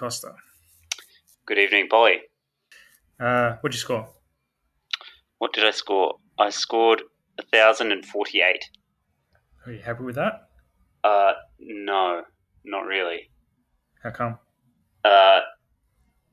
Costa. 0.00 0.32
Good 1.44 1.58
evening, 1.58 1.86
Polly. 1.90 2.20
Uh, 3.20 3.56
what'd 3.60 3.74
you 3.74 3.78
score? 3.78 4.08
What 5.36 5.52
did 5.52 5.66
I 5.66 5.72
score? 5.72 6.14
I 6.38 6.48
scored 6.48 7.02
1,048. 7.52 8.64
Are 9.66 9.72
you 9.72 9.78
happy 9.82 10.02
with 10.04 10.14
that? 10.14 10.48
Uh, 11.04 11.32
no, 11.58 12.22
not 12.64 12.86
really. 12.86 13.30
How 14.02 14.10
come? 14.10 14.38
Uh, 15.04 15.40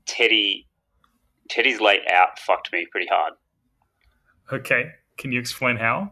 Teddy, 0.06 0.66
Teddy's 1.50 1.82
late 1.82 2.10
out 2.10 2.40
fucked 2.40 2.72
me 2.72 2.86
pretty 2.90 3.08
hard. 3.08 3.34
Okay. 4.54 4.92
Can 5.18 5.34
you 5.34 5.42
explain 5.42 5.76
how? 5.76 6.12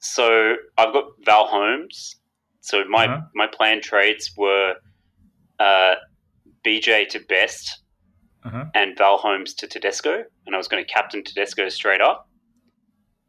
So 0.00 0.56
I've 0.76 0.92
got 0.92 1.04
Val 1.24 1.46
Holmes. 1.46 2.16
So 2.60 2.84
my 2.90 3.06
Uh-huh. 3.06 3.20
my 3.34 3.46
planned 3.46 3.82
trades 3.82 4.32
were 4.36 4.74
uh, 5.58 5.94
BJ 6.64 7.08
to 7.10 7.20
Best 7.28 7.82
Uh-huh. 8.44 8.64
and 8.74 8.96
Val 8.98 9.18
Holmes 9.18 9.54
to 9.54 9.66
Tedesco, 9.66 10.24
and 10.46 10.54
I 10.54 10.58
was 10.58 10.68
going 10.68 10.84
to 10.84 10.90
captain 10.92 11.22
Tedesco 11.24 11.68
straight 11.68 12.00
up. 12.00 12.28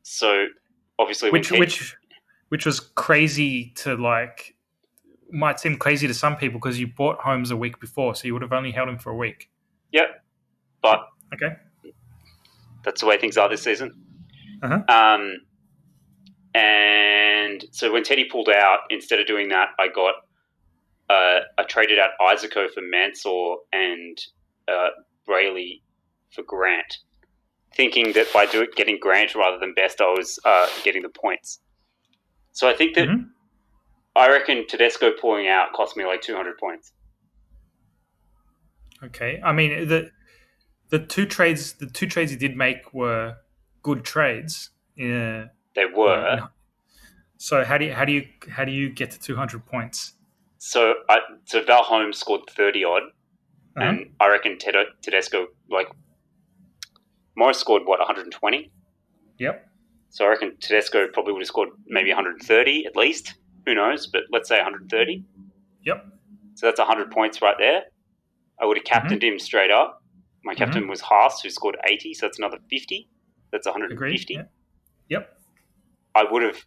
So 0.04 0.48
obviously, 1.00 1.30
Which 1.32 1.52
which 1.52 1.96
which 2.50 2.66
was 2.66 2.80
crazy 2.80 3.72
to 3.78 3.96
like 3.96 4.56
might 5.32 5.60
seem 5.60 5.78
crazy 5.78 6.08
to 6.08 6.14
some 6.14 6.36
people 6.36 6.60
because 6.60 6.80
you 6.80 6.88
bought 6.88 7.18
Holmes 7.20 7.50
a 7.52 7.58
week 7.58 7.80
before, 7.80 8.14
so 8.16 8.26
you 8.28 8.34
would 8.34 8.42
have 8.44 8.54
only 8.54 8.72
held 8.72 8.90
him 8.90 8.98
for 9.00 9.10
a 9.12 9.16
week. 9.16 9.50
yep, 9.92 10.24
but 10.82 11.08
Okay. 11.34 11.56
that's 12.84 13.02
the 13.02 13.08
way 13.08 13.18
things 13.18 13.38
are 13.38 13.50
this 13.50 13.64
season. 13.64 13.92
Uh-huh. 14.62 14.84
Um, 14.88 15.38
and 16.54 17.66
so 17.72 17.92
when 17.92 18.04
Teddy 18.04 18.26
pulled 18.26 18.50
out, 18.50 18.82
instead 18.90 19.20
of 19.20 19.26
doing 19.26 19.50
that, 19.50 19.70
I 19.80 19.88
got 19.88 20.14
uh, 21.14 21.40
I 21.58 21.64
traded 21.76 22.00
out 22.00 22.12
Isaako 22.22 22.64
for 22.74 22.82
Mansour 22.82 23.58
and 23.72 24.18
uh, 24.68 24.90
Brailey 25.28 25.82
for 26.34 26.44
Grant, 26.44 26.98
thinking 27.76 28.14
that 28.14 28.28
by 28.34 28.46
doing 28.46 28.70
getting 28.76 28.98
Grant 29.00 29.36
rather 29.36 29.60
than 29.60 29.74
Best, 29.74 30.02
I 30.02 30.10
was 30.20 30.40
uh, 30.46 30.68
getting 30.84 31.04
the 31.04 31.10
points. 31.24 31.60
So 32.52 32.70
I 32.70 32.74
think 32.74 32.96
that 32.96 33.08
Mhm. 33.10 33.30
I 34.16 34.30
reckon 34.30 34.66
Tedesco 34.68 35.12
pulling 35.20 35.48
out 35.48 35.74
cost 35.74 35.98
me 35.98 36.06
like 36.06 36.22
two 36.22 36.36
hundred 36.36 36.58
points. 36.58 36.94
Okay. 39.04 39.42
I 39.44 39.52
mean 39.52 39.88
the 39.88 40.12
the 40.90 41.00
two 41.00 41.26
trades 41.26 41.74
the 41.74 41.88
two 41.88 42.08
trades 42.08 42.32
he 42.32 42.38
did 42.38 42.56
make 42.56 42.94
were 42.94 43.38
good 43.82 44.04
trades. 44.04 44.70
Yeah. 44.96 45.48
They 45.76 45.86
were. 45.86 46.50
So 47.38 47.64
how 47.66 47.78
do 47.78 47.86
you 47.86 47.94
how 47.94 48.06
do 48.06 48.14
you 48.14 48.24
how 48.50 48.64
do 48.66 48.72
you 48.72 48.90
get 48.90 49.12
to 49.12 49.20
two 49.20 49.36
hundred 49.36 49.66
points? 49.66 50.14
So 50.66 50.94
I, 51.10 51.18
so 51.44 51.62
Val 51.66 51.84
Holmes 51.84 52.18
scored 52.18 52.42
thirty 52.50 52.86
odd, 52.86 53.04
Uh-huh. 53.76 53.86
and 53.86 54.12
I 54.22 54.30
reckon 54.30 54.58
Ted, 54.58 54.76
Tedesco 55.02 55.48
like 55.70 55.88
Morris 57.36 57.58
scored 57.60 57.82
what 57.86 58.00
one 58.00 58.08
hundred 58.08 58.24
and 58.24 58.32
twenty. 58.32 58.72
Yep. 59.40 59.68
So 60.10 60.24
I 60.24 60.30
reckon 60.30 60.56
Tedesco 60.62 61.08
probably 61.12 61.34
would 61.34 61.42
have 61.42 61.48
scored 61.48 61.68
maybe 61.88 62.12
one 62.12 62.16
hundred 62.16 62.36
and 62.40 62.44
thirty 62.44 62.86
at 62.86 62.96
least. 62.96 63.34
Who 63.66 63.76
knows? 63.76 64.08
But 64.08 64.22
let's 64.32 64.48
say 64.48 64.56
one 64.56 64.64
hundred 64.64 64.82
and 64.84 64.90
thirty. 64.90 65.26
Yep. 65.84 66.06
So 66.56 66.68
that's 66.68 66.80
hundred 66.80 67.12
points 67.12 67.42
right 67.42 67.58
there. 67.60 67.82
I 68.62 68.66
would 68.66 68.78
have 68.78 68.86
captained 68.86 69.22
him 69.22 69.40
straight 69.40 69.72
up. 69.72 70.02
My 70.46 70.56
captain 70.56 70.88
was 70.88 71.02
Haas, 71.02 71.42
who 71.42 71.50
scored 71.50 71.76
eighty, 71.90 72.14
so 72.14 72.26
that's 72.28 72.38
another 72.40 72.60
fifty. 72.70 73.10
That's 73.52 73.68
one 73.68 73.74
hundred 73.74 73.92
and 73.92 74.00
fifty. 74.00 74.36
Yeah. 74.36 74.44
Yep. 75.10 75.30
I 76.16 76.24
would 76.32 76.44
have, 76.44 76.64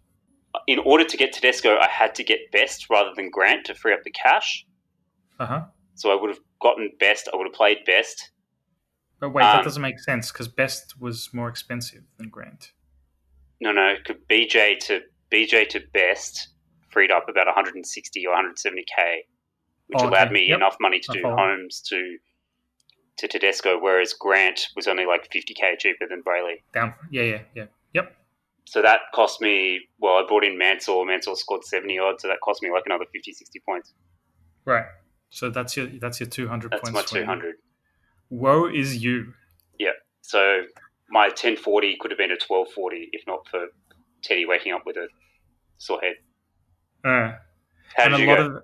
in 0.67 0.79
order 0.81 1.05
to 1.05 1.17
get 1.17 1.33
Tedesco, 1.33 1.77
I 1.79 1.89
had 1.89 2.15
to 2.17 2.25
get 2.25 2.51
Best 2.53 2.89
rather 2.91 3.11
than 3.15 3.31
Grant 3.31 3.67
to 3.67 3.75
free 3.75 3.93
up 3.93 4.03
the 4.05 4.11
cash. 4.11 4.65
Uh 5.39 5.47
huh. 5.47 5.65
So 5.95 6.11
I 6.11 6.21
would 6.21 6.31
have 6.31 6.41
gotten 6.61 6.91
Best. 6.99 7.29
I 7.33 7.37
would 7.37 7.47
have 7.47 7.55
played 7.55 7.79
Best. 7.87 8.31
But 9.21 9.31
wait, 9.31 9.43
that 9.45 9.59
Um, 9.61 9.65
doesn't 9.65 9.83
make 9.83 9.99
sense 9.99 10.31
because 10.31 10.49
Best 10.49 11.01
was 11.01 11.31
more 11.33 11.49
expensive 11.49 12.03
than 12.19 12.29
Grant. 12.29 12.73
No, 13.61 13.73
no, 13.73 13.95
could 14.05 14.27
BJ 14.29 14.79
to 14.81 15.01
BJ 15.33 15.67
to 15.71 15.81
Best 15.95 16.49
freed 16.91 17.11
up 17.11 17.29
about 17.29 17.47
160 17.47 18.27
or 18.27 18.35
170k, 18.35 19.23
which 19.87 19.99
Oh, 20.01 20.09
allowed 20.09 20.27
okay. 20.29 20.35
me 20.35 20.49
Yep. 20.49 20.57
enough 20.59 20.77
money 20.81 20.99
to 21.01 21.07
I 21.11 21.15
do 21.15 21.23
follow. 21.23 21.37
Holmes 21.37 21.81
to 21.89 22.19
to 23.19 23.27
Tedesco, 23.29 23.79
whereas 23.79 24.13
Grant 24.13 24.69
was 24.77 24.87
only 24.87 25.07
like 25.07 25.31
50k 25.31 25.79
cheaper 25.79 26.07
than 26.07 26.23
Brailey. 26.23 26.63
Down. 26.75 26.93
Yeah. 27.11 27.23
Yeah. 27.23 27.43
Yeah. 27.55 27.67
Yep. 27.95 28.15
So 28.67 28.83
that 28.83 29.01
cost 29.15 29.41
me. 29.41 29.81
Well, 30.01 30.15
I 30.15 30.25
brought 30.27 30.45
in 30.45 30.59
Mansell. 30.59 31.05
Mansell 31.05 31.37
scored 31.37 31.65
70 31.65 31.99
odd, 31.99 32.21
so 32.21 32.29
that 32.29 32.39
cost 32.45 32.63
me 32.63 32.71
like 32.71 32.83
another 32.87 33.05
50, 33.13 33.33
60 33.33 33.61
points. 33.65 33.95
Right. 34.65 34.85
So 35.31 35.51
that's 35.51 35.77
your 35.77 35.87
that's 36.01 36.19
your 36.21 36.29
two 36.29 36.49
hundred 36.49 36.73
That's 36.73 36.91
points. 36.91 37.13
my 37.13 37.21
200. 37.21 37.55
Woe 38.31 38.67
is 38.67 39.03
you. 39.03 39.33
Yeah. 39.79 39.91
So 40.23 40.63
my 41.11 41.27
1040 41.29 41.97
could 42.01 42.11
have 42.11 42.19
been 42.19 42.31
a 42.31 42.35
1240 42.35 43.11
if 43.13 43.23
not 43.27 43.47
for 43.49 43.67
Teddy 44.23 44.47
waking 44.47 44.73
up 44.73 44.83
with 44.85 44.97
a 44.97 45.09
sore 45.79 46.01
head. 46.01 46.15
Uh, 47.05 47.37
How 47.97 48.05
and 48.05 48.13
did 48.15 48.21
a 48.21 48.23
you 48.25 48.29
lot 48.29 48.37
go? 48.39 48.47
of 48.47 48.63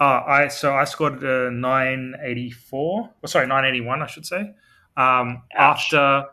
uh, 0.00 0.22
I 0.26 0.48
so 0.48 0.74
I 0.74 0.84
scored 0.84 1.22
a 1.22 1.50
nine 1.50 2.14
eighty 2.24 2.50
four. 2.50 3.10
Well, 3.22 3.28
sorry, 3.28 3.46
nine 3.46 3.64
eighty 3.66 3.82
one. 3.82 4.02
I 4.02 4.06
should 4.06 4.24
say. 4.26 4.54
Um, 4.96 5.42
Ouch. 5.54 5.92
after, 5.92 6.24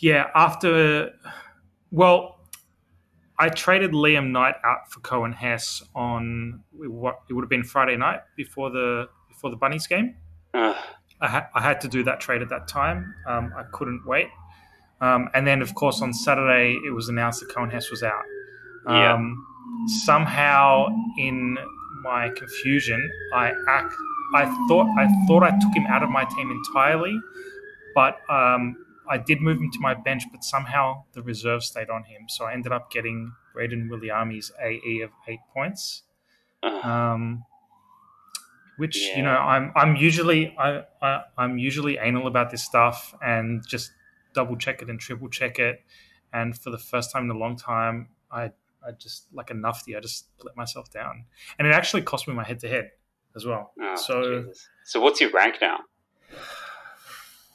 yeah, 0.00 0.26
after. 0.34 1.12
Well, 1.92 2.40
I 3.38 3.50
traded 3.50 3.92
Liam 3.92 4.30
Knight 4.30 4.54
out 4.64 4.90
for 4.90 5.00
Coen 5.00 5.34
Hess 5.34 5.82
on 5.94 6.64
what 6.72 7.20
it 7.28 7.34
would 7.34 7.42
have 7.42 7.50
been 7.50 7.64
Friday 7.64 7.96
night 7.96 8.20
before 8.36 8.70
the 8.70 9.08
before 9.28 9.50
the 9.50 9.56
Bunnies 9.56 9.86
game. 9.86 10.16
Ugh. 10.54 10.76
I, 11.20 11.28
ha- 11.28 11.48
I 11.54 11.60
had 11.60 11.80
to 11.82 11.88
do 11.88 12.02
that 12.04 12.18
trade 12.20 12.42
at 12.42 12.48
that 12.48 12.66
time. 12.66 13.14
Um, 13.28 13.52
I 13.56 13.62
couldn't 13.72 14.04
wait. 14.06 14.28
Um, 15.00 15.28
and 15.34 15.46
then, 15.46 15.62
of 15.62 15.74
course, 15.74 16.02
on 16.02 16.12
Saturday, 16.12 16.78
it 16.84 16.90
was 16.90 17.08
announced 17.08 17.40
that 17.40 17.50
Coen 17.54 17.70
Hess 17.70 17.90
was 17.90 18.02
out. 18.02 18.22
Yeah. 18.86 19.14
Um, 19.14 19.46
somehow, 20.04 20.86
in 21.18 21.58
my 22.02 22.30
confusion, 22.30 23.10
I 23.34 23.52
act. 23.68 23.94
I 24.34 24.46
thought 24.66 24.86
I 24.98 25.06
thought 25.26 25.42
I 25.42 25.50
took 25.58 25.74
him 25.74 25.86
out 25.88 26.02
of 26.02 26.08
my 26.08 26.24
team 26.24 26.50
entirely, 26.50 27.18
but 27.94 28.18
um, 28.30 28.76
I 29.14 29.18
did 29.18 29.38
move 29.40 29.58
him 29.62 29.70
to 29.76 29.80
my 29.88 29.94
bench. 30.08 30.22
But 30.32 30.42
somehow 30.54 31.04
the 31.12 31.22
reserve 31.22 31.62
stayed 31.72 31.90
on 31.96 32.02
him, 32.12 32.22
so 32.34 32.40
I 32.48 32.52
ended 32.52 32.72
up 32.72 32.90
getting 32.96 33.18
Braden 33.54 33.88
Williami's 33.90 34.48
AE 34.68 34.94
of 35.06 35.10
eight 35.28 35.40
points 35.54 36.02
Ugh. 36.62 36.84
um, 36.84 37.44
which 38.78 38.96
Yeah. 38.96 39.16
you 39.16 39.22
know 39.28 39.36
I'm 39.52 39.72
I'm 39.76 39.96
usually 39.96 40.40
I, 40.58 40.68
I 41.02 41.10
I'm 41.42 41.58
usually 41.58 41.98
anal 41.98 42.26
about 42.26 42.50
this 42.50 42.64
stuff 42.64 43.14
and 43.22 43.62
just 43.74 43.92
double 44.34 44.56
check 44.56 44.82
it 44.82 44.88
and 44.90 44.98
triple 44.98 45.28
check 45.28 45.58
it. 45.58 45.76
And 46.32 46.56
for 46.58 46.70
the 46.70 46.78
first 46.78 47.12
time 47.12 47.24
in 47.24 47.30
a 47.30 47.38
long 47.44 47.56
time, 47.56 48.08
I 48.30 48.42
I 48.86 48.92
just 48.98 49.26
like 49.32 49.50
a 49.50 49.54
nufty. 49.54 49.96
I 49.96 50.00
just 50.00 50.28
let 50.42 50.56
myself 50.56 50.90
down, 50.90 51.14
and 51.58 51.68
it 51.68 51.74
actually 51.74 52.02
cost 52.02 52.26
me 52.26 52.34
my 52.34 52.44
head 52.44 52.58
to 52.60 52.68
head 52.68 52.90
as 53.36 53.44
well. 53.44 53.72
Oh, 53.80 53.96
so 53.96 54.14
Jesus. 54.42 54.68
so 54.84 55.00
what's 55.00 55.20
your 55.20 55.30
rank 55.30 55.56
now? 55.60 55.78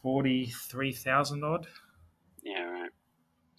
Forty 0.08 0.46
three 0.70 0.94
thousand 0.94 1.44
odd. 1.44 1.68
Yeah, 2.42 2.64
right. 2.64 2.92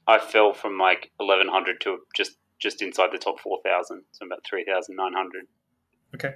I 0.07 0.19
fell 0.19 0.55
from 0.55 0.79
like 0.79 1.11
eleven 1.21 1.47
hundred 1.47 1.79
to 1.83 1.99
just 2.17 2.39
just 2.59 2.81
inside 2.81 3.11
the 3.13 3.19
top 3.19 3.39
four 3.39 3.59
thousand, 3.63 4.05
so 4.13 4.25
about 4.25 4.39
three 4.49 4.65
thousand 4.65 4.97
nine 4.97 5.13
hundred. 5.13 5.45
Okay. 6.15 6.33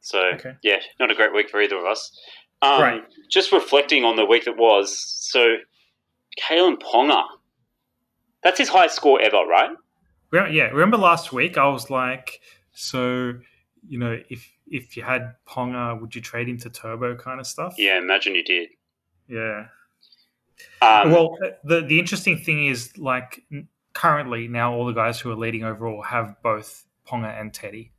So 0.00 0.18
Okay. 0.34 0.54
yeah, 0.64 0.78
not 0.98 1.08
a 1.08 1.14
great 1.14 1.32
week 1.32 1.50
for 1.50 1.62
either 1.62 1.76
of 1.78 1.84
us. 1.84 2.10
Um, 2.62 2.80
Right. 2.82 3.02
Just 3.30 3.52
reflecting 3.52 4.04
on 4.04 4.16
the 4.16 4.24
week 4.24 4.46
that 4.46 4.56
was. 4.56 4.98
So, 5.20 5.58
Kalyn 6.42 6.76
Ponga, 6.82 7.22
that's 8.42 8.58
his 8.58 8.70
highest 8.70 8.96
score 8.96 9.20
ever, 9.20 9.44
right? 9.48 9.70
Yeah, 10.32 10.64
remember 10.64 10.96
last 10.96 11.32
week 11.32 11.56
I 11.56 11.68
was 11.68 11.90
like, 11.90 12.40
so 12.72 13.34
you 13.86 14.00
know, 14.00 14.18
if 14.28 14.50
if 14.66 14.96
you 14.96 15.04
had 15.04 15.36
Ponga, 15.48 16.00
would 16.00 16.12
you 16.16 16.20
trade 16.20 16.48
him 16.48 16.58
to 16.58 16.70
Turbo 16.70 17.14
kind 17.14 17.38
of 17.38 17.46
stuff? 17.46 17.74
Yeah, 17.78 17.96
imagine 17.98 18.34
you 18.34 18.42
did. 18.42 18.70
Yeah. 19.30 19.66
Um, 20.82 21.10
well, 21.12 21.36
the 21.64 21.80
the 21.82 21.98
interesting 21.98 22.38
thing 22.38 22.66
is 22.66 22.96
like 22.98 23.42
currently 23.94 24.48
now 24.48 24.72
all 24.74 24.86
the 24.86 24.92
guys 24.92 25.18
who 25.20 25.30
are 25.30 25.36
leading 25.36 25.64
overall 25.64 26.02
have 26.02 26.34
both 26.42 26.84
Ponga 27.08 27.38
and 27.40 27.52
Teddy. 27.52 27.92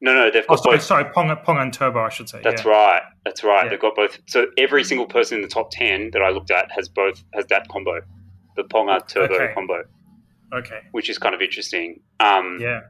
no, 0.00 0.12
no, 0.14 0.30
they've 0.30 0.44
Oh, 0.48 0.54
got 0.56 0.62
sorry, 0.64 0.76
both. 0.76 0.84
sorry, 0.84 1.04
Ponga, 1.04 1.42
Ponga 1.44 1.62
and 1.62 1.72
Turbo, 1.72 2.00
I 2.00 2.08
should 2.10 2.28
say. 2.28 2.40
That's 2.42 2.64
yeah. 2.64 2.70
right. 2.70 3.02
That's 3.24 3.42
right. 3.42 3.64
Yeah. 3.64 3.70
They've 3.70 3.80
got 3.80 3.94
both. 3.96 4.18
So 4.26 4.46
every 4.58 4.84
single 4.84 5.06
person 5.06 5.36
in 5.36 5.42
the 5.42 5.48
top 5.48 5.70
ten 5.70 6.10
that 6.12 6.22
I 6.22 6.30
looked 6.30 6.50
at 6.50 6.70
has 6.72 6.88
both 6.88 7.22
has 7.34 7.46
that 7.46 7.68
combo, 7.68 8.00
the 8.56 8.64
Ponga 8.64 9.06
Turbo 9.08 9.34
Okay. 9.34 9.54
combo, 9.54 9.84
Okay. 10.52 10.80
which 10.92 11.08
is 11.08 11.18
kind 11.18 11.34
of 11.34 11.40
interesting. 11.40 12.00
Um, 12.20 12.58
Yeah. 12.60 12.80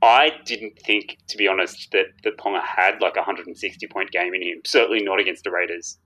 I 0.00 0.30
didn't 0.44 0.78
think, 0.78 1.18
to 1.28 1.36
be 1.36 1.48
honest, 1.48 1.90
that 1.92 2.06
that 2.24 2.36
Ponga 2.38 2.62
had 2.62 3.00
like 3.00 3.16
a 3.16 3.20
160 3.20 3.86
point 3.88 4.10
game 4.10 4.32
in 4.34 4.42
him. 4.42 4.60
Certainly 4.64 5.02
not 5.02 5.18
against 5.20 5.44
the 5.44 5.50
Raiders. 5.50 5.98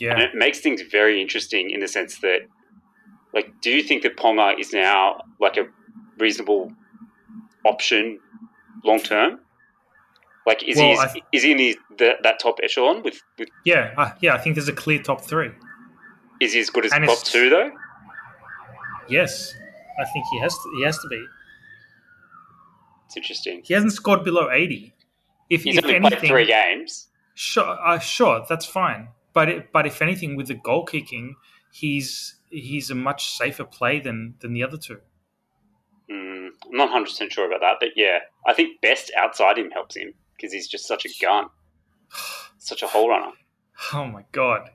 And 0.00 0.22
it 0.22 0.34
makes 0.34 0.60
things 0.60 0.82
very 0.82 1.20
interesting 1.20 1.70
in 1.70 1.80
the 1.80 1.88
sense 1.88 2.18
that, 2.20 2.40
like, 3.34 3.60
do 3.60 3.70
you 3.70 3.82
think 3.82 4.02
that 4.02 4.16
Ponga 4.16 4.58
is 4.58 4.72
now 4.72 5.20
like 5.38 5.56
a 5.56 5.66
reasonable 6.18 6.72
option 7.64 8.18
long 8.84 9.00
term? 9.00 9.40
Like, 10.46 10.62
is 10.62 10.78
Well, 10.78 11.08
he 11.12 11.22
is 11.32 11.42
he 11.42 11.52
in 11.52 11.58
the, 11.58 11.78
the, 11.98 12.12
that 12.22 12.40
top 12.40 12.58
echelon 12.62 13.02
with, 13.02 13.20
with? 13.38 13.48
Yeah, 13.64 13.92
uh, 13.96 14.12
yeah. 14.20 14.34
I 14.34 14.38
think 14.38 14.56
there's 14.56 14.68
a 14.68 14.72
clear 14.72 15.02
top 15.02 15.20
three. 15.20 15.50
Is 16.40 16.54
he 16.54 16.60
as 16.60 16.70
good 16.70 16.86
as 16.86 16.92
And 16.92 17.04
top 17.04 17.22
two 17.22 17.50
though? 17.50 17.70
Yes, 19.08 19.52
I 20.00 20.04
think 20.06 20.24
he 20.32 20.40
has 20.40 20.54
to. 20.54 20.72
He 20.78 20.84
has 20.84 20.98
to 20.98 21.08
be. 21.08 21.22
It's 23.06 23.16
interesting. 23.16 23.60
He 23.64 23.74
hasn't 23.74 23.92
scored 23.92 24.24
below 24.24 24.50
eighty. 24.50 24.94
If, 25.50 25.64
He's 25.64 25.76
if 25.76 25.84
only 25.84 25.96
anything, 25.96 26.18
played 26.18 26.28
three 26.28 26.46
games. 26.46 27.08
Sure, 27.34 27.76
uh, 27.84 27.98
sure, 27.98 28.46
that's 28.48 28.64
fine. 28.64 29.08
But 29.32 29.48
it, 29.48 29.72
but 29.72 29.86
if 29.86 30.02
anything, 30.02 30.36
with 30.36 30.48
the 30.48 30.54
goal 30.54 30.84
kicking, 30.84 31.36
he's 31.72 32.36
he's 32.50 32.90
a 32.90 32.94
much 32.94 33.36
safer 33.36 33.64
play 33.64 34.00
than 34.00 34.34
than 34.40 34.52
the 34.52 34.62
other 34.62 34.76
two. 34.76 34.98
Mm, 36.10 36.48
I'm 36.66 36.76
not 36.76 36.84
100 36.84 37.04
percent 37.04 37.32
sure 37.32 37.46
about 37.46 37.60
that, 37.60 37.76
but 37.80 37.90
yeah, 37.96 38.18
I 38.46 38.54
think 38.54 38.80
best 38.80 39.12
outside 39.16 39.58
him 39.58 39.70
helps 39.70 39.96
him 39.96 40.14
because 40.36 40.52
he's 40.52 40.68
just 40.68 40.86
such 40.86 41.04
a 41.04 41.08
gun, 41.22 41.46
such 42.58 42.82
a 42.82 42.86
hole 42.86 43.08
runner. 43.08 43.32
Oh 43.94 44.06
my 44.06 44.24
god! 44.32 44.70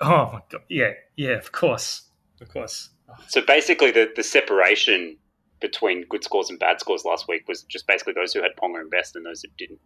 Oh 0.00 0.30
my 0.32 0.42
god! 0.48 0.62
Yeah, 0.68 0.92
yeah. 1.16 1.36
Of 1.36 1.52
course, 1.52 2.10
of 2.40 2.48
course. 2.48 2.90
So 3.28 3.42
basically, 3.42 3.90
the 3.90 4.10
the 4.14 4.22
separation 4.22 5.16
between 5.60 6.04
good 6.08 6.24
scores 6.24 6.50
and 6.50 6.58
bad 6.58 6.80
scores 6.80 7.04
last 7.04 7.28
week 7.28 7.46
was 7.48 7.62
just 7.62 7.86
basically 7.86 8.12
those 8.12 8.32
who 8.32 8.42
had 8.42 8.50
Ponga 8.60 8.80
and 8.80 8.90
Best 8.90 9.16
and 9.16 9.24
those 9.24 9.42
who 9.42 9.48
didn't. 9.56 9.80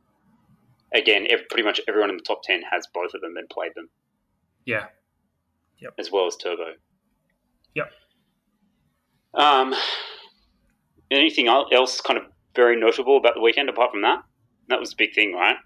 Again, 0.95 1.27
pretty 1.51 1.65
much 1.65 1.81
everyone 1.89 2.11
in 2.11 2.17
the 2.17 2.23
top 2.23 2.43
10 2.45 2.63
has 2.71 2.87
both 2.95 3.13
of 3.15 3.21
them 3.21 3.37
and 3.37 3.49
played 3.49 3.73
them, 3.75 3.89
Yeah. 4.65 4.87
as 5.99 6.11
well 6.13 6.27
as 6.27 6.37
Turbo. 6.37 6.73
Yep. 7.75 7.91
Um, 9.35 9.75
anything 11.11 11.49
else 11.49 12.01
kind 12.01 12.19
of 12.19 12.25
very 12.55 12.79
notable 12.79 13.17
about 13.19 13.35
the 13.35 13.41
weekend 13.41 13.69
apart 13.69 13.91
from 13.91 14.03
that? 14.03 14.21
That 14.69 14.81
was 14.81 14.91
the 14.91 14.97
big 14.99 15.15
thing, 15.15 15.35
right? 15.35 15.57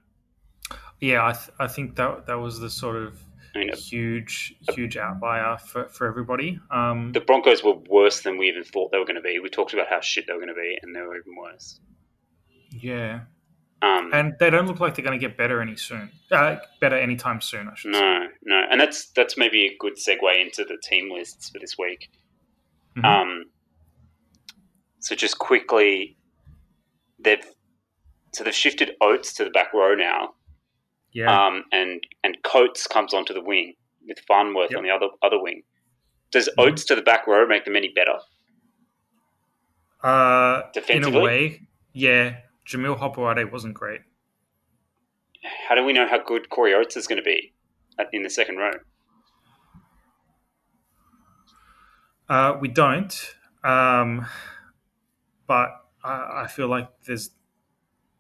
Yeah, 1.01 1.25
I, 1.27 1.33
th- 1.33 1.51
I 1.59 1.67
think 1.67 1.97
that 1.97 2.27
that 2.27 2.39
was 2.39 2.59
the 2.59 2.69
sort 2.69 2.97
of 2.97 3.23
I 3.55 3.61
mean, 3.61 3.73
huge 3.75 4.55
huge 4.75 4.97
outlier 4.97 5.57
for, 5.59 5.89
for 5.89 6.07
everybody. 6.07 6.59
Um, 6.71 7.13
the 7.13 7.21
Broncos 7.21 7.65
were 7.65 7.75
worse 7.89 8.21
than 8.21 8.37
we 8.39 8.49
even 8.49 8.65
thought 8.65 8.93
they 8.93 8.99
were 8.99 9.05
going 9.07 9.17
to 9.17 9.23
be. 9.23 9.39
We 9.39 9.49
talked 9.49 9.73
about 9.73 9.89
how 9.89 10.01
shit 10.01 10.27
they 10.27 10.33
were 10.33 10.41
going 10.41 10.49
to 10.49 10.55
be, 10.55 10.79
and 10.83 10.95
they 10.95 11.01
were 11.01 11.17
even 11.17 11.35
worse. 11.41 11.81
yeah, 12.71 13.21
Um, 13.83 14.11
and 14.13 14.35
they 14.39 14.51
don't 14.51 14.67
look 14.67 14.79
like 14.81 14.95
they're 14.95 15.05
going 15.05 15.19
to 15.19 15.27
get 15.27 15.39
better 15.39 15.63
any 15.63 15.75
soon. 15.77 16.11
Uh, 16.31 16.57
better 16.81 16.97
anytime 16.97 17.41
soon, 17.41 17.67
I 17.69 17.75
should 17.75 17.95
say. 17.95 18.01
no, 18.01 18.27
no, 18.43 18.63
and 18.71 18.79
that's 18.81 19.11
that's 19.13 19.39
maybe 19.39 19.67
a 19.67 19.77
good 19.79 19.95
segue 19.97 20.41
into 20.41 20.65
the 20.65 20.77
team 20.83 21.11
lists 21.11 21.49
for 21.51 21.59
this 21.59 21.79
week. 21.79 22.11
Mhm. 22.97 23.05
Um, 23.05 23.45
so 24.99 25.15
just 25.15 25.39
quickly, 25.39 26.19
they've 27.19 27.43
so 28.33 28.45
they've 28.45 28.55
shifted 28.55 28.93
Oates 29.01 29.33
to 29.35 29.45
the 29.45 29.51
back 29.51 29.73
row 29.73 29.95
now, 29.95 30.35
yeah, 31.13 31.47
um, 31.47 31.65
and 31.73 32.05
and 32.23 32.37
Coates 32.43 32.87
comes 32.87 33.15
onto 33.15 33.33
the 33.33 33.41
wing 33.43 33.75
with 34.07 34.19
Farnworth 34.29 34.71
Yep. 34.73 34.79
on 34.79 34.85
the 34.85 34.91
other 34.91 35.09
other 35.23 35.41
wing. 35.41 35.63
Does 36.33 36.49
Mhm. 36.59 36.65
Oates 36.67 36.85
to 36.85 36.95
the 36.95 37.03
back 37.03 37.27
row 37.27 37.47
make 37.47 37.65
them 37.65 37.77
any 37.77 37.89
better? 37.89 38.19
uh, 40.03 40.63
in 40.65 40.69
a 40.69 40.73
defensively? 40.73 41.21
way, 41.23 41.61
yeah. 41.93 42.37
Jamil 42.67 42.99
Hopoate 42.99 43.51
wasn't 43.51 43.75
great. 43.75 44.01
How 45.69 45.75
do 45.75 45.85
we 45.85 45.93
know 45.93 46.07
how 46.07 46.23
good 46.23 46.51
Corey 46.51 46.75
Oates 46.75 46.97
is 46.97 47.07
going 47.07 47.17
to 47.17 47.23
be 47.23 47.53
in 48.13 48.23
the 48.23 48.31
second 48.31 48.57
row? 48.57 48.73
Uh, 52.29 52.57
we 52.61 52.69
don't, 52.69 53.35
um, 53.65 54.27
but 55.49 55.71
I, 56.05 56.43
I 56.45 56.47
feel 56.47 56.69
like 56.69 56.89
there's 57.07 57.31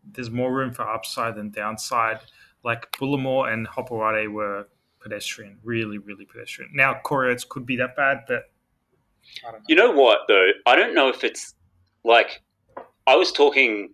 there's 0.05 0.31
more 0.31 0.53
room 0.53 0.73
for 0.73 0.89
upside 0.89 1.37
than 1.37 1.51
downside. 1.51 2.19
Like 2.65 2.91
Bullimore 2.93 3.53
and 3.53 3.69
Hopoate 3.69 4.31
were 4.33 4.67
pedestrian, 5.01 5.59
really, 5.63 5.99
really 5.99 6.25
pedestrian. 6.25 6.73
Now 6.75 7.01
Corey 7.05 7.31
Oates 7.31 7.45
could 7.45 7.65
be 7.65 7.77
that 7.77 7.95
bad, 7.95 8.23
but 8.27 8.51
I 9.47 9.53
don't 9.53 9.61
know. 9.61 9.67
You 9.69 9.77
know 9.77 9.93
what 9.93 10.21
though? 10.27 10.49
I 10.67 10.75
don't 10.75 10.95
know 10.95 11.09
if 11.09 11.23
it's 11.23 11.55
like 12.03 12.43
I 13.07 13.15
was 13.15 13.31
talking 13.31 13.91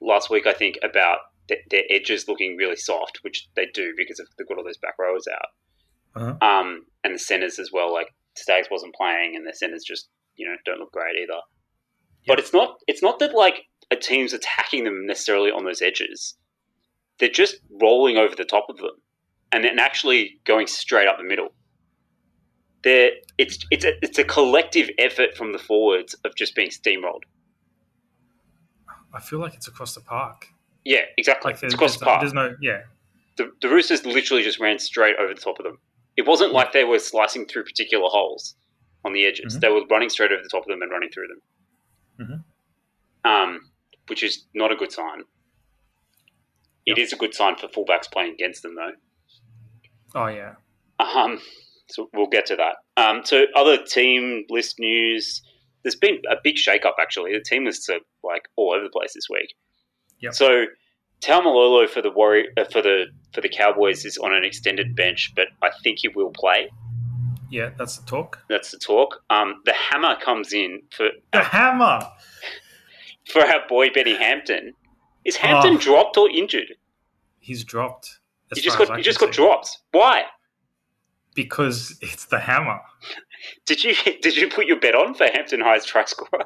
last 0.00 0.30
week. 0.30 0.46
I 0.46 0.52
think 0.52 0.78
about 0.82 1.18
th- 1.48 1.60
their 1.70 1.84
edges 1.90 2.26
looking 2.28 2.56
really 2.56 2.76
soft, 2.76 3.18
which 3.22 3.48
they 3.56 3.66
do 3.72 3.92
because 3.96 4.18
of, 4.20 4.26
they've 4.36 4.46
got 4.48 4.58
all 4.58 4.64
those 4.64 4.78
back 4.78 4.94
rowers 4.98 5.26
out, 5.32 5.48
Uh-huh. 6.20 6.46
um, 6.46 6.86
and 7.04 7.14
the 7.14 7.18
centers 7.18 7.58
as 7.58 7.70
well. 7.72 7.92
Like 7.92 8.08
Stags 8.34 8.68
wasn't 8.70 8.94
playing, 8.94 9.36
and 9.36 9.46
the 9.46 9.52
centers 9.54 9.84
just 9.84 10.08
you 10.36 10.46
know 10.46 10.56
don't 10.64 10.78
look 10.78 10.92
great 10.92 11.16
either. 11.16 11.40
But 12.26 12.38
it's 12.38 12.52
not 12.52 12.78
it's 12.86 13.02
not 13.02 13.18
that 13.20 13.34
like 13.34 13.62
a 13.90 13.96
team's 13.96 14.32
attacking 14.32 14.84
them 14.84 15.06
necessarily 15.06 15.50
on 15.50 15.64
those 15.64 15.80
edges. 15.82 16.36
They're 17.18 17.28
just 17.28 17.56
rolling 17.80 18.16
over 18.18 18.34
the 18.34 18.44
top 18.44 18.66
of 18.68 18.76
them, 18.78 18.96
and 19.52 19.64
then 19.64 19.78
actually 19.78 20.40
going 20.44 20.66
straight 20.66 21.06
up 21.08 21.16
the 21.18 21.24
middle. 21.24 21.48
They're, 22.84 23.12
it's 23.38 23.58
it's 23.70 23.84
a, 23.84 23.92
it's 24.02 24.18
a 24.18 24.24
collective 24.24 24.90
effort 24.98 25.36
from 25.36 25.52
the 25.52 25.58
forwards 25.58 26.14
of 26.24 26.34
just 26.36 26.54
being 26.54 26.68
steamrolled. 26.70 27.22
I 29.14 29.20
feel 29.20 29.38
like 29.38 29.54
it's 29.54 29.68
across 29.68 29.94
the 29.94 30.00
park. 30.00 30.48
Yeah, 30.84 31.02
exactly. 31.18 31.52
Like 31.52 31.62
it's 31.62 31.74
across 31.74 31.96
the 31.98 32.04
park. 32.04 32.20
there's 32.20 32.32
no, 32.34 32.54
yeah, 32.60 32.82
The, 33.36 33.50
the 33.60 33.68
Roosters 33.68 34.04
literally 34.06 34.42
just 34.42 34.60
ran 34.60 34.78
straight 34.78 35.16
over 35.16 35.32
the 35.34 35.40
top 35.40 35.58
of 35.58 35.64
them. 35.64 35.78
It 36.16 36.26
wasn't 36.26 36.52
like 36.52 36.72
they 36.72 36.84
were 36.84 36.98
slicing 36.98 37.46
through 37.46 37.64
particular 37.64 38.08
holes 38.08 38.54
on 39.04 39.12
the 39.12 39.24
edges. 39.26 39.56
Mhm. 39.56 39.60
They 39.60 39.68
were 39.68 39.84
running 39.90 40.08
straight 40.10 40.32
over 40.32 40.42
the 40.42 40.48
top 40.48 40.62
of 40.62 40.68
them 40.68 40.82
and 40.82 40.90
running 40.90 41.10
through 41.10 41.28
them, 41.28 42.44
Mhm. 43.24 43.30
um, 43.30 43.70
which 44.08 44.22
is 44.22 44.44
not 44.54 44.72
a 44.72 44.76
good 44.76 44.92
sign. 44.92 45.20
It 46.86 46.96
Yep. 46.96 46.98
is 46.98 47.12
a 47.12 47.16
good 47.16 47.34
sign 47.34 47.56
for 47.56 47.68
fullbacks 47.68 48.10
playing 48.10 48.32
against 48.34 48.62
them, 48.62 48.74
though. 48.76 48.92
oh 50.14 50.28
yeah. 50.28 50.54
Um, 50.98 51.40
so 51.88 52.08
we'll 52.14 52.28
get 52.28 52.46
to 52.46 52.56
that. 52.56 52.76
Um, 52.96 53.24
so 53.24 53.44
other 53.54 53.82
team 53.84 54.44
list 54.48 54.78
news. 54.78 55.42
There's 55.82 55.94
been 55.96 56.22
a 56.30 56.36
big 56.42 56.56
shake-up 56.56 56.96
actually. 57.00 57.32
The 57.32 57.40
team 57.44 57.64
lists 57.64 57.88
are 57.90 58.00
like 58.26 58.48
all 58.56 58.72
over 58.74 58.82
the 58.84 58.90
place 58.90 59.14
this 59.14 59.28
week. 59.30 59.54
Yep. 60.20 60.34
So 60.34 60.64
Taumalolo 61.20 61.88
for 61.88 62.02
the 62.02 62.10
Warrior 62.10 62.46
uh, 62.56 62.64
for 62.64 62.82
the 62.82 63.06
for 63.32 63.40
the 63.40 63.48
Cowboys 63.48 64.04
is 64.04 64.18
on 64.18 64.34
an 64.34 64.44
extended 64.44 64.94
bench, 64.96 65.32
but 65.36 65.48
I 65.62 65.70
think 65.82 65.98
he 66.00 66.08
will 66.08 66.30
play. 66.30 66.70
Yeah, 67.50 67.70
that's 67.78 67.96
the 67.98 68.06
talk. 68.06 68.40
That's 68.48 68.72
the 68.72 68.78
talk. 68.78 69.22
Um, 69.30 69.62
the 69.64 69.72
hammer 69.72 70.16
comes 70.20 70.52
in 70.52 70.82
for 70.90 71.10
The 71.32 71.42
hammer. 71.44 72.00
for 73.32 73.40
our 73.42 73.66
boy 73.68 73.88
Benny 73.90 74.16
Hampton. 74.16 74.72
Is 75.24 75.36
Hampton 75.36 75.74
Oh. 75.74 75.78
dropped 75.78 76.16
or 76.16 76.28
injured? 76.30 76.74
He's 77.40 77.64
dropped. 77.64 78.20
He 78.54 78.60
just 78.60 78.78
got 78.78 78.96
he 78.96 79.02
just 79.02 79.18
got 79.20 79.32
dropped. 79.32 79.78
Why? 79.92 80.24
because 81.34 81.98
it's 82.00 82.24
the 82.24 82.38
hammer. 82.38 82.80
Did 83.66 83.84
you 83.84 83.94
did 84.22 84.36
you 84.36 84.48
put 84.48 84.66
your 84.66 84.80
bet 84.80 84.94
on 84.94 85.14
for 85.14 85.26
Hampton 85.26 85.60
High's 85.60 85.84
try 85.84 86.04
scorer? 86.06 86.44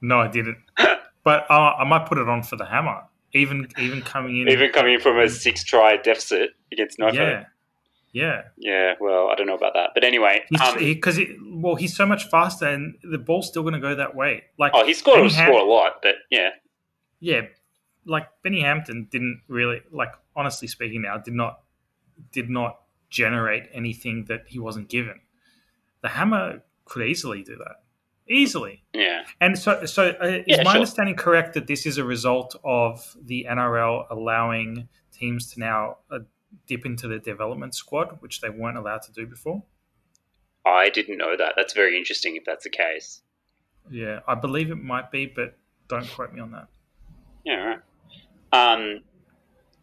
No, 0.00 0.20
I 0.20 0.28
didn't. 0.28 0.58
but 1.24 1.50
uh, 1.50 1.74
I 1.78 1.84
might 1.84 2.06
put 2.06 2.18
it 2.18 2.28
on 2.28 2.42
for 2.42 2.56
the 2.56 2.66
hammer. 2.66 3.02
Even 3.32 3.68
even 3.78 4.02
coming 4.02 4.40
in. 4.40 4.48
Even 4.48 4.72
coming 4.72 4.94
in 4.94 5.00
from 5.00 5.18
a 5.18 5.28
six 5.28 5.62
try 5.62 5.96
deficit 5.96 6.50
against 6.72 6.98
Nofo. 6.98 7.14
yeah, 7.14 7.44
yeah. 8.12 8.42
Yeah, 8.56 8.94
well, 9.00 9.28
I 9.30 9.36
don't 9.36 9.46
know 9.46 9.54
about 9.54 9.74
that. 9.74 9.90
But 9.94 10.02
anyway, 10.02 10.42
um, 10.60 10.78
Because 10.78 11.16
he, 11.16 11.36
well, 11.44 11.76
he's 11.76 11.96
so 11.96 12.06
much 12.06 12.24
faster, 12.28 12.66
and 12.66 12.96
the 13.04 13.18
ball's 13.18 13.46
still 13.46 13.62
going 13.62 13.74
to 13.74 13.80
go 13.80 13.94
that 13.94 14.16
way. 14.16 14.44
Like 14.58 14.72
oh, 14.74 14.84
he 14.84 14.94
scored 14.94 15.30
Ham- 15.30 15.30
score 15.30 15.60
a 15.60 15.64
lot, 15.64 16.00
but 16.02 16.16
yeah. 16.30 16.50
yeah, 17.20 17.42
like 18.04 18.26
Benny 18.42 18.62
Hampton 18.62 19.08
didn't 19.10 19.42
really 19.48 19.82
like. 19.92 20.10
Honestly 20.34 20.68
speaking, 20.68 21.02
now 21.02 21.18
did 21.18 21.34
not 21.34 21.60
did 22.32 22.48
not 22.48 22.80
generate 23.10 23.68
anything 23.72 24.24
that 24.26 24.44
he 24.46 24.58
wasn't 24.58 24.88
given. 24.88 25.20
The 26.02 26.08
hammer 26.08 26.62
could 26.84 27.06
easily 27.06 27.42
do 27.42 27.56
that, 27.56 27.82
easily. 28.30 28.84
Yeah. 28.94 29.24
And 29.40 29.58
so, 29.58 29.84
so 29.84 30.14
uh, 30.22 30.26
is 30.26 30.44
Yeah, 30.46 30.56
my 30.62 30.72
sure. 30.72 30.80
understanding 30.80 31.16
correct 31.16 31.54
that 31.54 31.66
this 31.66 31.84
is 31.84 31.98
a 31.98 32.04
result 32.04 32.56
of 32.64 33.16
the 33.22 33.46
NRL 33.50 34.06
allowing 34.10 34.88
teams 35.12 35.52
to 35.52 35.60
now 35.60 35.98
uh, 36.10 36.20
dip 36.66 36.86
into 36.86 37.08
the 37.08 37.18
development 37.18 37.74
squad, 37.74 38.18
which 38.20 38.40
they 38.40 38.48
weren't 38.48 38.78
allowed 38.78 39.02
to 39.02 39.12
do 39.12 39.26
before? 39.26 39.62
I 40.64 40.90
didn't 40.90 41.18
know 41.18 41.36
that. 41.36 41.54
That's 41.56 41.72
very 41.72 41.96
interesting 41.98 42.36
if 42.36 42.44
that's 42.44 42.64
the 42.64 42.70
case. 42.70 43.22
Yeah, 43.90 44.20
I 44.28 44.34
believe 44.34 44.70
it 44.70 44.76
might 44.82 45.10
be, 45.10 45.26
but 45.26 45.56
don't 45.88 46.08
quote 46.10 46.32
me 46.32 46.40
on 46.40 46.52
that. 46.52 46.68
Yeah, 47.44 47.54
right. 47.64 47.80
Um, 48.52 49.00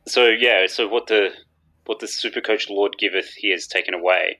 so 0.05 0.27
yeah, 0.27 0.67
so 0.67 0.87
what 0.87 1.07
the 1.07 1.31
what 1.85 1.99
the 1.99 2.07
super 2.07 2.41
coach 2.41 2.69
Lord 2.69 2.95
giveth 2.97 3.33
he 3.35 3.51
has 3.51 3.65
taken 3.67 3.93
away. 3.93 4.39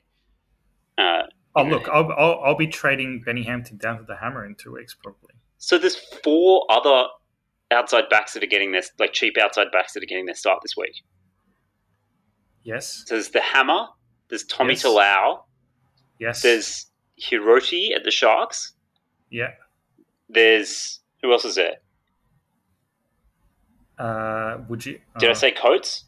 Uh, 0.98 1.24
Oh, 1.58 1.64
look, 1.64 1.88
I'll, 1.90 2.12
I'll, 2.18 2.42
I'll 2.46 2.56
be 2.56 2.68
trading 2.68 3.22
Benny 3.26 3.44
Hampton 3.44 3.78
down 3.78 3.98
to 3.98 4.04
the 4.04 4.16
hammer 4.18 4.46
in 4.46 4.56
two 4.56 4.74
weeks, 4.74 4.94
probably. 4.96 5.34
so 5.58 5.78
there's 5.78 5.96
four 6.24 6.66
other 6.70 7.08
outside 7.72 8.04
backs 8.10 8.34
that 8.34 8.44
are 8.44 8.48
getting 8.48 8.72
this 8.72 8.92
like 9.00 9.12
cheap 9.14 9.38
outside 9.38 9.68
backs 9.72 9.94
that 9.94 10.04
are 10.04 10.06
getting 10.06 10.26
their 10.26 10.36
start 10.36 10.60
this 10.62 10.76
week. 10.78 11.04
Yes, 12.64 13.04
So 13.06 13.16
there's 13.16 13.30
the 13.30 13.42
Hammer, 13.42 13.88
there's 14.30 14.44
Tommy 14.44 14.74
Yes. 14.74 14.84
Talau, 14.84 15.40
yes, 16.20 16.42
there's 16.42 16.86
Hiroti 17.22 17.96
at 17.96 18.04
the 18.04 18.12
Sharks, 18.12 18.74
yeah. 19.30 19.52
there's 20.30 21.00
who 21.22 21.32
else 21.32 21.46
is 21.46 21.56
there? 21.56 21.76
Uh, 23.98 24.58
would 24.70 24.86
you? 24.86 25.00
Did 25.18 25.30
I 25.30 25.32
uh, 25.32 25.36
say 25.36 25.52
Coates? 25.52 26.06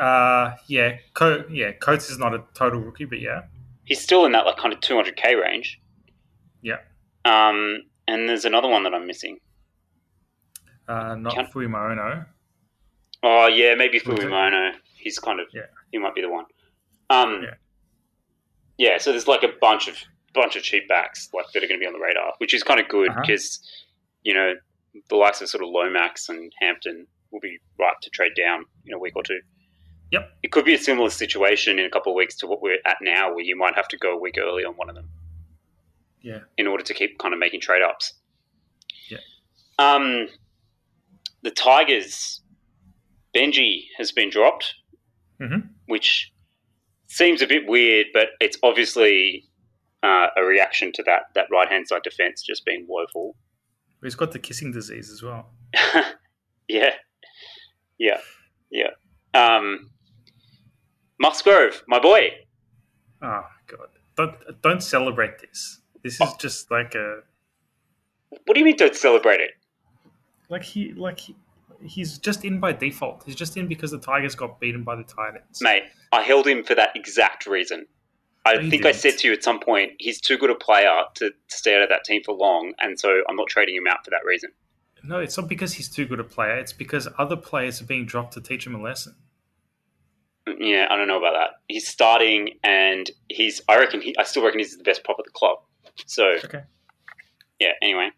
Uh, 0.00 0.52
yeah, 0.66 0.96
Co- 1.12 1.44
yeah. 1.50 1.72
Coates 1.72 2.08
is 2.10 2.18
not 2.18 2.32
a 2.34 2.42
total 2.54 2.80
rookie, 2.80 3.04
but 3.04 3.20
yeah, 3.20 3.42
He's 3.84 4.00
still 4.00 4.24
in 4.24 4.32
that 4.32 4.46
like 4.46 4.56
kind 4.56 4.72
of 4.72 4.80
200k 4.80 5.40
range. 5.40 5.80
yeah. 6.62 6.78
Um, 7.26 7.82
and 8.06 8.28
there's 8.28 8.44
another 8.44 8.68
one 8.68 8.82
that 8.84 8.92
I'm 8.94 9.06
missing. 9.06 9.38
Uh, 10.88 11.14
not 11.14 11.34
Can- 11.34 11.46
Fuimaono. 11.46 12.26
Oh 13.22 13.46
yeah, 13.46 13.74
maybe 13.74 13.98
Okay. 14.00 14.10
Fuimaono. 14.24 14.72
He's 14.96 15.18
kind 15.18 15.40
of 15.40 15.46
Yeah. 15.52 15.62
he 15.92 15.98
might 15.98 16.14
be 16.14 16.20
the 16.20 16.28
one. 16.30 16.44
Um, 17.10 17.42
Yeah. 17.42 17.54
yeah. 18.76 18.98
So 18.98 19.10
there's 19.12 19.26
like 19.28 19.42
a 19.42 19.52
bunch 19.60 19.88
of 19.88 19.96
bunch 20.34 20.56
of 20.56 20.62
cheap 20.62 20.88
backs 20.88 21.28
like 21.32 21.46
that 21.54 21.62
are 21.62 21.68
going 21.68 21.78
to 21.78 21.82
be 21.82 21.86
on 21.86 21.92
the 21.94 21.98
radar, 22.00 22.34
which 22.38 22.52
is 22.52 22.62
kind 22.62 22.80
of 22.80 22.88
good 22.88 23.08
Uh-huh. 23.10 23.20
because 23.22 23.60
you 24.22 24.34
know 24.34 24.54
the 25.08 25.16
likes 25.16 25.40
of 25.40 25.48
sort 25.48 25.62
of 25.62 25.70
Lomax 25.70 26.28
and 26.28 26.52
Hampton 26.60 27.06
will 27.30 27.40
be 27.40 27.58
ripe 27.78 28.00
to 28.02 28.10
trade 28.10 28.32
down 28.36 28.64
in 28.86 28.92
a 28.92 28.98
week 28.98 29.16
or 29.16 29.22
two. 29.22 29.40
Yep. 30.14 30.30
It 30.44 30.52
could 30.52 30.64
be 30.64 30.74
a 30.74 30.78
similar 30.78 31.10
situation 31.10 31.78
in 31.78 31.84
a 31.86 31.90
couple 31.90 32.12
of 32.12 32.16
weeks 32.16 32.36
to 32.36 32.46
what 32.46 32.62
we're 32.62 32.78
at 32.86 32.98
now, 33.02 33.30
where 33.34 33.44
you 33.44 33.56
might 33.56 33.74
have 33.74 33.88
to 33.88 33.96
go 33.98 34.12
a 34.16 34.20
week 34.20 34.36
early 34.38 34.64
on 34.64 34.74
one 34.74 34.88
of 34.88 34.94
them 34.94 35.08
Yeah, 36.22 36.40
in 36.56 36.66
order 36.66 36.84
to 36.84 36.94
keep 36.94 37.18
kind 37.18 37.34
of 37.34 37.40
making 37.40 37.60
trade 37.60 37.82
ups. 37.82 38.14
Yeah. 39.08 39.18
Um, 39.78 40.28
the 41.42 41.50
Tigers, 41.50 42.42
Benji 43.34 43.86
has 43.98 44.12
been 44.12 44.30
dropped, 44.30 44.74
Mhm. 45.40 45.68
which 45.86 46.30
seems 47.08 47.42
a 47.42 47.46
bit 47.46 47.66
weird, 47.66 48.06
but 48.12 48.28
it's 48.40 48.56
obviously 48.62 49.48
uh, 50.02 50.28
a 50.36 50.44
reaction 50.44 50.92
to 50.92 51.02
that 51.04 51.22
that 51.34 51.46
right 51.50 51.68
hand 51.68 51.88
side 51.88 52.02
defense 52.04 52.42
just 52.42 52.62
being 52.66 52.84
woeful. 52.86 53.36
he's 54.02 54.14
got 54.14 54.32
the 54.32 54.38
kissing 54.38 54.70
disease 54.70 55.10
as 55.10 55.22
well. 55.22 55.50
yeah, 56.68 56.94
yeah, 57.98 58.20
yeah. 58.70 58.90
Um, 59.32 59.90
Musgrove, 61.20 61.82
my 61.88 61.98
boy. 61.98 62.30
Oh 63.22 63.44
god, 63.66 63.88
don't 64.16 64.34
don't 64.62 64.82
celebrate 64.82 65.38
this. 65.38 65.80
This 66.02 66.14
is 66.14 66.20
oh. 66.22 66.36
just 66.38 66.70
like 66.70 66.94
a 66.94 67.20
What 68.30 68.54
do 68.54 68.58
you 68.58 68.64
mean? 68.64 68.76
Don't 68.76 68.94
celebrate 68.96 69.40
it? 69.40 69.52
like 70.50 70.62
he 70.62 70.92
like 70.92 71.18
he, 71.20 71.34
he's 71.82 72.18
just 72.18 72.44
in 72.44 72.60
by 72.60 72.72
default. 72.72 73.22
He's 73.24 73.34
just 73.36 73.56
in 73.56 73.66
because 73.66 73.90
the 73.92 73.98
Tigers 73.98 74.34
got 74.34 74.60
beaten 74.60 74.82
by 74.84 74.96
the 74.96 75.04
Titans. 75.04 75.60
Mate, 75.62 75.84
I 76.12 76.22
held 76.22 76.46
him 76.46 76.62
for 76.64 76.74
that 76.74 76.90
exact 76.94 77.46
reason. 77.46 77.86
I 78.46 78.54
No, 78.56 78.68
think 78.68 78.84
I 78.84 78.92
didn't. 78.92 78.96
said 79.00 79.18
to 79.20 79.28
you 79.28 79.32
at 79.32 79.42
some 79.42 79.58
point, 79.58 79.92
he's 79.98 80.20
too 80.20 80.36
good 80.36 80.50
a 80.50 80.54
player 80.54 81.04
to, 81.14 81.30
to 81.30 81.56
stay 81.56 81.74
out 81.74 81.82
of 81.82 81.88
that 81.88 82.04
team 82.04 82.22
for 82.22 82.34
long, 82.34 82.74
and 82.78 83.00
so 83.00 83.22
I'm 83.26 83.36
not 83.36 83.48
trading 83.48 83.74
him 83.74 83.86
out 83.88 84.04
for 84.04 84.10
that 84.10 84.20
reason. 84.26 84.50
No, 85.02 85.18
it's 85.18 85.36
not 85.38 85.48
because 85.48 85.72
he's 85.74 85.88
too 85.88 86.04
good 86.06 86.20
a 86.20 86.24
player. 86.24 86.56
It's 86.58 86.72
because 86.74 87.08
other 87.18 87.36
players 87.36 87.80
are 87.80 87.86
being 87.86 88.04
dropped 88.04 88.34
to 88.34 88.42
teach 88.42 88.66
him 88.66 88.74
a 88.74 88.82
lesson. 88.82 89.14
Yeah, 90.46 90.86
I 90.90 90.96
don't 90.96 91.08
know 91.08 91.18
about 91.18 91.32
that. 91.34 91.50
He's 91.68 91.88
starting, 91.88 92.58
and 92.62 93.10
he's. 93.30 93.62
I 93.68 93.78
reckon. 93.78 94.00
He, 94.02 94.14
I 94.18 94.24
still 94.24 94.44
reckon 94.44 94.60
he's 94.60 94.76
the 94.76 94.84
best 94.84 95.02
prop 95.04 95.18
at 95.18 95.24
the 95.24 95.30
club. 95.30 95.58
So 96.06 96.32
Okay. 96.44 96.62
yeah. 97.60 97.72
Anyway, 97.82 98.10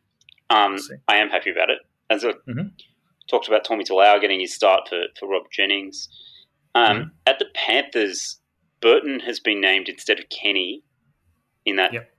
um, 0.51 0.77
I 1.09 1.17
am 1.17 1.29
happy 1.29 1.51
about 1.51 1.71
it. 1.71 1.79
As 2.11 2.25
I 2.25 2.33
Mhm. 2.49 2.73
talked 3.29 3.47
about, 3.49 3.65
Tommy 3.65 3.85
Talau 3.85 4.21
getting 4.21 4.41
his 4.41 4.55
start 4.55 4.89
for 4.89 5.05
for 5.19 5.29
Rob 5.29 5.45
Jennings. 5.53 6.09
Um, 6.75 6.97
Mhm. 6.99 7.11
At 7.27 7.39
the 7.39 7.47
Panthers, 7.55 8.41
Burton 8.81 9.21
has 9.21 9.39
been 9.41 9.61
named 9.61 9.89
instead 9.89 10.19
of 10.19 10.29
Kenny 10.29 10.83
in 11.65 11.77
that 11.77 11.93
Yep. 11.93 12.11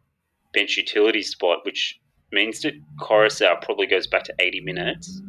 bench 0.53 0.77
utility 0.77 1.21
spot, 1.21 1.65
which 1.65 1.99
means 2.31 2.61
that 2.61 2.73
Koroisau 2.97 3.61
probably 3.61 3.87
goes 3.87 4.07
back 4.07 4.23
to 4.23 4.35
80 4.39 4.59
minutes. 4.61 5.21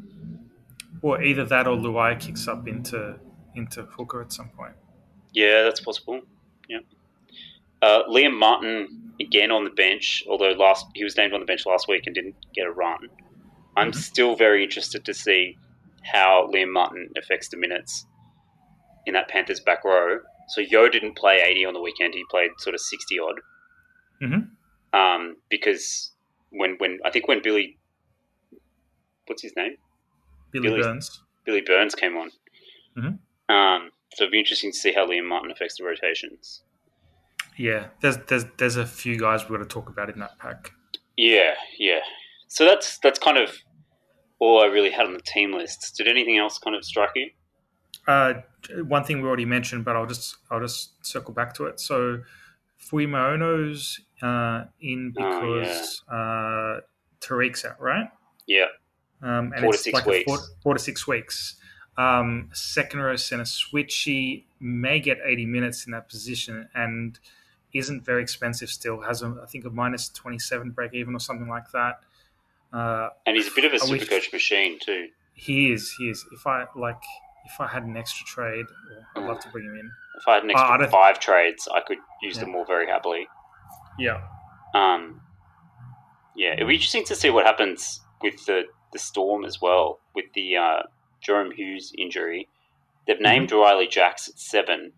Or 1.02 1.22
either 1.22 1.44
that 1.44 1.66
or 1.66 1.76
Luai 1.76 2.18
kicks 2.18 2.48
up 2.48 2.66
into 2.66 3.20
into 3.58 3.82
hooker 3.82 4.22
at 4.22 4.32
some 4.32 4.48
point. 4.50 4.74
Yeah, 5.32 5.62
that's 5.64 5.80
possible. 5.80 6.20
Yeah. 6.68 6.78
Uh, 7.82 8.04
Liam 8.08 8.36
Martin 8.38 9.12
again 9.20 9.50
on 9.50 9.64
the 9.64 9.70
bench, 9.70 10.24
although 10.28 10.50
last 10.52 10.86
he 10.94 11.04
was 11.04 11.16
named 11.16 11.34
on 11.34 11.40
the 11.40 11.46
bench 11.46 11.66
last 11.66 11.88
week 11.88 12.04
and 12.06 12.14
didn't 12.14 12.36
get 12.54 12.66
a 12.66 12.70
run. 12.70 13.08
I'm 13.76 13.92
Mhm. 13.92 13.96
still 13.96 14.34
very 14.36 14.64
interested 14.64 15.04
to 15.04 15.14
see 15.14 15.58
how 16.02 16.48
Liam 16.52 16.72
Martin 16.72 17.10
affects 17.16 17.48
the 17.48 17.56
minutes 17.56 18.06
in 19.06 19.14
that 19.14 19.28
Panthers 19.28 19.60
back 19.60 19.84
row. 19.84 20.20
So 20.48 20.60
Yeo 20.60 20.88
didn't 20.88 21.14
play 21.16 21.40
80 21.42 21.64
on 21.66 21.74
the 21.74 21.80
weekend; 21.80 22.14
he 22.14 22.24
played 22.30 22.50
sort 22.58 22.74
of 22.74 22.80
60 22.80 23.18
odd. 23.18 23.40
Mhm. 24.22 24.50
Um, 24.92 25.36
because 25.50 26.12
when 26.50 26.76
when 26.78 26.98
I 27.04 27.10
think 27.10 27.28
when 27.28 27.42
Billy, 27.42 27.78
what's 29.26 29.42
his 29.42 29.54
name? 29.56 29.76
Billy 30.50 30.68
Billy's- 30.68 30.86
Burns. 30.86 31.22
Billy 31.44 31.60
Burns 31.60 31.94
came 31.94 32.16
on. 32.16 32.30
Mhm. 32.96 33.18
Um, 33.48 33.90
so 34.14 34.24
it'd 34.24 34.32
be 34.32 34.38
interesting 34.38 34.72
to 34.72 34.76
see 34.76 34.92
how 34.92 35.06
Liam 35.06 35.28
Martin 35.28 35.50
affects 35.50 35.76
the 35.78 35.84
rotations. 35.84 36.62
Yeah, 37.56 37.86
there's 38.00 38.16
there's 38.28 38.44
there's 38.56 38.76
a 38.76 38.86
few 38.86 39.18
guys 39.18 39.42
we've 39.48 39.58
got 39.58 39.68
to 39.68 39.74
talk 39.74 39.88
about 39.88 40.10
in 40.10 40.18
that 40.20 40.38
pack. 40.38 40.72
Yeah, 41.16 41.54
yeah. 41.78 42.00
So 42.46 42.64
that's 42.64 42.98
that's 42.98 43.18
kind 43.18 43.36
of 43.36 43.50
all 44.38 44.62
I 44.62 44.66
really 44.66 44.90
had 44.90 45.06
on 45.06 45.12
the 45.14 45.20
team 45.22 45.52
list. 45.52 45.94
Did 45.96 46.06
anything 46.08 46.38
else 46.38 46.58
kind 46.58 46.76
of 46.76 46.84
strike 46.84 47.10
you? 47.16 47.30
Uh, 48.06 48.34
one 48.84 49.02
thing 49.04 49.20
we 49.20 49.28
already 49.28 49.44
mentioned, 49.44 49.84
but 49.84 49.96
I'll 49.96 50.06
just 50.06 50.36
I'll 50.50 50.60
just 50.60 51.04
circle 51.04 51.34
back 51.34 51.52
to 51.54 51.66
it. 51.66 51.80
So 51.80 52.20
Fuimaono's 52.90 54.00
uh, 54.22 54.64
in 54.80 55.12
Oh, 55.18 55.52
because 55.52 56.02
uh, 56.10 56.80
Tariq's 57.20 57.64
out, 57.64 57.80
right? 57.80 58.08
Yeah, 58.46 58.66
Um, 59.22 59.52
and 59.52 59.60
Four 59.60 59.72
to 59.72 59.76
it's 59.76 59.84
six 59.84 59.94
like 59.94 60.06
weeks. 60.06 60.24
four, 60.24 60.38
four 60.62 60.74
to 60.74 60.80
six 60.80 61.06
weeks. 61.06 61.56
Um, 61.98 62.48
second 62.52 63.00
row 63.00 63.16
center 63.16 63.42
Switchy 63.44 64.44
may 64.60 65.00
get 65.00 65.18
80 65.24 65.46
minutes 65.46 65.84
in 65.84 65.92
that 65.92 66.08
position 66.08 66.68
and 66.74 67.18
isn't 67.74 68.04
very 68.04 68.22
expensive 68.22 68.70
still. 68.70 69.00
Has 69.02 69.22
a, 69.22 69.36
I 69.42 69.46
think 69.46 69.64
a 69.64 69.70
minus 69.70 70.08
27 70.10 70.70
break 70.70 70.94
even 70.94 71.14
or 71.14 71.18
something 71.18 71.48
like 71.48 71.70
that. 71.72 72.00
Uh, 72.72 73.08
and 73.26 73.36
he's 73.36 73.48
a 73.48 73.54
bit 73.54 73.64
of 73.64 73.72
a 73.72 73.78
super 73.80 74.04
coach 74.06 74.32
machine 74.32 74.78
too. 74.78 75.08
he 75.34 75.72
is. 75.72 75.92
He 75.98 76.08
is. 76.08 76.24
If 76.32 76.46
I 76.46 76.66
like, 76.76 77.02
if 77.46 77.60
I 77.60 77.66
had 77.66 77.82
an 77.82 77.96
extra 77.96 78.24
trade, 78.26 78.66
I'd 79.16 79.24
love 79.24 79.40
to 79.40 79.48
bring 79.50 79.64
him 79.64 79.74
in. 79.74 79.90
If 80.20 80.28
I 80.28 80.34
had 80.34 80.44
an 80.44 80.50
Uh, 80.50 80.58
extra 80.58 80.78
don't- 80.78 80.90
five 80.90 81.18
trades, 81.18 81.66
I 81.74 81.80
could 81.80 81.98
use 82.22 82.36
Yeah. 82.36 82.44
them 82.44 82.54
all 82.54 82.64
very 82.64 82.86
happily. 82.86 83.26
Yeah. 83.98 84.20
Um, 84.74 85.20
yeah, 86.36 86.52
it'd 86.52 86.68
be 86.68 86.74
interesting 86.74 87.04
to 87.06 87.16
see 87.16 87.30
what 87.30 87.44
happens 87.44 88.02
with 88.22 88.46
the 88.46 88.66
the 88.92 88.98
storm 88.98 89.44
as 89.44 89.60
well 89.60 90.00
with 90.14 90.24
the 90.34 90.56
uh, 90.56 90.82
Jahrome 91.26 91.52
Hughes 91.54 91.92
injury. 91.96 92.48
They've 93.06 93.20
named 93.20 93.50
Ryley 93.52 93.88
Jacks 93.88 94.28
at 94.28 94.38
seven. 94.38 94.92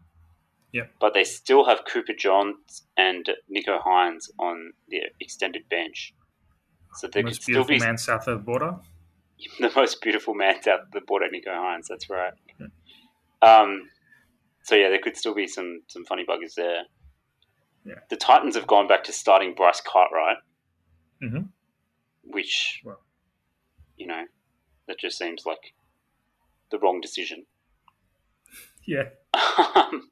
Yep. 0.73 0.91
But 1.01 1.15
they 1.15 1.25
still 1.25 1.65
have 1.67 1.81
Cooper 1.85 2.13
Johns 2.17 2.85
and 2.97 3.29
Nicho 3.55 3.83
Hynes 3.85 4.31
on 4.39 4.73
the 4.89 5.03
extended 5.21 5.69
bench. 5.69 6.15
So 6.95 7.07
there 7.09 7.23
could 7.23 7.31
Most 7.31 7.43
still 7.43 7.65
beautiful 7.65 7.75
be 7.75 7.79
man 7.85 7.99
south 7.99 8.27
of 8.29 8.39
the 8.39 8.45
border. 8.45 8.77
the 9.61 9.73
most 9.75 10.01
beautiful 10.01 10.35
man 10.35 10.57
out 10.69 10.93
the 10.93 11.01
border, 11.01 11.27
Nicho 11.27 11.55
Hynes. 11.55 11.87
That's 11.89 12.09
right. 12.11 12.33
Yeah. 12.61 12.67
Um, 13.43 13.89
so 14.63 14.75
yeah, 14.77 14.89
there 14.91 14.99
could 15.03 15.17
still 15.17 15.35
be 15.35 15.47
some 15.47 15.83
some 15.89 16.05
funny 16.05 16.25
buggers 16.29 16.55
there. 16.55 16.83
Yeah. 17.85 17.95
The 18.11 18.17
Titans 18.17 18.55
have 18.57 18.67
gone 18.67 18.87
back 18.87 19.05
to 19.05 19.13
starting 19.13 19.55
Bryce 19.55 19.81
Cartwright, 19.81 20.37
Mhm. 21.23 21.49
which 22.23 22.83
Well. 22.85 23.01
you 23.97 24.07
know 24.07 24.27
that 24.87 24.99
just 24.99 25.17
seems 25.19 25.47
like 25.47 25.73
the 26.71 26.79
wrong 26.79 27.01
decision. 27.01 27.47
Yeah. 28.87 29.05
Um, 29.35 30.11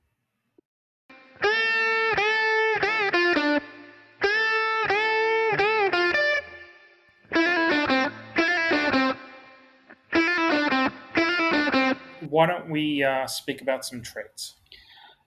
Why 12.31 12.47
don't 12.47 12.69
we 12.69 13.03
uh, 13.03 13.27
speak 13.27 13.63
about 13.63 13.85
some 13.85 14.03
trades? 14.03 14.55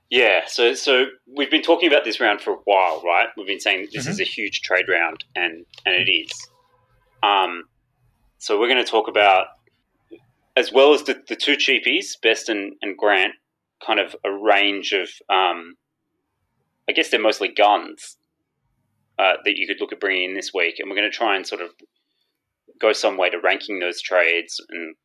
yeah, 0.10 0.42
so 0.46 0.74
so 0.74 1.06
we've 1.38 1.50
been 1.50 1.62
talking 1.62 1.88
about 1.88 2.04
this 2.04 2.20
round 2.20 2.42
for 2.42 2.52
a 2.54 2.58
while, 2.66 3.02
right? 3.06 3.28
We've 3.38 3.48
been 3.48 3.62
saying 3.62 3.88
this 3.94 4.06
Mhm. 4.06 4.10
is 4.10 4.20
a 4.20 4.24
huge 4.26 4.62
trade 4.62 4.86
round, 4.90 5.24
and 5.36 5.66
and 5.86 5.96
it 5.96 6.12
is. 6.12 6.32
Um, 7.24 7.64
so 8.38 8.60
we're 8.60 8.68
going 8.68 8.84
to 8.84 8.90
talk 8.92 9.08
about 9.08 9.48
as 10.62 10.72
well 10.72 10.94
as 10.94 11.04
the, 11.04 11.16
the 11.28 11.36
two 11.36 11.56
cheapies, 11.58 12.14
Best 12.22 12.48
and, 12.48 12.74
and 12.84 12.96
Grant, 12.96 13.34
kind 13.84 14.00
of 14.00 14.16
a 14.24 14.32
range 14.32 14.94
of, 14.94 15.10
um, 15.28 15.76
I 16.88 16.92
guess 16.94 17.10
they're 17.10 17.20
mostly 17.20 17.48
guns 17.48 18.18
uh, 19.18 19.34
that 19.44 19.58
you 19.58 19.66
could 19.66 19.78
look 19.80 19.92
at 19.92 20.00
bringing 20.00 20.30
in 20.30 20.36
this 20.36 20.52
week, 20.54 20.76
and 20.78 20.88
we're 20.88 20.96
going 20.96 21.10
to 21.10 21.18
try 21.18 21.36
and 21.36 21.48
sort 21.48 21.62
of 21.62 21.72
go 22.80 22.94
some 22.94 23.18
way 23.18 23.32
to 23.32 23.40
ranking 23.40 23.80
those 23.80 24.02
trades, 24.02 24.64
and 24.70 24.96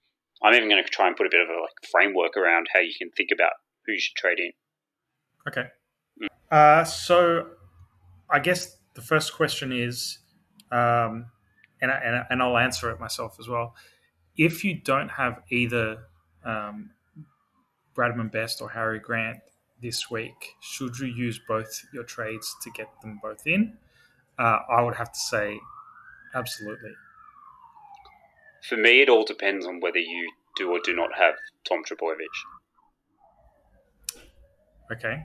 I'm 0.42 0.54
even 0.54 0.68
going 0.68 0.84
to 0.84 0.90
try 0.90 1.06
and 1.06 1.16
put 1.16 1.26
a 1.26 1.30
bit 1.30 1.40
of 1.40 1.48
a 1.48 1.58
like 1.58 1.90
framework 1.90 2.36
around 2.36 2.66
how 2.74 2.80
you 2.80 2.92
can 2.98 3.10
think 3.16 3.30
about 3.32 3.52
who 3.86 3.92
you 3.92 3.98
should 3.98 4.16
trade 4.16 4.38
in. 4.38 4.52
Okay. 5.48 5.68
Uh, 6.50 6.84
so, 6.84 7.46
I 8.30 8.40
guess 8.40 8.76
the 8.94 9.00
first 9.00 9.32
question 9.32 9.72
is, 9.72 10.18
um, 10.70 11.26
and 11.80 11.90
I, 11.90 12.00
and, 12.04 12.16
I, 12.16 12.26
and 12.30 12.42
I'll 12.42 12.58
answer 12.58 12.90
it 12.90 13.00
myself 13.00 13.36
as 13.40 13.48
well. 13.48 13.74
If 14.36 14.64
you 14.64 14.74
don't 14.74 15.08
have 15.08 15.42
either 15.50 15.98
um, 16.44 16.90
Bradman 17.94 18.30
Best 18.30 18.60
or 18.60 18.68
Harry 18.70 18.98
Grant 18.98 19.38
this 19.82 20.10
week, 20.10 20.54
should 20.60 20.98
you 20.98 21.06
use 21.06 21.40
both 21.48 21.68
your 21.92 22.04
trades 22.04 22.54
to 22.62 22.70
get 22.70 22.88
them 23.02 23.18
both 23.22 23.46
in? 23.46 23.76
Uh, 24.38 24.58
I 24.70 24.82
would 24.82 24.94
have 24.96 25.12
to 25.12 25.18
say, 25.18 25.58
absolutely. 26.34 26.92
For 28.68 28.76
me, 28.76 29.00
it 29.02 29.08
all 29.08 29.24
depends 29.24 29.64
on 29.66 29.80
whether 29.80 29.98
you 29.98 30.30
do 30.56 30.70
or 30.72 30.80
do 30.84 30.94
not 30.94 31.10
have 31.16 31.34
Tom 31.68 31.82
Trbojevic. 31.84 32.26
Okay. 34.92 35.24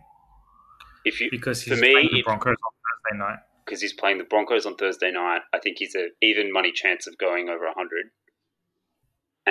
If 1.05 1.19
you 1.19 1.29
Because 1.31 1.63
for 1.63 1.71
he's 1.71 1.81
me, 1.81 1.93
playing 1.93 2.09
the 2.11 2.19
if- 2.19 2.25
Broncos 2.25 2.55
on 2.65 2.71
Thursday 3.09 3.17
night. 3.17 3.39
because 3.65 3.81
he's 3.81 3.93
playing 3.93 4.17
the 4.19 4.23
Broncos 4.25 4.65
on 4.65 4.75
Thursday 4.75 5.11
night, 5.11 5.41
I 5.53 5.59
think 5.59 5.77
he's 5.79 5.95
a 5.95 6.09
even 6.21 6.51
money 6.51 6.71
chance 6.71 7.07
of 7.07 7.17
going 7.17 7.49
over 7.49 7.65
100 7.65 8.09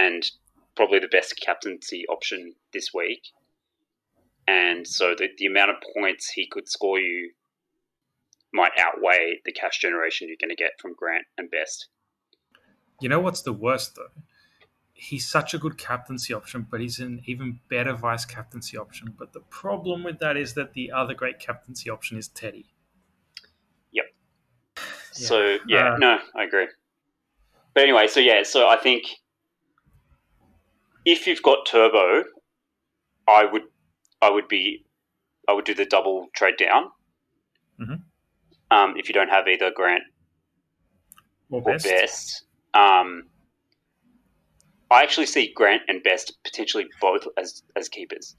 and 0.00 0.30
probably 0.76 0.98
the 0.98 1.08
best 1.08 1.38
captaincy 1.40 2.06
option 2.08 2.54
this 2.72 2.90
week. 2.94 3.22
And 4.48 4.86
so 4.86 5.14
the, 5.16 5.28
the 5.36 5.46
amount 5.46 5.70
of 5.70 5.76
points 5.94 6.30
he 6.30 6.46
could 6.46 6.68
score 6.68 6.98
you 6.98 7.32
might 8.52 8.72
outweigh 8.78 9.40
the 9.44 9.52
cash 9.52 9.78
generation 9.78 10.28
you're 10.28 10.36
going 10.40 10.56
to 10.56 10.60
get 10.60 10.72
from 10.80 10.94
Grant 10.94 11.26
and 11.38 11.50
Best. 11.50 11.88
You 13.00 13.08
know 13.08 13.20
what's 13.20 13.42
the 13.42 13.52
worst 13.52 13.94
though? 13.96 14.22
He's 14.92 15.26
such 15.26 15.54
a 15.54 15.58
good 15.58 15.78
captaincy 15.78 16.34
option, 16.34 16.66
but 16.70 16.80
he's 16.80 16.98
an 16.98 17.22
even 17.24 17.60
better 17.70 17.94
vice 17.94 18.26
captaincy 18.26 18.76
option. 18.76 19.14
But 19.18 19.32
the 19.32 19.40
problem 19.40 20.04
with 20.04 20.18
that 20.18 20.36
is 20.36 20.54
that 20.54 20.74
the 20.74 20.90
other 20.92 21.14
great 21.14 21.38
captaincy 21.38 21.88
option 21.88 22.18
is 22.18 22.28
Teddy. 22.28 22.66
Yep. 23.92 24.04
So 25.12 25.58
yeah, 25.66 25.94
Uh, 25.94 25.96
no, 25.98 26.18
I 26.36 26.44
agree. 26.44 26.68
But 27.72 27.84
anyway, 27.84 28.08
so 28.08 28.20
yeah, 28.20 28.42
so 28.42 28.68
I 28.68 28.76
think 28.76 29.04
if 31.10 31.26
you've 31.26 31.42
got 31.42 31.66
Turbo, 31.66 32.24
I 33.28 33.44
would 33.44 33.62
I 34.22 34.30
would 34.30 34.48
be 34.48 34.84
I 35.48 35.52
would 35.52 35.64
do 35.64 35.74
the 35.74 35.84
double 35.86 36.28
trade 36.34 36.56
down. 36.58 36.90
Mhm. 37.80 38.02
Um, 38.70 38.94
if 38.96 39.08
you 39.08 39.14
don't 39.14 39.28
have 39.30 39.48
either 39.48 39.70
Grant 39.74 40.04
Or 41.50 41.60
or 41.60 41.72
best. 41.72 41.84
Best, 41.84 42.44
um, 42.74 43.28
I 44.90 45.02
actually 45.02 45.26
see 45.26 45.52
Grant 45.52 45.82
and 45.88 46.02
Best 46.02 46.38
potentially 46.44 46.86
both 47.00 47.26
as 47.36 47.62
as 47.76 47.88
keepers, 47.88 48.36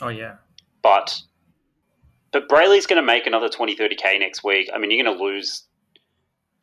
Oh 0.00 0.08
yeah. 0.08 0.36
but 0.82 1.20
but 2.32 2.48
Brailey's 2.48 2.86
going 2.86 3.00
to 3.00 3.06
make 3.06 3.26
another 3.26 3.48
20, 3.48 3.74
30 3.76 3.96
k 3.96 4.18
next 4.18 4.44
week. 4.44 4.68
I 4.74 4.78
mean, 4.78 4.90
you're 4.90 5.02
going 5.04 5.16
to 5.16 5.24
lose 5.24 5.66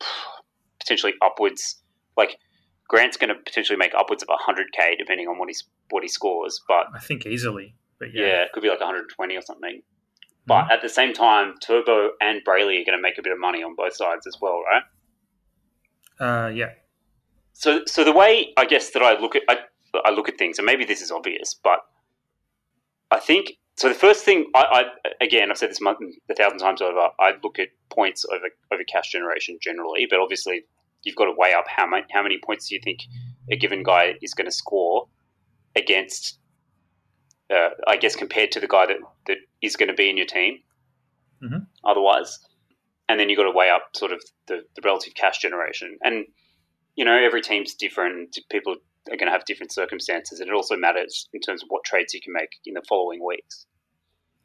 potentially 0.80 1.14
upwards. 1.20 1.82
Like 2.16 2.38
Grant's 2.88 3.16
going 3.16 3.28
to 3.28 3.34
potentially 3.34 3.78
make 3.78 3.94
upwards 3.94 4.22
of 4.22 4.28
100k 4.28 4.98
depending 4.98 5.26
on 5.28 5.38
what 5.38 5.48
he's 5.48 5.64
what 5.90 6.02
he 6.02 6.08
scores, 6.08 6.60
but 6.68 6.86
I 6.94 6.98
think 6.98 7.26
easily. 7.26 7.74
But 7.98 8.14
yeah, 8.14 8.26
yeah. 8.26 8.42
it 8.42 8.52
could 8.52 8.62
be 8.62 8.68
like 8.68 8.80
120 8.80 9.36
or 9.36 9.42
something. 9.42 9.82
But 10.46 10.70
at 10.70 10.82
the 10.82 10.88
same 10.88 11.14
time, 11.14 11.54
Turbo 11.62 12.10
and 12.20 12.44
Brailey 12.44 12.80
are 12.80 12.84
going 12.84 12.98
to 12.98 13.00
make 13.00 13.16
a 13.18 13.22
bit 13.22 13.32
of 13.32 13.40
money 13.40 13.62
on 13.62 13.74
both 13.74 13.96
sides 13.96 14.26
as 14.26 14.36
well, 14.40 14.60
right? 14.62 14.82
Uh, 16.20 16.48
yeah. 16.48 16.70
So, 17.54 17.82
so 17.86 18.04
the 18.04 18.12
way 18.12 18.52
I 18.56 18.66
guess 18.66 18.90
that 18.90 19.02
I 19.02 19.18
look 19.18 19.36
at 19.36 19.42
I, 19.48 19.58
I 20.04 20.10
look 20.10 20.28
at 20.28 20.36
things, 20.36 20.58
and 20.58 20.66
maybe 20.66 20.84
this 20.84 21.00
is 21.00 21.10
obvious, 21.10 21.54
but 21.54 21.80
I 23.10 23.20
think 23.20 23.52
so. 23.76 23.88
The 23.88 23.94
first 23.94 24.24
thing 24.24 24.50
I, 24.54 24.84
I 25.04 25.24
again 25.24 25.50
I've 25.50 25.58
said 25.58 25.70
this 25.70 25.80
month 25.80 25.98
a 26.30 26.34
thousand 26.34 26.58
times 26.58 26.82
over. 26.82 27.08
I 27.18 27.32
look 27.42 27.58
at 27.58 27.68
points 27.90 28.26
over 28.30 28.48
over 28.72 28.84
cash 28.84 29.12
generation 29.12 29.58
generally, 29.62 30.06
but 30.10 30.18
obviously 30.20 30.64
you've 31.04 31.16
got 31.16 31.26
to 31.26 31.34
weigh 31.36 31.54
up 31.54 31.64
how 31.68 31.86
many 31.86 32.04
how 32.10 32.22
many 32.22 32.38
points 32.44 32.68
do 32.68 32.74
you 32.74 32.80
think 32.82 33.00
a 33.50 33.56
given 33.56 33.82
guy 33.82 34.14
is 34.22 34.34
going 34.34 34.46
to 34.46 34.52
score 34.52 35.08
against. 35.76 36.38
Uh, 37.54 37.68
I 37.86 37.96
guess 37.96 38.16
compared 38.16 38.52
to 38.52 38.60
the 38.60 38.66
guy 38.66 38.86
that, 38.86 38.96
that 39.26 39.36
is 39.60 39.76
going 39.76 39.88
to 39.88 39.94
be 39.94 40.08
in 40.08 40.16
your 40.16 40.26
team, 40.26 40.60
Mhm. 41.42 41.66
otherwise, 41.84 42.38
and 43.06 43.20
then 43.20 43.28
you've 43.28 43.36
got 43.36 43.44
to 43.44 43.50
weigh 43.50 43.68
up 43.68 43.90
sort 43.94 44.12
of 44.12 44.22
the, 44.46 44.64
the 44.74 44.80
relative 44.82 45.14
cash 45.14 45.38
generation. 45.38 45.98
And 46.02 46.24
you 46.96 47.04
know, 47.04 47.16
every 47.16 47.42
team's 47.42 47.74
different. 47.74 48.38
People 48.50 48.76
are 49.10 49.16
going 49.16 49.26
to 49.26 49.32
have 49.32 49.44
different 49.44 49.72
circumstances, 49.72 50.40
and 50.40 50.48
it 50.48 50.54
also 50.54 50.76
matters 50.76 51.28
in 51.34 51.40
terms 51.40 51.62
of 51.62 51.68
what 51.68 51.84
trades 51.84 52.14
you 52.14 52.20
can 52.22 52.32
make 52.32 52.50
in 52.64 52.74
the 52.74 52.82
following 52.88 53.22
weeks. 53.22 53.66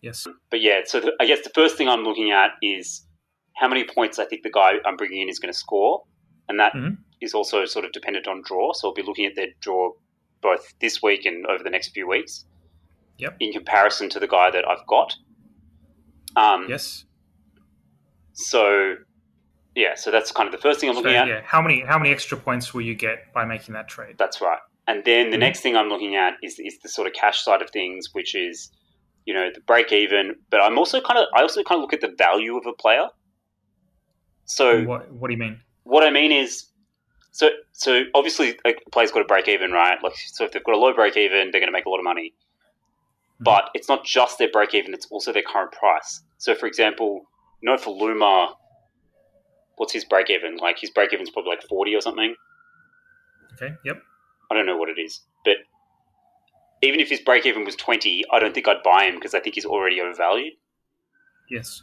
Yes. 0.01 0.27
But 0.49 0.61
yeah, 0.61 0.81
so 0.85 0.99
the, 0.99 1.13
I 1.21 1.25
guess 1.25 1.41
the 1.43 1.51
first 1.55 1.77
thing 1.77 1.87
I'm 1.87 2.03
looking 2.03 2.31
at 2.31 2.51
is 2.61 3.05
how 3.55 3.67
many 3.67 3.85
points 3.85 4.19
I 4.19 4.25
think 4.25 4.43
the 4.43 4.51
guy 4.51 4.73
I'm 4.85 4.97
bringing 4.97 5.21
in 5.21 5.29
is 5.29 5.39
going 5.39 5.53
to 5.53 5.57
score, 5.57 6.03
and 6.49 6.59
that 6.59 6.73
is 7.21 7.31
Mhm. 7.33 7.35
also 7.37 7.65
sort 7.65 7.85
of 7.85 7.91
dependent 7.93 8.27
on 8.27 8.41
draw. 8.43 8.73
So 8.73 8.89
I'll 8.89 8.93
be 8.93 9.03
looking 9.03 9.25
at 9.25 9.35
their 9.35 9.47
draw 9.61 9.91
both 10.41 10.73
this 10.79 11.01
week 11.01 11.25
and 11.25 11.45
over 11.47 11.63
the 11.63 11.69
next 11.69 11.89
few 11.93 12.07
weeks. 12.07 12.45
Yep. 13.19 13.35
In 13.39 13.51
comparison 13.53 14.09
to 14.09 14.19
the 14.19 14.27
guy 14.27 14.49
that 14.51 14.67
I've 14.67 14.85
got. 14.87 15.15
Um, 16.35 16.67
Yes. 16.69 17.05
So 18.33 18.95
yeah, 19.75 19.95
so 19.95 20.11
that's 20.11 20.31
kind 20.31 20.47
of 20.47 20.51
the 20.53 20.57
first 20.61 20.79
thing 20.79 20.89
I'm 20.89 20.95
So, 20.95 21.01
looking 21.01 21.15
at. 21.17 21.27
yeah. 21.27 21.41
How 21.45 21.61
many 21.61 21.81
how 21.81 21.97
many 21.97 22.11
extra 22.11 22.37
points 22.37 22.73
will 22.73 22.81
you 22.81 22.95
get 22.95 23.31
by 23.33 23.45
making 23.45 23.73
that 23.73 23.87
trade? 23.89 24.17
That's 24.17 24.41
right. 24.41 24.59
And 24.87 25.03
then 25.05 25.29
the 25.29 25.37
Mhm. 25.37 25.41
next 25.41 25.59
thing 25.61 25.75
I'm 25.75 25.89
looking 25.89 26.15
at 26.15 26.35
is 26.41 26.57
is 26.59 26.79
the 26.79 26.89
sort 26.89 27.07
of 27.07 27.13
cash 27.13 27.43
side 27.43 27.61
of 27.61 27.69
things, 27.69 28.09
which 28.13 28.33
is 28.35 28.71
you 29.25 29.33
know 29.33 29.49
the 29.53 29.61
break 29.61 29.91
even. 29.91 30.35
But 30.49 30.61
I'm 30.61 30.77
also 30.77 31.01
kind 31.01 31.19
of 31.19 31.27
I 31.35 31.41
also 31.41 31.61
kind 31.63 31.79
of 31.79 31.81
look 31.81 31.93
at 31.93 32.01
the 32.01 32.15
value 32.17 32.55
of 32.57 32.65
a 32.65 32.73
player. 32.73 33.07
So 34.45 34.83
what 34.83 35.11
What 35.11 35.27
do 35.27 35.33
you 35.33 35.39
mean? 35.39 35.61
What 35.89 36.03
I 36.03 36.11
mean 36.11 36.31
is, 36.31 36.65
so 37.31 37.49
so 37.71 38.03
obviously 38.13 38.57
a 38.65 38.73
player's 38.91 39.11
got 39.11 39.21
a 39.21 39.25
break 39.25 39.47
even, 39.47 39.71
right? 39.71 39.97
Like 40.03 40.13
so 40.15 40.45
if 40.45 40.51
they've 40.51 40.63
got 40.63 40.75
a 40.75 40.77
low 40.77 40.93
break 40.93 41.17
even, 41.17 41.49
they're 41.51 41.61
going 41.61 41.67
to 41.67 41.77
make 41.77 41.85
a 41.85 41.89
lot 41.89 41.99
of 41.99 42.03
money. 42.03 42.33
Hmm. 43.39 43.43
But 43.43 43.69
it's 43.73 43.89
not 43.89 44.05
just 44.05 44.37
their 44.37 44.51
break 44.51 44.73
even; 44.73 44.93
it's 44.93 45.07
also 45.09 45.33
their 45.33 45.43
current 45.43 45.71
price. 45.71 46.21
So, 46.37 46.55
for 46.55 46.67
example, 46.67 47.25
know, 47.61 47.77
for 47.77 47.91
Luma, 47.91 48.53
what's 49.77 49.93
his 49.93 50.05
break 50.05 50.29
even? 50.29 50.57
Like 50.57 50.79
his 50.79 50.89
break 50.89 51.13
even's 51.13 51.29
probably 51.29 51.51
like 51.51 51.63
forty 51.63 51.95
or 51.95 52.01
something. 52.01 52.35
Okay. 53.53 53.73
Yep. 53.83 54.01
I 54.51 54.55
don't 54.55 54.65
know 54.65 54.77
what 54.77 54.89
it 54.89 54.99
is, 54.99 55.21
but 55.43 55.55
even 56.81 56.99
if 56.99 57.09
his 57.09 57.19
break 57.19 57.45
even 57.45 57.65
was 57.65 57.75
twenty, 57.75 58.23
I 58.31 58.39
don't 58.39 58.53
think 58.53 58.67
I'd 58.67 58.83
buy 58.83 59.05
him 59.05 59.15
because 59.15 59.33
I 59.33 59.39
think 59.39 59.55
he's 59.55 59.65
already 59.65 59.99
overvalued. 60.01 60.53
Yes. 61.49 61.81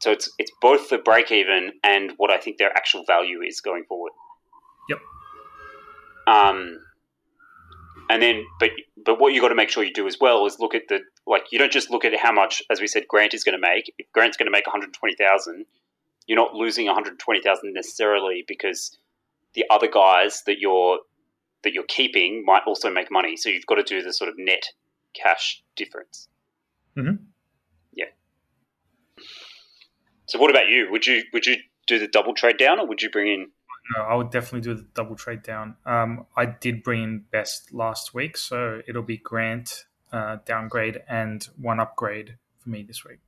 So 0.00 0.10
it's 0.10 0.30
it's 0.38 0.50
both 0.60 0.90
the 0.90 0.98
break 0.98 1.32
even 1.32 1.72
and 1.82 2.12
what 2.16 2.30
I 2.30 2.38
think 2.38 2.58
their 2.58 2.70
actual 2.76 3.04
value 3.06 3.40
is 3.42 3.60
going 3.60 3.84
forward. 3.84 4.12
Yep. 4.88 4.98
Um, 6.26 6.80
and 8.08 8.22
then, 8.22 8.44
but 8.60 8.70
but 9.04 9.18
what 9.18 9.32
you 9.32 9.40
got 9.40 9.48
to 9.48 9.54
make 9.54 9.70
sure 9.70 9.82
you 9.82 9.92
do 9.92 10.06
as 10.06 10.18
well 10.20 10.46
is 10.46 10.58
look 10.60 10.74
at 10.74 10.82
the 10.88 11.00
like 11.26 11.44
you 11.50 11.58
don't 11.58 11.72
just 11.72 11.90
look 11.90 12.04
at 12.04 12.14
how 12.16 12.32
much, 12.32 12.62
as 12.70 12.80
we 12.80 12.86
said, 12.86 13.08
Grant 13.08 13.34
is 13.34 13.42
going 13.42 13.60
to 13.60 13.60
make. 13.60 13.92
If 13.98 14.10
Grant's 14.12 14.36
going 14.36 14.46
to 14.46 14.52
make 14.52 14.66
one 14.66 14.72
hundred 14.72 14.92
twenty 14.92 15.16
thousand, 15.16 15.66
you're 16.26 16.36
not 16.36 16.54
losing 16.54 16.86
one 16.86 16.94
hundred 16.94 17.18
twenty 17.18 17.40
thousand 17.40 17.72
necessarily 17.72 18.44
because 18.46 18.96
the 19.54 19.64
other 19.70 19.88
guys 19.88 20.42
that 20.46 20.58
you're 20.58 20.98
that 21.64 21.72
you're 21.72 21.84
keeping 21.88 22.44
might 22.44 22.62
also 22.66 22.90
make 22.90 23.10
money. 23.10 23.36
So 23.36 23.48
you've 23.48 23.66
got 23.66 23.76
to 23.76 23.82
do 23.82 24.02
the 24.02 24.12
sort 24.12 24.28
of 24.28 24.36
net 24.38 24.66
cash 25.14 25.62
difference. 25.74 26.28
Mhm. 26.96 27.18
Yeah. 27.92 28.06
So 30.36 30.42
what 30.42 30.50
about 30.50 30.68
you? 30.68 30.88
Would 30.90 31.06
you 31.06 31.22
would 31.32 31.46
you 31.46 31.56
do 31.86 31.98
the 31.98 32.06
double 32.06 32.34
trade 32.34 32.58
down, 32.58 32.78
or 32.78 32.86
would 32.86 33.00
you 33.00 33.08
bring 33.08 33.28
in? 33.28 33.46
No, 33.96 34.02
I 34.02 34.14
would 34.14 34.30
definitely 34.30 34.60
do 34.60 34.74
the 34.74 34.86
double 34.94 35.16
trade 35.16 35.42
down. 35.42 35.76
Um, 35.86 36.26
I 36.36 36.44
did 36.44 36.82
bring 36.82 37.02
in 37.02 37.24
best 37.30 37.72
last 37.72 38.12
week, 38.12 38.36
so 38.36 38.82
it'll 38.86 39.02
be 39.02 39.16
Grant 39.16 39.86
uh, 40.12 40.36
downgrade 40.44 41.00
and 41.08 41.42
one 41.58 41.80
upgrade 41.80 42.36
for 42.58 42.68
me 42.68 42.82
this 42.82 43.02
week. 43.02 43.20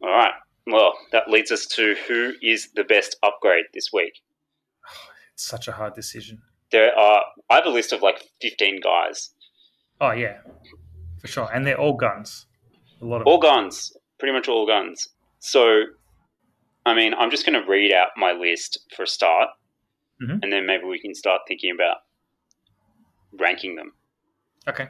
All 0.00 0.10
right. 0.10 0.34
Well, 0.64 0.92
that 1.10 1.28
leads 1.28 1.50
us 1.50 1.66
to 1.74 1.96
who 2.06 2.34
is 2.40 2.68
the 2.76 2.84
best 2.84 3.16
upgrade 3.24 3.64
this 3.74 3.90
week. 3.92 4.12
It's 5.34 5.44
such 5.44 5.66
a 5.66 5.72
hard 5.72 5.94
decision. 5.94 6.42
There 6.70 6.96
are. 6.96 7.22
I 7.50 7.56
have 7.56 7.66
a 7.66 7.70
list 7.70 7.92
of 7.92 8.00
like 8.00 8.28
fifteen 8.40 8.80
guys, 8.80 9.30
Oh 10.00 10.12
yeah, 10.12 10.38
for 11.20 11.26
sure, 11.26 11.48
and 11.52 11.66
they're 11.66 11.80
all 11.80 11.94
guns. 11.94 12.46
A 13.02 13.04
lot 13.04 13.20
of 13.22 13.26
all 13.26 13.38
guns, 13.38 13.92
pretty 14.18 14.32
much 14.32 14.48
all 14.48 14.64
guns. 14.64 15.08
So, 15.40 15.82
I 16.86 16.94
mean, 16.94 17.14
I'm 17.14 17.30
just 17.30 17.46
going 17.46 17.60
to 17.60 17.68
read 17.68 17.92
out 17.92 18.08
my 18.16 18.32
list 18.32 18.80
for 18.96 19.02
a 19.04 19.06
start, 19.06 19.50
Mhm. 20.22 20.40
and 20.42 20.52
then 20.52 20.66
maybe 20.66 20.84
we 20.84 20.98
can 21.00 21.14
start 21.14 21.42
thinking 21.46 21.70
about 21.70 21.98
ranking 23.32 23.76
them. 23.76 23.92
okay. 24.66 24.88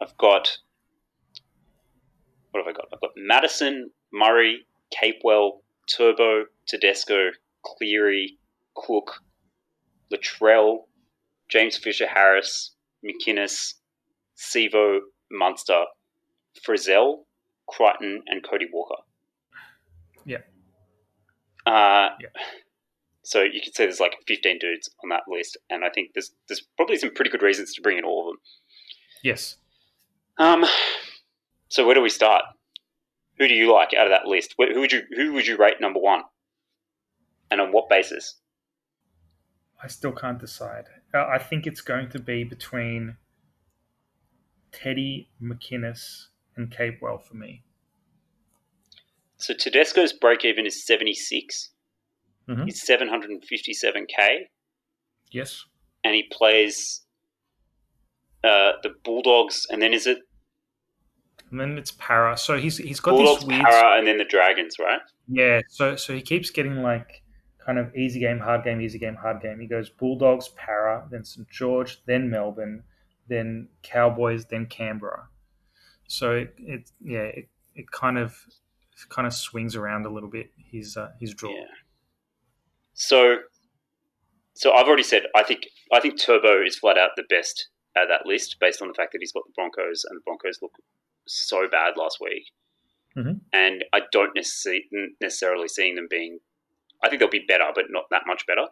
I've 0.00 0.16
got 0.18 0.58
what 2.50 2.64
have 2.64 2.68
I 2.68 2.72
got? 2.76 2.86
I've 2.92 3.00
got 3.00 3.10
Madison, 3.16 3.90
Murray, 4.12 4.66
Capewell, 4.94 5.62
Turbo, 5.88 6.44
Tedesco, 6.66 7.30
Cleary, 7.64 8.38
Cook, 8.74 9.22
Latrell, 10.12 10.86
James 11.48 11.76
Fisher 11.76 12.06
Harris, 12.06 12.76
McInnes, 13.04 13.74
Sevo, 14.36 15.00
Munster, 15.32 15.84
Frizell, 16.64 17.23
Crichton, 17.68 18.22
and 18.26 18.46
Cody 18.48 18.66
Walker. 18.72 19.02
Yeah. 20.24 20.38
Uh, 21.66 22.10
Yeah. 22.20 22.28
So 23.26 23.42
you 23.42 23.60
could 23.64 23.74
say 23.74 23.84
there's 23.84 24.00
like 24.00 24.16
15 24.28 24.58
dudes 24.58 24.90
on 25.02 25.08
that 25.08 25.22
list, 25.26 25.56
and 25.70 25.82
I 25.82 25.88
think 25.88 26.10
there's 26.14 26.30
there's 26.46 26.60
probably 26.76 26.96
some 26.96 27.14
pretty 27.14 27.30
good 27.30 27.42
reasons 27.42 27.72
to 27.74 27.80
bring 27.80 27.96
in 27.96 28.04
all 28.04 28.28
of 28.28 28.34
them. 28.34 28.40
Yes. 29.22 29.56
Um, 30.36 30.66
so 31.68 31.86
where 31.86 31.94
do 31.94 32.02
we 32.02 32.10
start? 32.10 32.44
Who 33.38 33.48
do 33.48 33.54
you 33.54 33.72
like 33.72 33.94
out 33.94 34.06
of 34.06 34.10
that 34.10 34.26
list? 34.26 34.54
Who 34.58 34.78
would 34.78 34.92
you 34.92 35.02
who 35.16 35.32
would 35.32 35.46
you 35.46 35.56
rate 35.56 35.80
number 35.80 36.00
one, 36.00 36.22
and 37.50 37.62
on 37.62 37.72
what 37.72 37.88
basis? 37.88 38.36
I 39.82 39.86
still 39.86 40.12
can't 40.12 40.38
decide. 40.38 40.84
Uh, 41.14 41.26
I 41.26 41.38
think 41.38 41.66
it's 41.66 41.80
going 41.80 42.10
to 42.10 42.18
be 42.18 42.44
between 42.44 43.16
Teddy 44.70 45.30
McInnes 45.42 46.26
and 46.56 46.70
Capewell 46.70 47.22
for 47.22 47.34
me. 47.36 47.62
So 49.36 49.52
Tedesco's 49.54 50.12
break 50.12 50.44
even 50.44 50.66
is 50.66 50.86
76. 50.86 51.70
Mhm. 52.48 52.64
He's 52.66 52.82
757k, 52.86 54.48
Yes. 55.30 55.64
and 56.04 56.14
he 56.14 56.24
plays 56.30 57.00
uh, 58.44 58.72
the 58.82 58.90
Bulldogs, 59.04 59.66
and 59.70 59.80
then 59.80 59.94
is 59.94 60.06
it 60.06 60.18
And 61.50 61.58
then 61.60 61.78
it's 61.78 61.92
Parra. 61.92 62.36
So 62.36 62.58
he's 62.58 62.76
he's 62.78 63.00
got 63.00 63.12
Bulldogs, 63.12 63.40
this 63.40 63.48
weird 63.48 63.62
Parra, 63.64 63.96
and 63.98 64.06
then 64.06 64.18
the 64.18 64.24
Dragons, 64.24 64.78
right? 64.78 65.00
Yeah, 65.28 65.60
so 65.68 65.96
so 65.96 66.12
he 66.14 66.20
keeps 66.20 66.50
getting 66.50 66.82
like 66.82 67.22
kind 67.64 67.78
of 67.78 67.94
easy 67.96 68.20
game, 68.20 68.38
hard 68.38 68.62
game, 68.64 68.80
easy 68.82 68.98
game, 68.98 69.14
hard 69.14 69.40
game. 69.40 69.58
He 69.60 69.66
goes 69.66 69.88
Bulldogs, 69.88 70.48
Para, 70.48 71.08
then 71.10 71.24
St 71.24 71.48
George, 71.48 72.04
then 72.04 72.28
Melbourne, 72.28 72.82
then 73.28 73.68
Cowboys, 73.82 74.44
then 74.44 74.66
Canberra. 74.66 75.28
So 76.06 76.32
it, 76.32 76.54
it 76.58 76.90
yeah, 77.02 77.20
it, 77.22 77.48
it 77.74 77.90
kind 77.90 78.18
of 78.18 78.36
it 78.48 79.08
kind 79.08 79.26
of 79.26 79.34
swings 79.34 79.74
around 79.76 80.06
a 80.06 80.10
little 80.10 80.28
bit. 80.30 80.50
His 80.56 80.96
uh, 80.96 81.10
his 81.20 81.34
draw. 81.34 81.50
Yeah. 81.50 81.64
So, 82.94 83.36
so 84.54 84.72
I've 84.72 84.86
already 84.86 85.02
said 85.02 85.22
I 85.34 85.42
think 85.42 85.66
I 85.92 86.00
think 86.00 86.20
Turbo 86.20 86.62
is 86.62 86.76
flat 86.78 86.96
out 86.98 87.10
the 87.16 87.24
best 87.28 87.68
at 87.96 88.06
that 88.08 88.26
list 88.26 88.56
based 88.60 88.82
on 88.82 88.88
the 88.88 88.94
fact 88.94 89.12
that 89.12 89.18
he's 89.20 89.32
got 89.32 89.44
the 89.46 89.52
Broncos 89.54 90.04
and 90.08 90.16
the 90.16 90.22
Broncos 90.24 90.58
look 90.62 90.72
so 91.26 91.68
bad 91.68 91.94
last 91.96 92.18
week, 92.20 92.50
Mhm. 93.16 93.40
and 93.52 93.84
I 93.92 94.02
don't 94.12 94.34
necessarily 94.34 94.84
necessarily 95.20 95.68
seeing 95.68 95.94
them 95.94 96.06
being. 96.08 96.38
I 97.02 97.08
think 97.08 97.20
they'll 97.20 97.28
be 97.30 97.44
better, 97.46 97.70
but 97.74 97.86
not 97.90 98.04
that 98.10 98.22
much 98.26 98.46
better. 98.46 98.66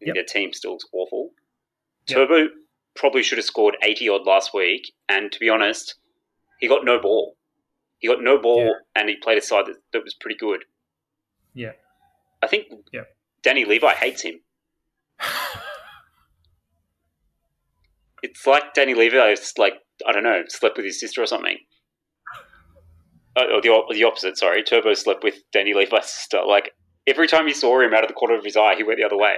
Yep. 0.00 0.14
Their 0.14 0.24
team 0.24 0.52
still 0.52 0.72
looks 0.72 0.86
awful. 0.92 1.32
Yep. 2.08 2.16
Turbo 2.16 2.48
probably 2.94 3.22
should 3.22 3.38
have 3.38 3.44
scored 3.44 3.76
eighty 3.82 4.08
odd 4.08 4.26
last 4.26 4.52
week, 4.54 4.92
and 5.08 5.30
to 5.32 5.38
be 5.40 5.48
honest, 5.48 5.96
he 6.62 6.68
got 6.68 6.84
no 6.84 7.00
ball. 7.00 7.36
He 7.98 8.06
got 8.08 8.22
no 8.22 8.38
ball, 8.40 8.64
Yeah. 8.64 8.72
and 8.94 9.08
he 9.08 9.16
played 9.16 9.38
a 9.38 9.42
side 9.42 9.66
that, 9.66 9.76
that 9.92 10.02
was 10.04 10.14
pretty 10.14 10.36
good. 10.38 10.64
Yeah. 11.54 11.72
I 12.42 12.46
think 12.46 12.66
Yeah. 12.92 13.04
Danny 13.42 13.64
Levi 13.64 13.92
hates 13.94 14.22
him. 14.22 14.40
It's 18.22 18.46
like 18.46 18.72
Danny 18.74 18.94
Levi 18.94 19.30
is 19.32 19.52
like 19.58 19.74
I 20.06 20.12
don't 20.12 20.22
know, 20.22 20.42
slept 20.48 20.76
with 20.76 20.86
his 20.86 21.00
sister 21.00 21.22
or 21.22 21.26
something. 21.26 21.58
Uh, 23.36 23.46
or 23.54 23.60
the 23.60 23.70
the 23.90 24.04
opposite. 24.04 24.38
Sorry, 24.38 24.62
Turbo 24.62 24.94
slept 24.94 25.24
with 25.24 25.42
Danny 25.52 25.74
Levi's 25.74 26.06
sister. 26.08 26.40
Like 26.46 26.70
every 27.06 27.26
time 27.26 27.46
he 27.48 27.52
saw 27.54 27.80
him 27.80 27.92
out 27.94 28.04
of 28.04 28.08
the 28.08 28.14
corner 28.14 28.36
of 28.36 28.44
his 28.44 28.56
eye, 28.56 28.74
he 28.76 28.84
went 28.84 28.98
the 29.00 29.04
other 29.06 29.16
way. 29.18 29.36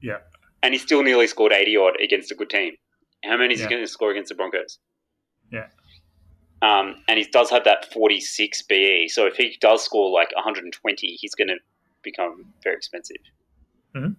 Yeah. 0.00 0.18
and 0.62 0.72
he 0.74 0.78
still 0.78 1.02
nearly 1.02 1.26
scored 1.26 1.52
eighty 1.52 1.76
odd 1.76 1.94
against 2.00 2.30
a 2.30 2.34
good 2.34 2.50
team. 2.50 2.74
How 3.24 3.36
many 3.36 3.54
is 3.54 3.60
Yeah. 3.60 3.66
he 3.68 3.74
going 3.74 3.84
to 3.84 3.90
score 3.90 4.10
against 4.12 4.28
the 4.28 4.34
Broncos? 4.36 4.78
Yeah. 5.50 5.66
Um, 6.62 6.96
and 7.08 7.18
he 7.18 7.24
does 7.26 7.50
have 7.50 7.64
that 7.64 7.92
46 7.92 8.62
BE. 8.62 9.08
So 9.08 9.26
if 9.26 9.36
he 9.36 9.56
does 9.60 9.84
score 9.84 10.10
like 10.10 10.34
120, 10.34 11.06
he's 11.20 11.34
going 11.34 11.48
to 11.48 11.56
become 12.02 12.46
very 12.62 12.76
expensive. 12.76 13.16
Mhm. 13.94 14.16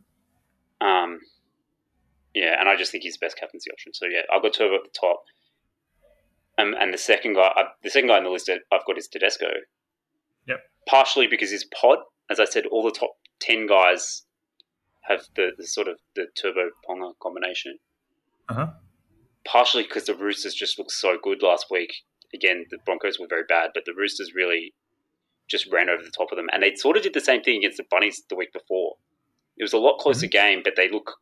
Um, 0.82 1.20
yeah, 2.34 2.60
and 2.60 2.70
I 2.70 2.76
just 2.76 2.92
think 2.92 3.04
he's 3.04 3.18
the 3.18 3.26
best 3.26 3.38
captaincy 3.38 3.72
option. 3.72 3.94
So 3.94 4.06
yeah, 4.06 4.22
I've 4.32 4.42
got 4.44 4.54
Turbo 4.54 4.76
at 4.76 4.84
the 4.84 4.90
top. 5.00 5.24
Um, 6.60 6.76
and 6.80 6.94
the 6.94 6.98
second 6.98 7.34
guy, 7.36 7.52
uh, 7.56 7.70
the 7.84 7.90
second 7.90 8.10
guy 8.10 8.18
on 8.18 8.24
the 8.24 8.30
list 8.30 8.48
that 8.48 8.62
I've 8.72 8.86
got 8.86 8.98
is 8.98 9.08
Tedesco. 9.08 9.48
Yep. 10.48 10.60
Partially 10.88 11.28
because 11.28 11.52
his 11.52 11.66
pod, 11.66 12.00
as 12.30 12.40
I 12.40 12.46
said, 12.46 12.66
all 12.68 12.84
the 12.84 12.92
top 12.92 13.12
10 13.40 13.68
guys 13.68 14.24
have 15.02 15.22
the, 15.36 15.52
the 15.58 15.66
sort 15.66 15.88
of 15.88 16.00
the 16.16 16.28
Turbo 16.36 16.70
Ponga 16.88 17.14
combination 17.22 17.78
Uh-huh. 18.50 18.68
partially 19.46 19.84
because 19.84 20.06
the 20.06 20.16
Roosters 20.16 20.54
just 20.54 20.78
looked 20.78 20.92
so 20.92 21.18
good 21.22 21.42
last 21.42 21.68
week. 21.72 21.94
Again, 22.34 22.66
the 22.70 22.78
Broncos 22.86 23.20
were 23.20 23.28
very 23.30 23.44
bad, 23.48 23.72
but 23.74 23.86
the 23.86 23.94
Roosters 23.94 24.34
really 24.36 24.74
just 25.48 25.72
ran 25.72 25.90
over 25.90 26.04
the 26.04 26.12
top 26.12 26.32
of 26.32 26.38
them. 26.38 26.48
And 26.52 26.62
they 26.62 26.76
sort 26.76 26.98
of 26.98 27.04
did 27.04 27.14
the 27.14 27.22
same 27.22 27.42
thing 27.42 27.58
against 27.58 27.78
the 27.78 27.86
Bunnies 27.90 28.22
the 28.30 28.36
week 28.36 28.52
before. 28.52 28.96
It 29.58 29.64
was 29.64 29.74
a 29.74 29.78
lot 29.78 29.98
closer 30.00 30.28
game, 30.28 30.62
but 30.64 30.74
they 30.76 30.90
look 30.90 31.16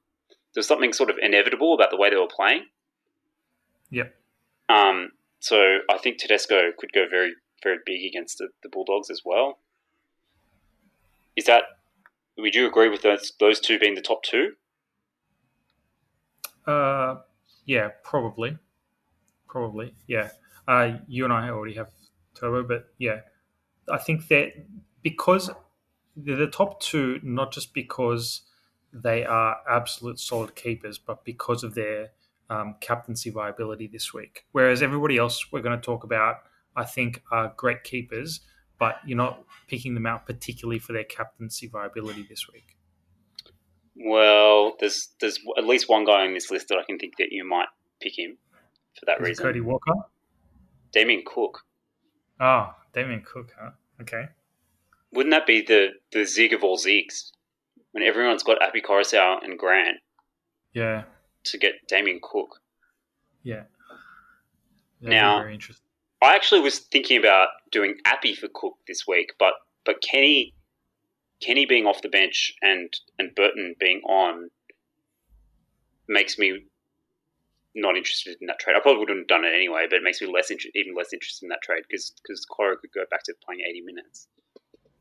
there's 0.54 0.68
something 0.68 0.94
sort 0.94 1.10
of 1.10 1.18
inevitable 1.22 1.74
about 1.74 1.92
the 1.92 1.98
way 1.98 2.10
they 2.10 2.16
were 2.16 2.28
playing. 2.34 2.64
Yep. 3.92 4.16
Um, 4.70 5.10
so 5.40 5.80
I 5.92 5.98
think 5.98 6.18
Tedesco 6.18 6.72
could 6.78 6.92
go 6.94 7.06
very, 7.10 7.34
very 7.62 7.78
big 7.86 8.06
against 8.06 8.38
the, 8.40 8.48
the 8.64 8.70
Bulldogs 8.70 9.10
as 9.12 9.22
well. 9.24 9.60
Is 11.36 11.46
that 11.46 11.64
would 12.38 12.56
you 12.56 12.68
agree 12.68 12.90
with 12.90 13.02
those 13.02 13.34
those 13.40 13.60
two 13.60 13.78
being 13.78 13.96
the 13.96 14.02
top 14.02 14.24
two? 14.24 14.54
Uh, 16.66 17.18
yeah, 17.66 17.90
probably, 18.04 18.58
probably, 19.48 19.94
yeah. 20.08 20.30
Uh, 20.68 20.98
you 21.08 21.24
and 21.24 21.34
I 21.34 21.50
already 21.50 21.76
have 21.76 21.90
Turbo, 22.34 22.64
but 22.64 22.88
yeah, 22.98 23.22
I 23.92 23.98
think 23.98 24.28
that 24.30 24.54
because 25.02 25.50
they're 26.16 26.36
the 26.36 26.48
top 26.48 26.80
two, 26.80 27.20
not 27.24 27.52
just 27.52 27.74
because 27.74 28.42
they 28.94 29.26
are 29.26 29.58
absolute 29.70 30.20
solid 30.20 30.56
keepers, 30.56 30.98
but 30.98 31.26
because 31.26 31.64
of 31.64 31.76
their 31.76 32.12
um, 32.50 32.76
captaincy 32.80 33.30
viability 33.30 33.88
this 33.88 34.14
week. 34.14 34.46
Whereas 34.52 34.82
everybody 34.82 35.18
else 35.18 35.52
we're 35.52 35.62
going 35.62 35.80
to 35.80 35.86
talk 35.86 36.04
about, 36.04 36.38
I 36.76 36.86
think, 36.86 37.22
are 37.32 37.54
great 37.58 37.84
keepers, 37.84 38.42
but 38.80 38.96
you're 39.06 39.18
not 39.18 39.44
picking 39.68 39.94
them 39.94 40.06
out 40.06 40.26
particularly 40.26 40.80
for 40.80 40.94
their 40.94 41.04
captaincy 41.04 41.68
viability 41.68 42.26
this 42.30 42.48
week. 42.52 42.78
Well, 43.98 44.76
there's 44.80 45.10
there's 45.22 45.40
at 45.58 45.66
least 45.66 45.88
one 45.90 46.06
guy 46.06 46.26
on 46.26 46.34
this 46.34 46.52
list 46.52 46.68
that 46.70 46.78
I 46.78 46.84
can 46.84 47.00
think 47.00 47.18
that 47.18 47.32
you 47.32 47.48
might 47.48 47.68
pick 48.02 48.18
him 48.18 48.38
for 49.00 49.06
that 49.06 49.22
Is 49.22 49.28
reason. 49.28 49.46
Cody 49.46 49.62
Walker? 49.62 49.94
Damien 50.96 51.24
Cook. 51.26 51.60
Oh, 52.40 52.74
Damien 52.94 53.22
Cook, 53.22 53.52
huh? 53.60 53.72
Okay. 54.02 54.30
Wouldn't 55.12 55.32
that 55.32 55.46
be 55.46 55.62
the 55.62 55.90
the 56.12 56.26
zig 56.26 56.54
of 56.54 56.64
all 56.64 56.78
zigs? 56.78 57.32
When 57.92 58.04
everyone's 58.04 58.44
got 58.44 58.62
Api 58.62 58.82
Koroisau 58.82 59.44
and 59.44 59.60
Grant 59.60 59.98
Yeah. 60.74 61.04
to 61.46 61.58
get 61.58 61.88
Damien 61.88 62.20
Cook. 62.24 62.62
Yeah. 63.44 63.64
That'd 65.02 65.10
Now- 65.12 65.40
very 65.42 65.54
interesting. 65.54 65.84
I 66.22 66.34
actually 66.36 66.62
was 66.62 66.80
thinking 66.80 67.20
about 67.20 67.50
doing 67.72 68.00
Api 68.06 68.34
for 68.36 68.48
Cook 68.48 68.78
this 68.88 69.06
week, 69.06 69.34
but 69.38 69.54
but 69.84 70.02
Kenny 70.02 70.56
Kenny 71.42 71.66
being 71.66 71.86
off 71.86 72.02
the 72.02 72.10
bench 72.10 72.54
and 72.62 72.92
and 73.20 73.36
Burton 73.36 73.76
being 73.80 74.02
on 74.02 74.50
makes 76.08 76.38
me 76.38 76.66
not 77.76 77.98
interested 77.98 78.38
in 78.40 78.48
that 78.48 78.60
trade. 78.60 78.76
I 78.76 78.80
probably 78.80 79.00
wouldn't 79.00 79.20
have 79.20 79.28
done 79.28 79.46
it 79.46 79.54
anyway, 79.54 79.86
but 79.90 79.98
it 79.98 80.04
makes 80.04 80.22
me 80.22 80.28
less 80.32 80.50
inter- 80.50 80.70
even 80.76 80.96
less 80.96 81.12
interested 81.14 81.46
in 81.46 81.50
that 81.50 81.62
trade 81.62 81.84
because 81.88 82.14
because 82.24 82.46
Coro 82.46 82.78
could 82.78 82.92
go 82.94 83.04
back 83.12 83.24
to 83.24 83.34
playing 83.46 83.62
eighty 83.68 83.82
minutes. 83.82 84.28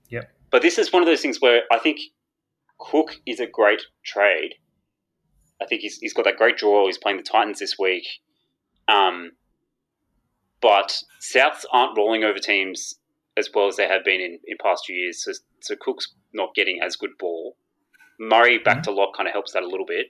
Yep. 0.09 0.31
But 0.51 0.63
this 0.63 0.79
is 0.79 0.93
one 0.93 1.03
of 1.03 1.07
those 1.07 1.21
things 1.21 1.41
where 1.41 1.63
I 1.73 1.79
think 1.79 1.99
Cook 2.79 3.17
is 3.27 3.41
a 3.41 3.47
great 3.47 3.83
trade. 4.05 4.55
I 5.63 5.67
think 5.67 5.81
he's, 5.81 5.99
he's 5.99 6.13
got 6.13 6.25
that 6.25 6.37
great 6.37 6.57
draw. 6.57 6.87
He's 6.87 6.99
playing 6.99 7.17
the 7.17 7.23
Titans 7.23 7.59
this 7.59 7.77
week. 7.79 8.07
Um, 8.89 9.33
but 10.61 11.03
Souths 11.21 11.65
aren't 11.73 11.97
rolling 11.97 12.25
over 12.25 12.39
teams 12.39 12.95
as 13.37 13.49
well 13.55 13.69
as 13.69 13.77
they 13.77 13.89
have 13.89 14.05
been 14.05 14.21
in, 14.21 14.39
in 14.47 14.57
past 14.63 14.85
few 14.87 14.97
years. 14.97 15.25
So, 15.25 15.33
so 15.61 15.75
Cook's 15.81 16.13
not 16.33 16.55
getting 16.55 16.81
as 16.83 16.97
good 16.97 17.17
ball. 17.19 17.57
Murray 18.19 18.59
back 18.59 18.83
to 18.85 18.93
lock 18.93 19.17
kind 19.17 19.29
of 19.29 19.33
helps 19.33 19.53
that 19.53 19.63
a 19.63 19.69
little 19.69 19.87
bit. 19.87 20.07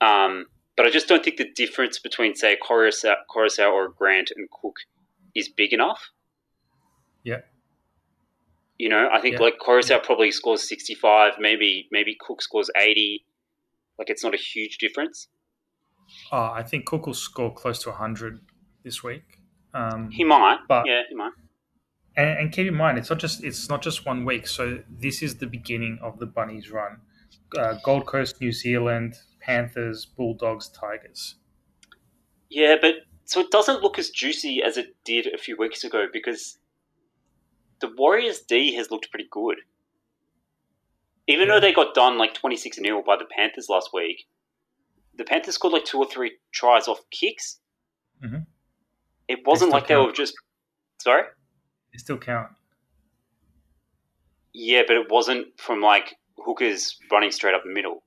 Um, 0.00 0.46
but 0.76 0.86
I 0.86 0.90
just 0.90 1.08
don't 1.08 1.24
think 1.24 1.36
the 1.38 1.50
difference 1.54 1.98
between, 1.98 2.34
say, 2.34 2.56
Koroisau, 2.62 3.14
Koroisau 3.34 3.70
or 3.72 3.88
Grant 3.88 4.30
and 4.36 4.48
Cook 4.50 4.76
is 5.34 5.48
big 5.48 5.72
enough. 5.72 6.10
Yeah. 7.24 7.40
You 8.78 8.88
know, 8.90 9.08
I 9.12 9.20
think 9.20 9.34
Yeah. 9.36 9.42
like 9.42 9.58
Koroisau 9.58 10.02
probably 10.02 10.30
scores 10.30 10.68
65, 10.68 11.34
maybe 11.38 11.88
maybe 11.90 12.14
Cook 12.18 12.42
scores 12.42 12.70
80. 12.76 13.24
Like 13.98 14.10
it's 14.10 14.22
not 14.22 14.34
a 14.34 14.38
huge 14.38 14.78
difference. 14.78 15.28
Oh, 16.30 16.50
I 16.54 16.62
think 16.62 16.84
Cook 16.86 17.06
will 17.06 17.14
score 17.14 17.52
close 17.52 17.82
to 17.84 17.90
100 17.90 18.40
this 18.84 19.02
week. 19.02 19.22
Um, 19.74 20.10
He 20.10 20.24
might. 20.24 20.58
But- 20.68 20.86
yeah, 20.86 21.02
he 21.08 21.14
might. 21.14 21.32
and, 22.16 22.38
and 22.38 22.52
keep 22.52 22.66
in 22.66 22.74
mind, 22.74 22.98
it's 22.98 23.10
not 23.10 23.18
just 23.18 23.42
it's 23.44 23.68
not 23.68 23.82
just 23.82 24.04
one 24.06 24.24
week. 24.24 24.46
So 24.46 24.82
this 24.88 25.22
is 25.22 25.36
the 25.38 25.46
beginning 25.46 25.98
of 26.02 26.18
the 26.18 26.26
Bunnies' 26.26 26.70
run. 26.70 27.00
Uh, 27.56 27.74
Gold 27.82 28.06
Coast, 28.06 28.40
New 28.40 28.52
Zealand, 28.52 29.14
Panthers, 29.46 30.04
Bulldogs, 30.04 30.68
Tigers. 30.68 31.36
Yeah, 32.50 32.74
but 32.80 32.94
so 33.24 33.40
it 33.40 33.50
doesn't 33.52 33.80
look 33.82 33.96
as 33.98 34.10
juicy 34.10 34.60
as 34.62 34.76
it 34.76 34.96
did 35.04 35.26
a 35.32 35.38
few 35.38 35.56
weeks 35.56 35.84
ago 35.84 36.06
because 36.12 36.58
the 37.80 37.92
Warriors 37.96 38.40
D 38.40 38.74
has 38.74 38.90
looked 38.90 39.10
pretty 39.10 39.28
good. 39.30 39.58
even 41.28 41.48
Yeah. 41.48 41.54
though 41.54 41.60
they 41.60 41.72
got 41.72 41.92
done 41.92 42.18
like 42.18 42.34
26 42.34 42.76
0 42.76 43.02
by 43.02 43.16
the 43.16 43.24
Panthers 43.24 43.68
last 43.68 43.90
week, 43.92 44.28
the 45.16 45.24
Panthers 45.24 45.54
scored 45.56 45.72
like 45.72 45.84
two 45.84 45.98
or 45.98 46.06
three 46.08 46.38
tries 46.52 46.86
off 46.86 47.00
kicks. 47.10 47.60
Mhm. 48.22 48.46
It 49.26 49.44
wasn't 49.44 49.72
like 49.72 49.88
they 49.88 49.96
were 49.96 50.12
just. 50.12 50.34
Sorry? 51.00 51.24
They 51.92 51.98
still 51.98 52.16
count. 52.18 52.52
Yeah, 54.52 54.82
but 54.86 54.96
it 54.96 55.10
wasn't 55.10 55.58
from 55.60 55.80
like 55.80 56.14
hookers 56.38 56.96
running 57.10 57.32
straight 57.32 57.54
up 57.54 57.64
the 57.64 57.72
middle. 57.72 58.04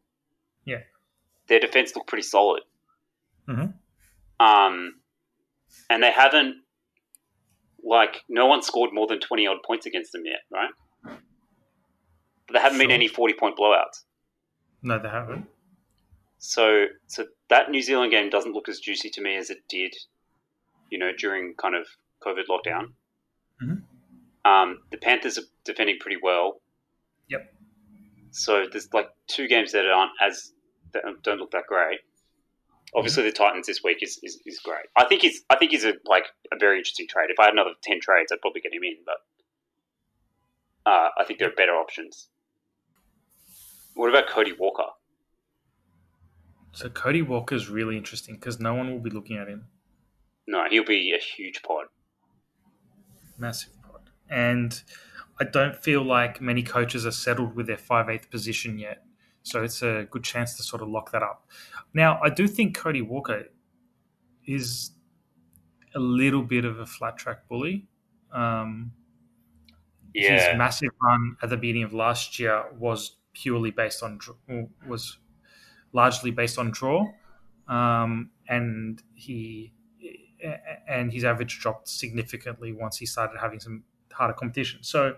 Their 1.49 1.59
defense 1.59 1.95
looked 1.95 2.07
pretty 2.07 2.23
solid. 2.23 2.63
Mhm. 3.47 3.73
Um, 4.39 5.01
and 5.89 6.01
they 6.03 6.11
haven't, 6.11 6.63
like, 7.83 8.23
no 8.29 8.45
one 8.45 8.61
scored 8.61 8.93
more 8.93 9.07
than 9.07 9.19
20 9.19 9.47
odd 9.47 9.57
points 9.65 9.85
against 9.85 10.11
them 10.11 10.25
yet, 10.25 10.41
right? 10.51 10.71
But 11.03 12.53
there 12.53 12.61
haven't 12.61 12.79
been 12.79 12.91
any 12.91 13.07
40 13.07 13.33
point 13.33 13.57
blowouts. 13.57 14.05
No, 14.81 14.97
they 14.99 15.09
haven't. 15.09 15.47
So, 16.37 16.85
so 17.07 17.27
that 17.49 17.69
New 17.69 17.81
Zealand 17.81 18.11
game 18.11 18.29
doesn't 18.29 18.53
look 18.53 18.69
as 18.69 18.79
juicy 18.79 19.09
to 19.11 19.21
me 19.21 19.35
as 19.35 19.49
it 19.49 19.67
did, 19.67 19.93
you 20.89 20.97
know, 20.97 21.11
during 21.11 21.53
kind 21.55 21.75
of 21.75 21.87
COVID 22.21 22.45
lockdown. 22.49 22.93
Mhm. 23.61 23.83
Um, 24.45 24.83
the 24.89 24.97
Panthers 24.97 25.37
are 25.37 25.43
defending 25.65 25.97
pretty 25.99 26.17
well. 26.21 26.61
Yep. 27.27 27.53
So 28.31 28.65
there's 28.71 28.91
like 28.93 29.09
two 29.27 29.47
games 29.47 29.73
that 29.73 29.85
aren't 29.85 30.11
as 30.21 30.53
that 30.93 31.03
don't 31.23 31.39
look 31.39 31.51
that 31.51 31.67
great. 31.67 31.99
Obviously, 32.95 33.23
the 33.23 33.31
Titans 33.31 33.67
this 33.67 33.83
week 33.83 33.99
is, 34.01 34.19
is, 34.23 34.39
is 34.45 34.59
great. 34.59 34.87
I 34.97 35.05
think 35.05 35.21
he's 35.21 35.43
I 35.49 35.55
think 35.55 35.71
he's 35.71 35.85
a 35.85 35.93
like 36.05 36.25
a 36.51 36.57
very 36.57 36.77
interesting 36.77 37.07
trade. 37.07 37.29
If 37.29 37.39
I 37.39 37.45
had 37.45 37.53
another 37.53 37.71
ten 37.83 37.99
trades, 38.01 38.31
I'd 38.31 38.41
probably 38.41 38.61
get 38.61 38.73
him 38.73 38.83
in, 38.83 38.97
but 39.05 40.89
uh, 40.89 41.09
I 41.17 41.23
think 41.23 41.39
there 41.39 41.49
are 41.49 41.55
better 41.55 41.73
options. 41.73 42.29
What 43.93 44.09
about 44.09 44.27
Cody 44.27 44.53
Walker? 44.53 44.85
So 46.71 46.89
Cody 46.89 47.21
Walker 47.21 47.55
is 47.55 47.69
really 47.69 47.97
interesting 47.97 48.35
because 48.35 48.59
no 48.59 48.73
one 48.73 48.91
will 48.91 48.99
be 49.01 49.09
looking 49.09 49.37
at 49.37 49.47
him. 49.47 49.67
No, 50.47 50.63
he'll 50.69 50.85
be 50.85 51.13
a 51.13 51.21
huge 51.21 51.61
pod. 51.61 51.85
Massive 53.37 53.73
pod. 53.83 54.09
And 54.29 54.81
I 55.39 55.43
don't 55.43 55.75
feel 55.75 56.03
like 56.03 56.41
many 56.41 56.63
coaches 56.63 57.05
are 57.05 57.11
settled 57.11 57.55
with 57.55 57.67
their 57.67 57.77
5'8 57.77 58.29
position 58.29 58.79
yet. 58.79 59.03
So 59.43 59.63
it's 59.63 59.81
a 59.81 60.07
good 60.11 60.23
chance 60.23 60.55
to 60.57 60.63
sort 60.63 60.81
of 60.81 60.89
lock 60.89 61.11
that 61.11 61.23
up. 61.23 61.47
Now, 61.93 62.19
I 62.23 62.29
do 62.29 62.47
think 62.47 62.77
Cody 62.77 63.01
Walker 63.01 63.45
is 64.45 64.91
a 65.95 65.99
little 65.99 66.43
bit 66.43 66.65
of 66.65 66.79
a 66.79 66.85
flat 66.85 67.17
track 67.17 67.47
bully. 67.47 67.87
Um, 68.31 68.93
Yeah, 70.13 70.49
His 70.51 70.57
massive 70.57 70.89
run 71.01 71.37
at 71.41 71.49
the 71.49 71.57
beginning 71.57 71.83
of 71.83 71.93
last 71.93 72.39
year 72.39 72.65
was 72.77 73.17
purely 73.33 73.71
based 73.71 74.03
on 74.03 74.19
was 74.87 75.17
largely 75.93 76.31
based 76.31 76.57
on 76.57 76.71
draw, 76.71 77.07
um, 77.67 78.31
and 78.47 79.01
he 79.13 79.71
and 80.87 81.11
his 81.13 81.23
average 81.23 81.59
dropped 81.59 81.87
significantly 81.87 82.73
once 82.73 82.97
he 82.97 83.05
started 83.05 83.39
having 83.39 83.59
some 83.59 83.83
harder 84.11 84.33
competition. 84.33 84.83
So. 84.83 85.15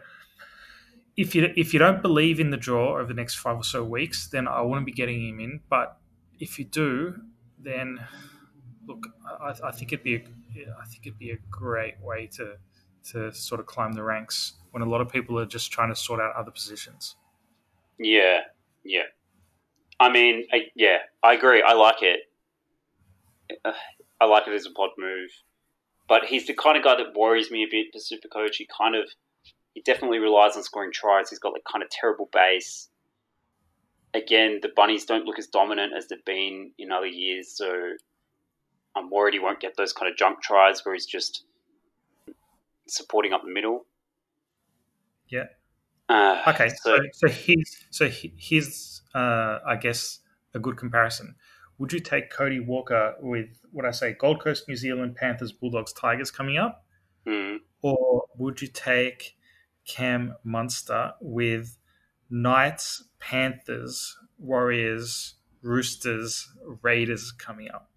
If 1.18 1.36
you 1.36 1.54
if 1.56 1.74
you 1.74 1.80
don't 1.80 2.02
believe 2.02 2.40
in 2.40 2.52
the 2.52 2.58
draw 2.58 2.94
over 2.94 3.06
the 3.06 3.14
next 3.14 3.36
five 3.36 3.58
or 3.58 3.64
so 3.64 3.84
weeks, 3.84 4.28
then 4.28 4.48
I 4.48 4.62
wouldn't 4.62 4.86
be 4.86 4.92
getting 4.94 5.28
him 5.28 5.40
in. 5.40 5.60
But 5.70 5.98
if 6.40 6.58
you 6.58 6.66
do, 6.66 7.16
then 7.60 8.00
look, 8.88 9.08
I, 9.40 9.54
I 9.64 9.72
think 9.72 9.94
it'd 9.94 10.04
be 10.04 10.16
a, 10.16 10.24
I 10.82 10.86
think 10.86 11.06
it'd 11.06 11.20
be 11.20 11.32
a 11.32 11.38
great 11.50 12.00
way 12.02 12.28
to 12.38 12.58
to 13.12 13.34
sort 13.34 13.60
of 13.60 13.66
climb 13.66 13.94
the 13.94 14.04
ranks 14.04 14.54
when 14.72 14.84
a 14.84 14.86
lot 14.86 15.02
of 15.02 15.10
people 15.10 15.38
are 15.40 15.46
just 15.46 15.72
trying 15.72 15.90
to 15.90 15.96
sort 15.96 16.20
out 16.20 16.36
other 16.36 16.52
positions. 16.52 17.16
yeah, 18.00 18.42
yeah. 18.84 19.04
I 20.00 20.10
mean, 20.12 20.48
I, 20.52 20.68
yeah, 20.76 20.98
I 21.24 21.34
agree. 21.34 21.62
I 21.62 21.74
like 21.74 22.02
it. 22.02 22.22
I 24.20 24.26
like 24.26 24.48
it 24.48 24.54
as 24.54 24.66
a 24.66 24.72
pod 24.72 24.92
move, 24.98 25.30
but 26.08 26.26
he's 26.26 26.48
the 26.48 26.54
kind 26.54 26.78
of 26.78 26.84
guy 26.84 26.96
that 26.96 27.16
worries 27.16 27.52
me 27.52 27.64
a 27.64 27.68
bit. 27.70 27.88
Super 28.02 28.28
coach, 28.28 28.58
he 28.58 28.68
kind 28.78 28.96
of 28.96 29.10
he 29.74 29.82
definitely 29.82 30.20
relies 30.20 30.56
on 30.58 30.64
scoring 30.64 30.92
tries. 30.92 31.30
He's 31.30 31.40
got 31.40 31.54
like 31.54 31.64
kind 31.70 31.84
of 31.84 31.90
terrible 31.90 32.30
base. 32.32 32.90
Again, 34.14 34.60
the 34.62 34.70
bunnies 34.76 35.06
don't 35.06 35.26
look 35.26 35.40
as 35.40 35.48
dominant 35.48 35.94
as 35.98 36.08
they've 36.08 36.24
been 36.26 36.72
in 36.78 36.92
other 36.92 37.08
years, 37.08 37.50
so 37.56 37.94
I'm 38.96 39.10
worried 39.10 39.34
he 39.34 39.40
won't 39.40 39.62
get 39.62 39.78
those 39.78 39.94
kind 39.94 40.12
of 40.12 40.18
junk 40.18 40.42
tries 40.42 40.84
where 40.86 40.94
he's 40.94 41.06
just 41.06 41.46
supporting 42.88 43.32
up 43.32 43.44
the 43.44 43.52
middle. 43.52 43.86
Yeah. 45.30 45.46
Uh, 46.10 46.42
Okay, 46.48 46.68
so 46.68 46.98
so 47.14 47.28
so 47.28 47.28
here's 47.30 47.86
so 47.90 48.10
he- 48.10 48.34
here's 48.38 49.02
uh, 49.16 49.60
I 49.66 49.78
guess 49.78 50.20
a 50.54 50.60
good 50.60 50.76
comparison. 50.76 51.36
Would 51.78 51.94
you 51.94 52.02
take 52.02 52.30
Cody 52.30 52.60
Walker 52.60 53.16
with 53.22 53.48
what 53.72 53.86
I 53.86 53.92
say 53.92 54.14
Gold 54.14 54.42
Coast, 54.42 54.68
New 54.68 54.76
Zealand, 54.76 55.16
Panthers, 55.16 55.54
Bulldogs, 55.54 55.94
Tigers 55.94 56.30
coming 56.30 56.58
up, 56.58 56.86
mm, 57.26 57.60
or 57.82 58.26
would 58.38 58.62
you 58.62 58.68
take 58.68 59.38
Cam 59.88 60.36
Munster 60.44 61.14
with 61.22 61.78
Knights, 62.30 63.04
Panthers, 63.20 64.18
Warriors, 64.38 65.36
Roosters, 65.62 66.50
Raiders 66.82 67.32
coming 67.32 67.70
up? 67.70 67.90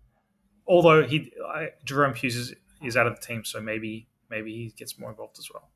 Although 0.67 1.07
he 1.07 1.33
I, 1.55 1.69
Jahrome 1.85 2.17
Hughes 2.17 2.37
is, 2.37 2.55
is 2.83 2.97
out 2.97 3.07
of 3.07 3.21
the 3.21 3.27
team, 3.27 3.45
so 3.45 3.61
maybe 3.61 4.09
maybe 4.31 4.53
he 4.53 4.75
gets 4.77 4.99
more 4.99 5.11
involved 5.11 5.39
as 5.39 5.49
well. 5.53 5.71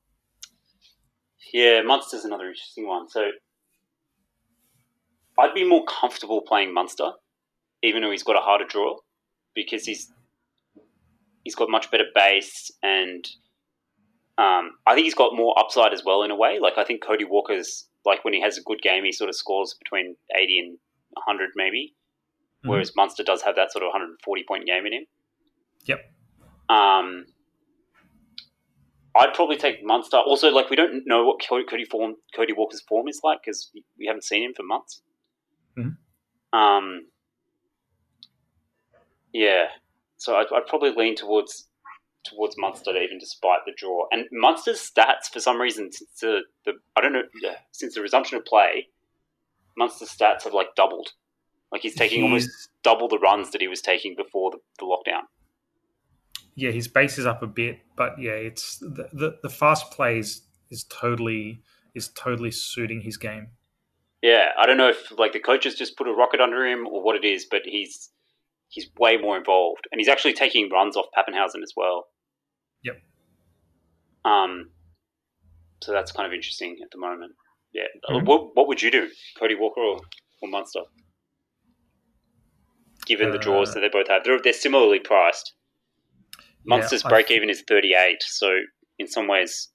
Yeah, 1.53 1.83
Munster's 1.83 2.25
another 2.25 2.49
interesting 2.49 2.87
one. 2.87 3.09
So 3.09 3.31
I'd 5.39 5.55
be 5.55 5.65
more 5.65 5.85
comfortable 5.85 6.43
playing 6.43 6.75
Munster, 6.75 7.13
even 7.83 8.03
though 8.03 8.11
he's 8.11 8.23
got 8.23 8.37
a 8.37 8.41
harder 8.41 8.65
draw, 8.67 8.97
because 9.55 9.85
he's 9.85 10.13
he's 11.45 11.55
got 11.55 11.71
much 11.71 11.91
better 11.91 12.07
base 12.15 12.71
and 12.83 13.27
um, 14.39 14.71
I 14.87 14.95
think 14.95 15.05
he's 15.05 15.15
got 15.15 15.35
more 15.35 15.59
upside 15.59 15.93
as 15.93 16.05
well 16.05 16.23
in 16.23 16.31
a 16.31 16.37
way. 16.37 16.59
Like 16.61 16.75
I 16.79 16.85
think 16.85 17.03
Cody 17.05 17.25
Walker's 17.25 17.89
like 18.07 18.25
when 18.25 18.33
he 18.35 18.41
has 18.41 18.57
a 18.57 18.63
good 18.63 18.81
game, 18.83 19.05
he 19.05 19.13
sort 19.13 19.29
of 19.29 19.37
scores 19.37 19.75
between 19.83 20.17
eighty 20.37 20.59
and 20.59 20.79
hundred 21.27 21.51
maybe, 21.57 21.95
Mhm. 22.65 22.71
whereas 22.71 22.95
Munster 22.97 23.25
does 23.25 23.43
have 23.43 23.57
that 23.57 23.73
sort 23.73 23.83
of 23.83 23.89
140 23.89 24.45
point 24.45 24.67
game 24.67 24.87
in 24.87 24.93
him. 24.93 25.07
Yep. 25.85 26.13
Um, 26.69 27.27
I'd 29.17 29.35
probably 29.35 29.57
take 29.57 29.83
Munster. 29.85 30.19
Also, 30.19 30.51
like 30.51 30.71
we 30.71 30.77
don't 30.77 31.05
know 31.07 31.25
what 31.25 31.41
Cody, 31.45 31.85
form, 31.85 32.15
Cody 32.37 32.53
Walker's 32.53 32.83
form 32.83 33.09
is 33.09 33.21
like 33.25 33.41
because 33.45 33.71
we 33.99 34.07
haven't 34.07 34.23
seen 34.25 34.45
him 34.45 34.55
for 34.55 34.63
months. 34.63 35.03
Mhm. 35.77 35.97
Um, 36.53 37.07
yeah, 39.33 39.67
so 40.17 40.37
I'd, 40.37 40.47
I'd 40.55 40.67
probably 40.67 40.91
lean 40.91 41.15
towards 41.17 41.68
towards 42.25 42.57
Munster 42.59 42.91
even 42.97 43.19
despite 43.19 43.61
the 43.67 43.73
draw. 43.77 44.07
And 44.11 44.27
Munster's 44.33 44.79
stats 44.81 45.33
for 45.33 45.41
some 45.41 45.61
reason 45.61 45.93
since 45.93 46.11
the, 46.21 46.41
the 46.65 46.73
I 46.97 47.01
don't 47.01 47.13
know 47.13 47.23
since 47.73 47.95
the 47.95 48.03
resumption 48.03 48.39
of 48.39 48.45
play, 48.45 48.89
Munster's 49.77 50.11
stats 50.11 50.45
have 50.45 50.55
like 50.55 50.75
doubled. 50.77 51.11
Like 51.71 51.83
he's 51.83 51.95
taking 51.95 52.23
almost 52.23 52.49
double 52.83 53.09
the 53.09 53.19
runs 53.19 53.51
that 53.51 53.61
he 53.61 53.69
was 53.69 53.83
taking 53.83 54.17
before 54.17 54.51
the, 54.51 54.59
the 54.79 54.87
lockdown. 54.87 55.23
yeah, 56.55 56.73
his 56.73 56.89
base 56.89 57.19
is 57.19 57.27
up 57.27 57.43
a 57.43 57.47
bit, 57.47 57.79
but 57.95 58.19
yeah, 58.19 58.33
it's 58.33 58.79
the 58.79 59.09
the, 59.13 59.39
the 59.43 59.49
fast 59.49 59.91
plays 59.93 60.43
is 60.71 60.85
totally 60.85 61.63
is 61.95 62.09
totally 62.09 62.51
suiting 62.51 63.01
his 63.01 63.17
game. 63.17 63.49
Yeah, 64.23 64.49
I 64.59 64.67
don't 64.67 64.77
know 64.77 64.89
if 64.89 65.17
like 65.17 65.33
the 65.33 65.41
coaches 65.41 65.77
just 65.77 65.97
put 65.97 66.09
a 66.09 66.13
rocket 66.13 66.41
under 66.41 66.67
him 66.67 66.87
or 66.87 67.03
what 67.03 67.17
it 67.17 67.25
is, 67.25 67.47
but 67.49 67.63
he's 67.65 68.11
he's 68.69 68.89
way 68.99 69.17
more 69.17 69.37
involved, 69.37 69.87
and 69.91 70.01
he's 70.01 70.09
actually 70.09 70.33
taking 70.35 70.71
runs 70.71 70.97
off 70.97 71.07
Papenhuyzen 71.17 71.63
as 71.63 71.73
well. 71.77 72.07
Yep. 72.85 73.01
Um, 74.25 74.71
so 75.83 75.93
that's 75.93 76.13
kind 76.13 76.27
of 76.27 76.33
interesting 76.33 76.77
at 76.83 76.91
the 76.91 76.99
moment. 76.99 77.33
Yeah. 77.73 77.85
Mhm. 78.11 78.25
What 78.27 78.55
what 78.57 78.69
would 78.69 78.83
you 78.83 78.91
do, 78.91 79.09
Cody 79.39 79.55
Walker 79.55 79.81
or, 79.81 79.99
or 80.43 80.49
Munster? 80.49 80.81
Given 83.07 83.31
the 83.31 83.39
draws 83.39 83.71
Uh, 83.71 83.75
that 83.75 83.81
they 83.81 83.89
both 83.89 84.09
have, 84.09 84.25
they're, 84.25 84.41
they're 84.43 84.53
similarly 84.53 84.99
priced. 84.99 85.55
Munster's 86.67 87.05
I- 87.05 87.09
break 87.09 87.31
even 87.31 87.49
is 87.49 87.63
thirty 87.67 87.95
eight, 87.95 88.23
so 88.23 88.51
in 88.99 89.07
some 89.09 89.29
ways, 89.29 89.71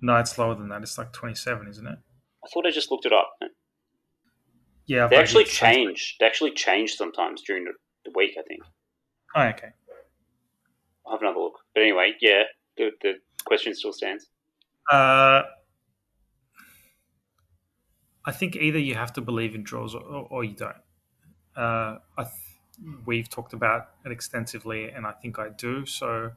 No, 0.00 0.16
it's 0.16 0.38
lower 0.38 0.54
than 0.54 0.68
that. 0.68 0.82
It's 0.82 0.96
like 0.98 1.12
twenty 1.12 1.34
seven, 1.34 1.66
isn't 1.68 1.86
it? 1.86 1.98
I 2.44 2.48
thought 2.52 2.66
I 2.66 2.70
just 2.70 2.90
looked 2.90 3.06
it 3.06 3.12
up. 3.12 3.30
Yeah, 4.86 5.04
I've 5.04 5.10
They 5.10 5.16
actually 5.16 5.44
change. 5.44 6.16
They 6.20 6.26
actually 6.26 6.52
change 6.52 6.94
sometimes 6.94 7.42
during 7.42 7.66
the, 8.10 8.18
week. 8.18 8.32
I 8.38 8.42
think. 8.42 8.62
Oh, 9.36 9.42
okay. 9.42 9.72
I'll 11.06 11.12
have 11.12 11.22
another 11.22 11.40
look. 11.40 11.58
But 11.74 11.82
anyway, 11.82 12.12
yeah, 12.20 12.42
the, 12.76 12.90
the 13.02 13.14
question 13.44 13.74
still 13.74 13.92
stands. 13.92 14.26
Uh, 14.90 15.42
I 18.24 18.32
think 18.32 18.56
either 18.56 18.78
you 18.78 18.94
have 18.94 19.12
to 19.14 19.20
believe 19.20 19.54
in 19.54 19.62
draws 19.62 19.94
or, 19.94 20.00
or 20.02 20.44
you 20.44 20.54
don't. 20.54 20.76
Uh, 21.56 21.98
I 22.16 22.24
th- 22.24 22.96
we've 23.06 23.28
talked 23.28 23.52
about 23.52 23.88
it 24.04 24.12
extensively, 24.12 24.90
and 24.90 25.06
I 25.06 25.12
think 25.12 25.38
I 25.38 25.48
do. 25.48 25.86
So 25.86 26.32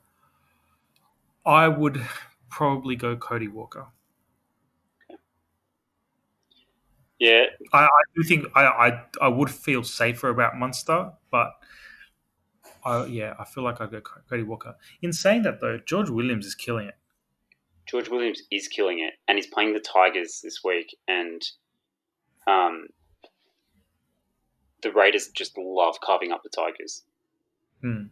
I 1.45 1.67
would 1.67 2.01
probably 2.49 2.95
go 2.95 3.15
Cody 3.15 3.47
Walker. 3.47 3.87
Yeah, 7.21 7.43
I, 7.71 7.83
I 7.83 7.87
do 8.15 8.23
think 8.23 8.47
I, 8.55 8.63
I 8.65 9.01
I 9.21 9.27
would 9.27 9.51
feel 9.51 9.83
safer 9.83 10.29
about 10.29 10.57
Munster, 10.57 11.11
but 11.29 11.51
I, 12.83 13.05
yeah, 13.05 13.35
I 13.37 13.45
feel 13.45 13.63
like 13.63 13.79
I 13.79 13.85
go 13.85 14.01
Cody 14.01 14.41
Walker. 14.41 14.75
In 15.03 15.13
saying 15.13 15.43
that 15.43 15.61
though, 15.61 15.77
George 15.85 16.09
Williams 16.09 16.47
is 16.47 16.55
killing 16.55 16.87
it. 16.87 16.95
George 17.85 18.09
Williams 18.09 18.41
is 18.51 18.67
killing 18.67 19.01
it, 19.01 19.13
and 19.27 19.37
he's 19.37 19.45
playing 19.45 19.73
the 19.73 19.79
Tigers 19.79 20.39
this 20.43 20.61
week, 20.63 20.97
and 21.07 21.43
um, 22.47 22.87
the 24.81 24.91
Raiders 24.91 25.27
just 25.27 25.55
love 25.59 25.97
carving 26.03 26.31
up 26.31 26.41
the 26.41 26.49
Tigers. 26.49 27.03
Hmm. 27.83 28.05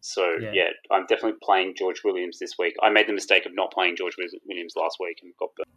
So 0.00 0.36
Yeah. 0.40 0.52
yeah. 0.52 0.68
I'm 0.92 1.06
definitely 1.06 1.38
playing 1.42 1.74
George 1.76 2.02
Williams 2.04 2.38
this 2.38 2.52
week. 2.56 2.74
I 2.80 2.90
made 2.90 3.08
the 3.08 3.12
mistake 3.14 3.46
of 3.46 3.52
not 3.56 3.72
playing 3.72 3.96
George 3.96 4.14
Williams 4.46 4.74
last 4.76 4.98
week 5.00 5.18
and 5.24 5.32
got 5.40 5.50
burnt. 5.56 5.68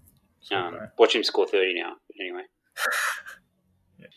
So, 0.46 0.56
Um, 0.56 0.78
watch 1.00 1.16
him 1.16 1.24
score 1.24 1.48
thirty 1.48 1.74
now. 1.74 1.94
Anyway. 2.20 2.44
Yeah. 4.00 4.08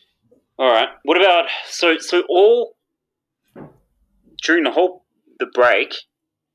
All 0.59 0.69
right. 0.71 0.89
What 1.03 1.17
about 1.17 1.45
so 1.67 1.97
so 1.97 2.23
all 2.29 2.75
during 4.43 4.63
the 4.63 4.71
whole 4.71 5.05
the 5.39 5.47
break, 5.47 5.93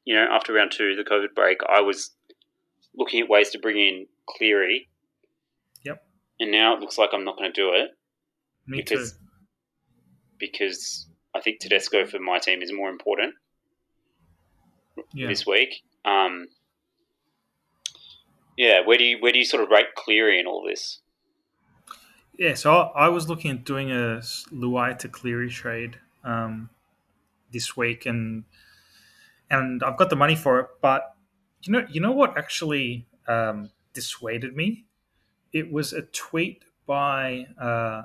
you 0.04 0.14
know, 0.14 0.26
after 0.30 0.52
round 0.52 0.70
two, 0.72 0.94
the 0.94 1.02
COVID 1.02 1.34
break, 1.34 1.58
I 1.68 1.80
was 1.80 2.10
looking 2.94 3.20
at 3.22 3.28
ways 3.28 3.50
to 3.50 3.58
bring 3.58 3.78
in 3.78 4.06
Cleary. 4.28 4.88
Yep. 5.84 6.04
And 6.40 6.52
now 6.52 6.74
it 6.76 6.80
looks 6.80 6.98
like 6.98 7.10
I'm 7.12 7.24
not 7.24 7.36
going 7.36 7.52
to 7.52 7.60
do 7.60 7.72
it 7.72 7.90
me 8.66 8.76
because 8.78 9.12
too. 9.12 9.18
because 10.38 11.08
I 11.34 11.40
think 11.40 11.58
Tedesco 11.60 12.06
for 12.06 12.18
my 12.20 12.38
team 12.38 12.62
is 12.62 12.70
more 12.72 12.90
important 12.90 13.34
Yeah. 15.14 15.26
this 15.28 15.44
week. 15.46 15.82
Um, 16.04 16.46
yeah, 18.56 18.80
where 18.84 18.98
do 18.98 19.04
you 19.04 19.18
where 19.20 19.32
do 19.32 19.38
you 19.38 19.44
sort 19.44 19.62
of 19.62 19.70
rate 19.70 19.94
Cleary 19.96 20.40
in 20.40 20.46
all 20.46 20.64
this? 20.66 21.00
Yeah, 22.36 22.54
so 22.54 22.72
I, 22.74 23.08
was 23.08 23.28
looking 23.28 23.52
at 23.52 23.64
doing 23.64 23.92
a 23.92 24.20
Luai 24.52 24.98
to 24.98 25.08
Cleary 25.08 25.50
trade 25.50 25.98
um, 26.24 26.68
this 27.52 27.76
week, 27.76 28.06
and 28.06 28.44
and 29.48 29.84
I've 29.84 29.96
got 29.96 30.10
the 30.10 30.16
money 30.16 30.34
for 30.34 30.58
it. 30.58 30.66
But 30.82 31.14
you 31.62 31.72
know, 31.72 31.86
you 31.88 32.00
know 32.00 32.10
what 32.10 32.36
actually 32.36 33.06
um, 33.28 33.70
dissuaded 33.92 34.56
me? 34.56 34.84
It 35.52 35.70
was 35.70 35.92
a 35.92 36.02
tweet 36.02 36.64
by 36.86 37.46
uh, 37.60 38.02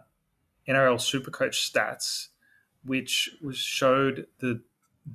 NRL 0.67 0.99
Supercoach 0.99 1.55
Stats, 1.55 2.27
which 2.85 3.31
was 3.41 3.57
showed 3.57 4.27
the 4.39 4.61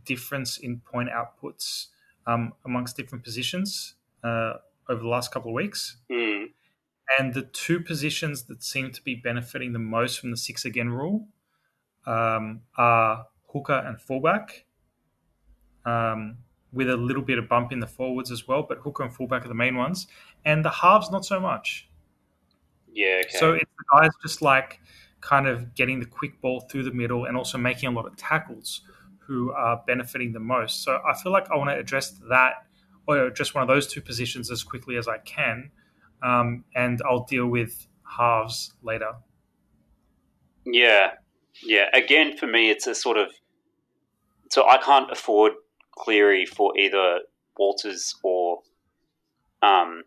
difference 0.04 0.58
in 0.58 0.80
point 0.80 1.08
outputs 1.08 1.86
um, 2.26 2.52
amongst 2.64 2.96
different 2.96 3.22
positions 3.22 3.94
uh, 4.24 4.54
over 4.88 5.00
the 5.00 5.08
last 5.08 5.32
couple 5.32 5.50
of 5.50 5.54
weeks. 5.54 5.96
Hmm. 6.10 6.44
And 7.18 7.34
the 7.34 7.42
two 7.42 7.80
positions 7.80 8.44
that 8.44 8.62
seem 8.62 8.90
to 8.92 9.02
be 9.02 9.14
benefiting 9.14 9.72
the 9.72 9.78
most 9.78 10.18
from 10.18 10.30
the 10.30 10.36
six 10.36 10.64
again 10.64 10.90
rule 10.90 11.28
um, 12.06 12.62
are 12.76 13.26
hooker 13.52 13.74
and 13.74 14.00
fullback, 14.00 14.64
um, 15.84 16.38
with 16.72 16.88
a 16.88 16.96
little 16.96 17.22
bit 17.22 17.38
of 17.38 17.48
bump 17.48 17.72
in 17.72 17.80
the 17.80 17.86
forwards 17.86 18.30
as 18.30 18.48
well. 18.48 18.62
But 18.62 18.78
hooker 18.78 19.02
and 19.02 19.14
fullback 19.14 19.44
are 19.44 19.48
the 19.48 19.54
main 19.54 19.76
ones, 19.76 20.06
and 20.44 20.64
the 20.64 20.70
halves 20.70 21.10
not 21.10 21.24
so 21.24 21.38
much. 21.38 21.88
Yeah. 22.92 23.22
Okay. 23.24 23.38
So 23.38 23.52
it's 23.52 23.70
the 23.76 24.00
guys 24.00 24.10
just 24.22 24.40
like 24.40 24.80
kind 25.20 25.46
of 25.46 25.74
getting 25.74 26.00
the 26.00 26.06
quick 26.06 26.40
ball 26.40 26.60
through 26.60 26.84
the 26.84 26.92
middle 26.92 27.24
and 27.24 27.36
also 27.36 27.58
making 27.58 27.88
a 27.88 27.92
lot 27.92 28.06
of 28.06 28.16
tackles 28.16 28.82
who 29.18 29.52
are 29.52 29.82
benefiting 29.86 30.32
the 30.32 30.40
most. 30.40 30.82
So 30.82 31.00
I 31.08 31.14
feel 31.14 31.32
like 31.32 31.50
I 31.50 31.56
want 31.56 31.70
to 31.70 31.76
address 31.76 32.10
that 32.28 32.66
or 33.06 33.30
just 33.30 33.54
one 33.54 33.62
of 33.62 33.68
those 33.68 33.86
two 33.86 34.00
positions 34.00 34.50
as 34.50 34.62
quickly 34.62 34.96
as 34.96 35.08
I 35.08 35.18
can. 35.18 35.70
Um, 36.22 36.64
and 36.74 37.00
I'll 37.08 37.24
deal 37.24 37.46
with 37.46 37.86
halves 38.18 38.74
later. 38.82 39.12
Yeah, 40.64 41.12
yeah. 41.62 41.86
Again, 41.92 42.36
for 42.36 42.46
me, 42.46 42.70
it's 42.70 42.86
a 42.86 42.94
sort 42.94 43.18
of 43.18 43.28
so 44.50 44.66
I 44.68 44.78
can't 44.78 45.10
afford 45.10 45.52
Cleary 45.96 46.46
for 46.46 46.76
either 46.78 47.20
Walters 47.58 48.14
or 48.22 48.60
um. 49.62 50.04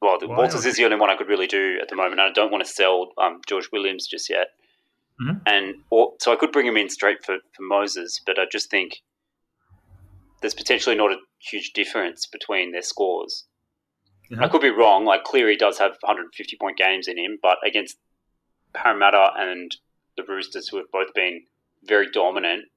Well, 0.00 0.18
Why 0.20 0.36
Walters 0.36 0.66
is 0.66 0.76
the 0.76 0.84
only 0.84 0.96
one 0.98 1.10
I 1.10 1.16
could 1.16 1.28
really 1.28 1.46
do 1.46 1.78
at 1.80 1.88
the 1.88 1.96
moment. 1.96 2.20
I 2.20 2.30
don't 2.30 2.52
want 2.52 2.64
to 2.64 2.70
sell 2.70 3.08
um, 3.18 3.40
George 3.48 3.70
Williams 3.72 4.06
just 4.06 4.28
yet, 4.28 4.48
Mhm. 5.20 5.40
and 5.46 5.74
or, 5.90 6.14
so 6.20 6.32
I 6.32 6.36
could 6.36 6.52
bring 6.52 6.66
him 6.66 6.76
in 6.76 6.88
straight 6.90 7.24
for, 7.24 7.38
for 7.54 7.62
Moses, 7.62 8.20
but 8.24 8.38
I 8.38 8.44
just 8.50 8.70
think 8.70 9.02
there's 10.40 10.54
potentially 10.54 10.96
not 10.96 11.12
a 11.12 11.18
huge 11.38 11.72
difference 11.72 12.26
between 12.26 12.72
their 12.72 12.82
scores. 12.82 13.46
Mhm. 14.30 14.42
I 14.42 14.48
could 14.48 14.60
be 14.60 14.70
wrong. 14.70 15.04
Like 15.04 15.24
Cleary 15.24 15.56
does 15.56 15.78
have 15.78 15.96
150 16.02 16.56
point 16.56 16.76
games 16.76 17.08
in 17.08 17.18
him, 17.18 17.38
but 17.40 17.58
against 17.64 17.98
Parramatta 18.72 19.32
and 19.36 19.76
the 20.16 20.24
Roosters, 20.24 20.68
who 20.68 20.78
have 20.78 20.90
both 20.90 21.14
been 21.14 21.46
very 21.82 22.10
dominant. 22.10 22.70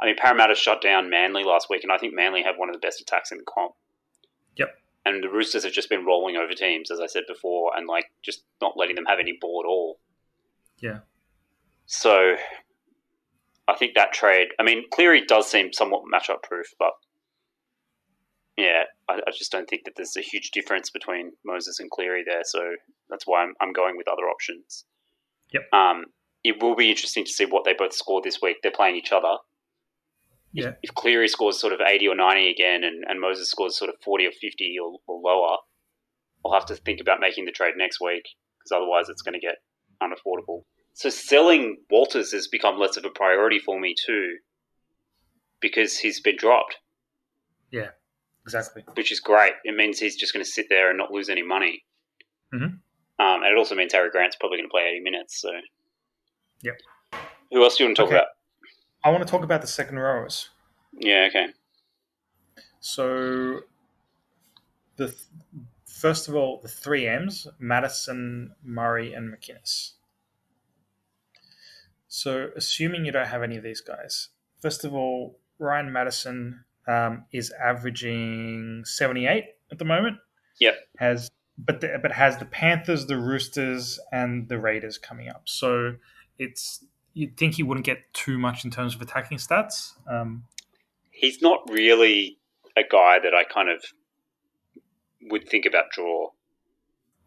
I 0.00 0.06
mean, 0.06 0.16
Parramatta 0.16 0.54
shut 0.54 0.82
down 0.82 1.08
Manly 1.08 1.44
last 1.44 1.70
week, 1.70 1.82
and 1.82 1.92
I 1.92 1.98
think 1.98 2.14
Manly 2.14 2.42
have 2.42 2.58
one 2.58 2.68
of 2.68 2.74
the 2.74 2.80
best 2.80 3.00
attacks 3.00 3.32
in 3.32 3.38
the 3.38 3.44
comp. 3.44 3.74
Yep. 4.56 4.78
And 5.06 5.22
the 5.22 5.28
Roosters 5.28 5.64
have 5.64 5.72
just 5.72 5.88
been 5.88 6.04
rolling 6.04 6.36
over 6.36 6.52
teams, 6.52 6.90
as 6.90 7.00
I 7.00 7.06
said 7.06 7.24
before, 7.26 7.72
and 7.76 7.86
like 7.86 8.10
just 8.22 8.44
not 8.60 8.76
letting 8.76 8.96
them 8.96 9.06
have 9.06 9.18
any 9.18 9.38
ball 9.40 9.62
at 9.64 9.68
all. 9.68 10.00
Yeah. 10.78 11.00
So, 11.86 12.36
I 13.68 13.74
think 13.76 13.94
that 13.94 14.12
trade. 14.12 14.48
I 14.60 14.62
mean, 14.62 14.84
Cleary 14.92 15.24
does 15.26 15.50
seem 15.50 15.72
somewhat 15.72 16.02
matchup 16.12 16.42
proof, 16.42 16.66
but 16.78 16.92
yeah, 18.56 18.84
I, 19.08 19.14
I 19.14 19.30
just 19.36 19.52
don't 19.52 19.68
think 19.68 19.84
that 19.84 19.94
there's 19.96 20.16
a 20.16 20.22
huge 20.22 20.50
difference 20.50 20.90
between 20.90 21.32
Moses 21.44 21.78
and 21.80 21.90
Cleary 21.90 22.24
there. 22.26 22.42
So 22.44 22.60
that's 23.10 23.26
why 23.26 23.42
I'm, 23.42 23.54
I'm 23.60 23.72
going 23.72 23.96
with 23.96 24.08
other 24.08 24.22
options. 24.22 24.84
Yep. 25.52 25.62
Um, 25.72 26.06
it 26.44 26.62
will 26.62 26.76
be 26.76 26.90
interesting 26.90 27.24
to 27.24 27.30
see 27.30 27.44
what 27.44 27.64
they 27.64 27.74
both 27.76 27.92
score 27.92 28.20
this 28.22 28.38
week. 28.40 28.58
They're 28.62 28.72
playing 28.72 28.96
each 28.96 29.12
other. 29.12 29.36
Yeah. 30.52 30.72
If 30.82 30.94
Cleary 30.94 31.28
scores 31.28 31.60
sort 31.60 31.72
of 31.72 31.80
80 31.86 32.08
or 32.08 32.14
90 32.14 32.50
again 32.50 32.84
and, 32.84 33.04
and 33.06 33.20
Moses 33.20 33.50
scores 33.50 33.76
sort 33.76 33.90
of 33.90 33.96
40 34.02 34.26
or 34.26 34.32
50 34.40 34.76
or, 34.82 34.98
or 35.06 35.20
lower, 35.22 35.58
I'll 36.44 36.52
have 36.52 36.66
to 36.66 36.76
think 36.76 37.00
about 37.00 37.20
making 37.20 37.44
the 37.44 37.52
trade 37.52 37.74
next 37.76 38.00
week 38.00 38.24
because 38.58 38.74
otherwise 38.74 39.08
it's 39.08 39.22
going 39.22 39.34
to 39.34 39.40
get 39.40 39.56
unaffordable. 40.02 40.62
So 40.96 41.10
selling 41.10 41.76
Walters 41.90 42.32
has 42.32 42.48
become 42.48 42.78
less 42.78 42.96
of 42.96 43.04
a 43.04 43.10
priority 43.10 43.58
for 43.58 43.78
me 43.78 43.94
too 43.94 44.38
because 45.60 45.98
he's 45.98 46.20
been 46.20 46.36
dropped, 46.38 46.76
Yeah, 47.70 47.90
Exactly. 48.44 48.82
which 48.94 49.12
is 49.12 49.20
great. 49.20 49.52
It 49.64 49.76
means 49.76 49.98
he's 49.98 50.16
just 50.16 50.32
going 50.32 50.42
to 50.42 50.50
sit 50.50 50.70
there 50.70 50.88
and 50.88 50.96
not 50.96 51.10
lose 51.12 51.28
any 51.28 51.42
money. 51.42 51.84
Mhm. 52.54 52.62
Um, 52.64 52.80
and 53.18 53.44
it 53.44 53.58
also 53.58 53.74
means 53.74 53.92
Harry 53.92 54.08
Grant's 54.10 54.36
probably 54.36 54.56
going 54.56 54.68
to 54.68 54.72
play 54.72 54.84
80 54.86 55.00
minutes. 55.00 55.38
So, 55.38 55.60
Yep. 56.62 56.80
Who 57.52 57.62
else 57.62 57.76
do 57.76 57.84
you 57.84 57.88
want 57.88 57.96
to 57.98 58.02
talk 58.02 58.08
Okay. 58.08 58.16
about? 58.16 58.28
I 59.04 59.10
want 59.10 59.22
to 59.22 59.30
talk 59.30 59.42
about 59.44 59.60
the 59.60 59.66
second 59.66 59.98
rows. 59.98 60.48
Yeah, 60.94 61.26
okay. 61.28 61.52
So, 62.80 63.60
the 64.96 65.08
th- 65.08 65.20
first 65.84 66.26
of 66.28 66.34
all, 66.34 66.60
the 66.62 66.68
three 66.68 67.06
M's: 67.06 67.46
Matterson, 67.58 68.56
Murray, 68.62 69.12
and 69.12 69.30
McInnes. 69.30 69.95
So, 72.16 72.48
assuming 72.56 73.04
you 73.04 73.12
don't 73.12 73.26
have 73.26 73.42
any 73.42 73.58
of 73.58 73.62
these 73.62 73.82
guys, 73.82 74.30
first 74.62 74.86
of 74.86 74.94
all, 74.94 75.38
Ryan 75.58 75.92
Matterson 75.92 76.64
um, 76.88 77.26
is 77.30 77.52
averaging 77.62 78.84
seventy-eight 78.86 79.44
at 79.70 79.78
the 79.78 79.84
moment. 79.84 80.16
Yep. 80.58 80.76
Has 80.96 81.30
but 81.58 81.82
the, 81.82 81.98
but 82.00 82.12
has 82.12 82.38
the 82.38 82.46
Panthers, 82.46 83.04
the 83.04 83.18
Roosters, 83.18 84.00
and 84.12 84.48
the 84.48 84.58
Raiders 84.58 84.96
coming 84.96 85.28
up. 85.28 85.42
So 85.44 85.96
it's 86.38 86.82
you'd 87.12 87.36
think 87.36 87.56
he 87.56 87.62
wouldn't 87.62 87.84
get 87.84 87.98
too 88.14 88.38
much 88.38 88.64
in 88.64 88.70
terms 88.70 88.94
of 88.94 89.02
attacking 89.02 89.36
stats. 89.36 89.92
Um, 90.10 90.44
He's 91.10 91.42
not 91.42 91.68
really 91.68 92.38
a 92.78 92.82
guy 92.90 93.18
that 93.18 93.34
I 93.34 93.44
kind 93.44 93.68
of 93.68 93.84
would 95.30 95.46
think 95.46 95.66
about 95.66 95.90
draw. 95.90 96.30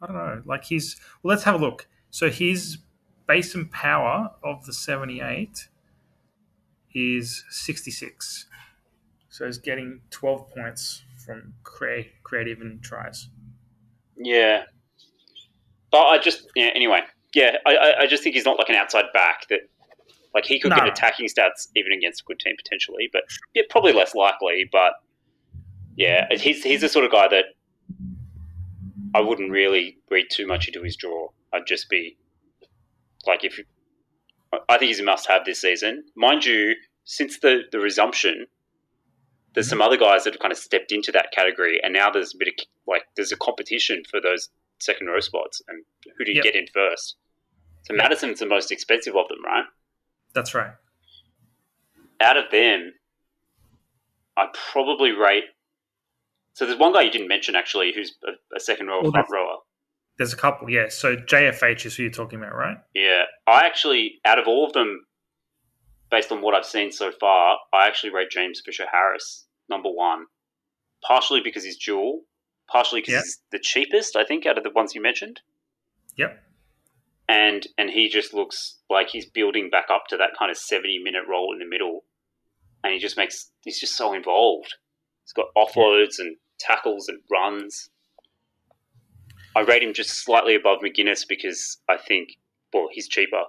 I 0.01 0.07
don't 0.07 0.15
know. 0.15 0.41
Like 0.45 0.63
he's 0.63 0.95
well, 1.21 1.29
let's 1.35 1.43
have 1.43 1.53
a 1.53 1.63
look. 1.63 1.87
So 2.09 2.31
his 2.31 2.79
base 3.29 3.55
and 3.55 3.71
power 3.71 4.31
of 4.43 4.65
the 4.65 4.73
seventy-eight 4.73 5.69
is 6.93 7.45
sixty-six. 7.49 8.47
So 9.29 9.45
he's 9.45 9.59
getting 9.59 10.01
twelve 10.09 10.49
points 10.49 11.03
from 11.23 11.53
create, 11.63 12.11
creative 12.23 12.59
and 12.59 12.81
tries. 12.81 13.29
Yeah. 14.17 14.63
But 15.91 16.05
I 16.07 16.17
just, 16.17 16.47
yeah, 16.55 16.71
anyway. 16.75 17.01
Yeah, 17.35 17.57
I, 17.65 17.75
I, 17.75 17.99
I 18.01 18.07
just 18.07 18.23
think 18.23 18.35
he's 18.35 18.45
not 18.45 18.57
like 18.57 18.69
an 18.69 18.75
outside 18.75 19.05
back 19.13 19.47
that, 19.49 19.59
like, 20.33 20.45
he 20.45 20.59
could 20.59 20.69
No. 20.69 20.77
get 20.77 20.87
attacking 20.87 21.27
stats 21.27 21.67
even 21.75 21.91
against 21.91 22.21
a 22.21 22.23
good 22.25 22.39
team 22.39 22.55
potentially, 22.57 23.09
but 23.13 23.21
yeah, 23.53 23.63
probably 23.69 23.93
less 23.93 24.15
likely. 24.15 24.67
But 24.71 24.93
yeah, 25.95 26.27
he's, 26.31 26.63
he's 26.63 26.81
the 26.81 26.89
sort 26.89 27.05
of 27.05 27.11
guy 27.11 27.27
that 27.27 27.45
I 29.13 29.21
wouldn't 29.21 29.51
really 29.51 29.97
read 30.09 30.25
too 30.31 30.47
much 30.47 30.67
into 30.67 30.81
his 30.83 30.95
draw. 30.95 31.29
I'd 31.53 31.67
just 31.67 31.89
be 31.89 32.17
like, 33.25 33.43
if 33.43 33.59
I 34.67 34.77
think 34.77 34.89
he's 34.89 34.99
a 34.99 35.03
must 35.03 35.27
have 35.27 35.45
this 35.45 35.61
season. 35.61 36.03
Mind 36.15 36.45
you, 36.45 36.73
since 37.03 37.39
the, 37.39 37.61
the 37.71 37.79
resumption, 37.79 38.47
there's 39.53 39.69
some 39.69 39.79
mm-hmm. 39.79 39.87
other 39.87 39.97
guys 39.97 40.23
that 40.23 40.33
have 40.33 40.39
kind 40.39 40.51
of 40.51 40.57
stepped 40.57 40.91
into 40.91 41.11
that 41.11 41.31
category, 41.31 41.79
and 41.83 41.93
now 41.93 42.09
there's 42.09 42.33
a 42.33 42.37
bit 42.37 42.47
of 42.47 42.53
like 42.87 43.03
there's 43.15 43.31
a 43.31 43.37
competition 43.37 44.03
for 44.09 44.19
those 44.21 44.49
second 44.79 45.07
row 45.07 45.19
spots, 45.19 45.61
and 45.67 45.83
who 46.17 46.25
do 46.25 46.31
you 46.31 46.37
Yep. 46.37 46.43
get 46.43 46.55
in 46.55 46.67
first? 46.73 47.15
So 47.83 47.93
Matterson's 47.95 48.39
the 48.39 48.45
most 48.45 48.71
expensive 48.71 49.15
of 49.15 49.27
them, 49.27 49.43
right? 49.45 49.65
That's 50.33 50.53
right. 50.53 50.71
Out 52.21 52.37
of 52.37 52.51
them, 52.51 52.93
I'd 54.37 54.53
probably 54.71 55.11
rate. 55.11 55.45
So 56.53 56.65
there's 56.65 56.77
one 56.77 56.93
guy 56.93 57.03
you 57.03 57.11
didn't 57.11 57.29
mention 57.29 57.55
actually, 57.55 57.93
who's 57.95 58.15
a, 58.25 58.55
a 58.55 58.59
second 58.59 58.87
row 58.87 59.01
Well, 59.01 59.11
front 59.11 59.27
rower. 59.31 59.48
There's 60.19 60.33
a 60.33 60.37
couple, 60.37 60.69
yeah. 60.69 60.89
So 60.89 61.15
JFH 61.15 61.85
is 61.87 61.95
who 61.95 62.03
you're 62.03 62.11
talking 62.11 62.37
about, 62.39 62.53
right? 62.53 62.77
Yeah, 62.93 63.23
I 63.47 63.65
actually, 63.65 64.19
out 64.25 64.37
of 64.37 64.47
all 64.47 64.67
of 64.67 64.73
them, 64.73 65.05
based 66.11 66.31
on 66.31 66.41
what 66.41 66.53
I've 66.53 66.65
seen 66.65 66.91
so 66.91 67.11
far, 67.19 67.57
I 67.73 67.87
actually 67.87 68.13
rate 68.13 68.29
James 68.29 68.61
Fisher 68.63 68.85
Harris 68.91 69.47
number 69.69 69.89
one, 69.89 70.25
partially 71.07 71.39
because 71.41 71.63
he's 71.63 71.77
dual, 71.77 72.23
partially 72.69 72.99
because 73.01 73.13
Yeah. 73.13 73.19
he's 73.21 73.41
the 73.51 73.59
cheapest, 73.59 74.15
I 74.17 74.25
think, 74.25 74.45
out 74.45 74.57
of 74.57 74.63
the 74.65 74.69
ones 74.71 74.93
you 74.93 75.01
mentioned, 75.01 75.39
Yep. 76.17 76.43
and 77.29 77.65
and 77.77 77.89
he 77.89 78.09
just 78.09 78.33
looks 78.33 78.79
like 78.89 79.07
he's 79.09 79.25
building 79.29 79.69
back 79.69 79.85
up 79.89 80.07
to 80.09 80.17
that 80.17 80.31
kind 80.37 80.51
of 80.51 80.57
seventy 80.57 80.99
minute 80.99 81.23
role 81.29 81.53
in 81.53 81.59
the 81.59 81.65
middle, 81.65 82.03
and 82.83 82.91
he 82.93 82.99
just 82.99 83.15
makes 83.17 83.51
he's 83.63 83.79
just 83.79 83.95
so 83.95 84.13
involved. 84.13 84.75
He's 85.23 85.31
got 85.33 85.47
offloads 85.55 86.19
and 86.19 86.35
tackles 86.59 87.07
and 87.07 87.21
runs. 87.31 87.89
I 89.55 89.61
rate 89.61 89.83
him 89.83 89.93
just 89.93 90.11
slightly 90.23 90.55
above 90.55 90.79
McInnes 90.79 91.27
because 91.27 91.77
I 91.89 91.97
think, 91.97 92.29
well, 92.73 92.87
he's 92.91 93.07
cheaper. 93.07 93.43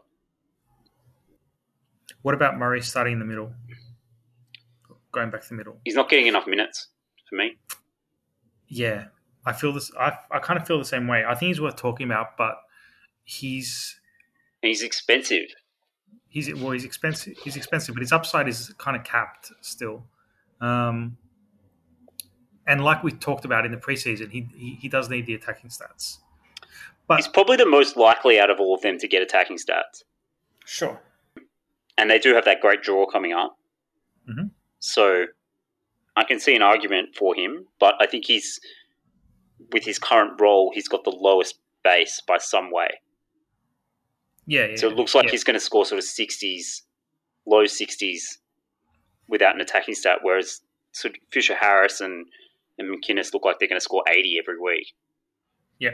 What 2.22 2.34
about 2.34 2.58
Murray 2.58 2.80
starting 2.82 3.14
in 3.14 3.18
the 3.18 3.24
middle? 3.24 3.52
Going 5.12 5.30
back 5.30 5.42
to 5.42 5.48
the 5.48 5.54
middle. 5.54 5.78
he's 5.84 5.94
not 5.94 6.08
getting 6.08 6.26
enough 6.26 6.46
minutes 6.46 6.88
for 7.28 7.36
me. 7.36 7.56
Yeah. 8.68 9.06
I 9.44 9.52
feel 9.52 9.72
this 9.72 9.90
I 9.98 10.12
I 10.30 10.38
kind 10.38 10.60
of 10.60 10.66
feel 10.66 10.78
the 10.78 10.84
same 10.84 11.08
way. 11.08 11.24
I 11.26 11.34
think 11.34 11.48
he's 11.48 11.60
worth 11.60 11.76
talking 11.76 12.06
about, 12.06 12.36
but 12.36 12.56
he's 13.24 13.98
he's 14.62 14.82
expensive. 14.82 15.46
he's 16.28 16.52
well 16.54 16.72
he's 16.72 16.84
expensive 16.84 17.36
he's 17.42 17.56
expensive, 17.56 17.94
but 17.94 18.02
his 18.02 18.12
upside 18.12 18.48
is 18.48 18.72
kind 18.78 18.96
of 18.96 19.04
capped 19.04 19.50
still. 19.62 20.04
Um 20.60 21.16
and 22.70 22.84
like 22.84 23.02
we 23.02 23.10
talked 23.10 23.44
about 23.44 23.66
in 23.66 23.72
the 23.72 23.76
preseason, 23.76 24.30
he 24.30 24.48
he, 24.54 24.78
he 24.82 24.88
does 24.88 25.10
need 25.10 25.26
the 25.26 25.34
attacking 25.34 25.70
stats. 25.70 26.18
But 27.08 27.16
He's 27.16 27.26
probably 27.28 27.56
the 27.56 27.66
most 27.66 27.96
likely 27.96 28.38
out 28.38 28.50
of 28.50 28.60
all 28.60 28.74
of 28.76 28.82
them 28.82 28.96
to 28.98 29.08
get 29.08 29.20
attacking 29.20 29.58
stats. 29.58 30.04
sure. 30.64 31.00
And 31.98 32.08
they 32.08 32.18
do 32.18 32.34
have 32.34 32.44
that 32.44 32.60
great 32.60 32.82
draw 32.82 33.04
coming 33.04 33.32
up. 33.32 33.58
Mhm. 34.28 34.50
So 34.78 35.26
I 36.16 36.24
can 36.24 36.38
see 36.38 36.54
an 36.54 36.62
argument 36.62 37.16
for 37.16 37.34
him, 37.34 37.66
but 37.78 37.94
I 38.00 38.06
think 38.06 38.26
he's, 38.26 38.60
with 39.72 39.84
his 39.84 39.98
current 39.98 40.40
role, 40.40 40.70
he's 40.72 40.88
got 40.88 41.02
the 41.04 41.10
lowest 41.10 41.58
base 41.82 42.22
by 42.26 42.38
some 42.38 42.70
way. 42.70 43.00
Yeah, 44.46 44.66
yeah. 44.66 44.76
So 44.76 44.88
it 44.88 44.96
looks 44.96 45.14
like 45.14 45.26
yeah. 45.26 45.32
he's 45.32 45.44
going 45.44 45.54
to 45.54 45.60
score 45.60 45.84
sort 45.84 45.98
of 45.98 46.04
60s, 46.04 46.82
low 47.46 47.64
60s 47.64 48.38
without 49.28 49.54
an 49.54 49.60
attacking 49.60 49.94
stat, 49.94 50.18
whereas 50.22 50.60
sort 50.92 51.14
of 51.16 51.20
Fisher 51.30 51.56
Harris 51.56 52.00
and, 52.00 52.26
and 52.80 52.88
McInnes 52.90 53.32
look 53.32 53.44
like 53.44 53.58
they're 53.60 53.68
going 53.68 53.78
to 53.78 53.84
score 53.84 54.02
80 54.08 54.38
every 54.42 54.58
week. 54.58 54.92
Yeah. 55.78 55.90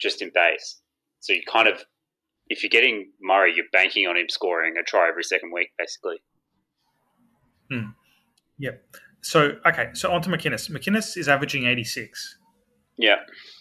Just 0.00 0.22
in 0.22 0.30
base. 0.34 0.80
So 1.18 1.32
you 1.32 1.42
kind 1.46 1.68
of, 1.68 1.84
if 2.48 2.62
you're 2.62 2.70
getting 2.70 3.10
Murray, 3.20 3.52
you're 3.54 3.66
banking 3.72 4.06
on 4.06 4.16
him 4.16 4.28
scoring 4.28 4.74
a 4.80 4.82
try 4.82 5.08
every 5.08 5.24
second 5.24 5.52
week, 5.52 5.70
basically. 5.78 6.16
Hmm. 7.70 7.90
Yep. 8.58 8.82
So 9.22 9.52
okay, 9.66 9.90
so 9.92 10.10
on 10.12 10.22
to 10.22 10.30
McInnes. 10.30 10.70
McInnes 10.70 11.16
is 11.16 11.28
averaging 11.28 11.64
eighty 11.66 11.84
six, 11.84 12.38
Yeah. 12.96 13.16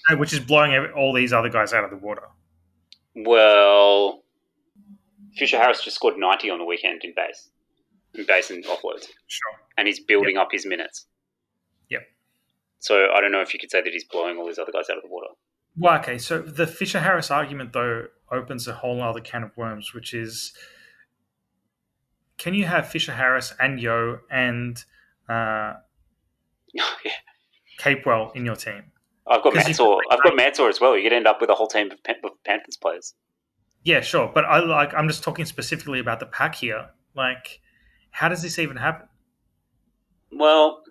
Uh, 0.09 0.15
which 0.15 0.31
is 0.33 0.39
blowing 0.39 0.73
all 0.95 1.13
these 1.13 1.33
other 1.33 1.49
guys 1.49 1.73
out 1.73 1.83
of 1.83 1.89
the 1.89 1.97
water. 1.97 2.23
Well, 3.15 4.23
Fisher 5.35 5.57
Harris 5.57 5.83
just 5.83 5.95
scored 5.97 6.17
90 6.17 6.49
on 6.49 6.59
the 6.59 6.65
weekend 6.65 7.01
in 7.03 7.13
base, 7.15 7.49
in 8.13 8.25
base 8.25 8.49
and 8.51 8.63
offloads, 8.65 9.07
Sure. 9.27 9.59
and 9.77 9.87
he's 9.87 9.99
building 9.99 10.37
up 10.37 10.47
his 10.51 10.65
minutes. 10.65 11.07
So 12.79 13.07
I 13.13 13.21
don't 13.21 13.31
know 13.31 13.41
if 13.41 13.53
you 13.53 13.59
could 13.59 13.71
say 13.71 13.81
that 13.81 13.91
he's 13.91 14.05
blowing 14.05 14.37
all 14.37 14.47
these 14.47 14.59
other 14.59 14.71
guys 14.71 14.89
out 14.89 14.97
of 14.97 15.03
the 15.03 15.09
water. 15.09 15.27
Well, 15.77 15.99
okay, 15.99 16.17
so 16.17 16.41
the 16.41 16.67
Fisher 16.67 16.99
Harris 16.99 17.29
argument 17.31 17.73
though 17.73 18.07
opens 18.31 18.67
a 18.67 18.73
whole 18.73 19.01
other 19.01 19.21
can 19.21 19.43
of 19.43 19.55
worms, 19.55 19.93
which 19.93 20.13
is 20.13 20.53
can 22.37 22.53
you 22.53 22.65
have 22.65 22.87
Fisher 22.87 23.13
Harris 23.13 23.53
and 23.59 23.79
Yeo 23.79 24.19
and 24.31 24.83
uh, 25.27 25.73
yeah. 26.73 27.11
Capewell 27.79 28.35
in 28.35 28.45
your 28.45 28.55
team? 28.55 28.91
I've 29.27 29.43
got 29.43 29.53
Mansour. 29.53 29.97
I've 30.09 30.23
got 30.23 30.35
Mansour 30.35 30.69
as 30.69 30.81
well. 30.81 30.97
You 30.97 31.03
could 31.03 31.13
end 31.13 31.27
up 31.27 31.39
with 31.39 31.49
a 31.51 31.53
whole 31.53 31.67
team 31.67 31.91
of, 31.91 32.03
Pan- 32.03 32.15
of 32.23 32.31
Panthers 32.43 32.77
players. 32.77 33.13
Yeah, 33.83 34.01
sure, 34.01 34.31
but 34.33 34.45
I 34.45 34.59
like 34.59 34.93
I'm 34.93 35.07
just 35.07 35.23
talking 35.23 35.45
specifically 35.45 35.99
about 35.99 36.19
the 36.19 36.25
pack 36.25 36.55
here. 36.55 36.89
Like, 37.15 37.61
how 38.11 38.27
does 38.27 38.41
this 38.41 38.59
even 38.59 38.77
happen? 38.77 39.07
Well, 40.31 40.81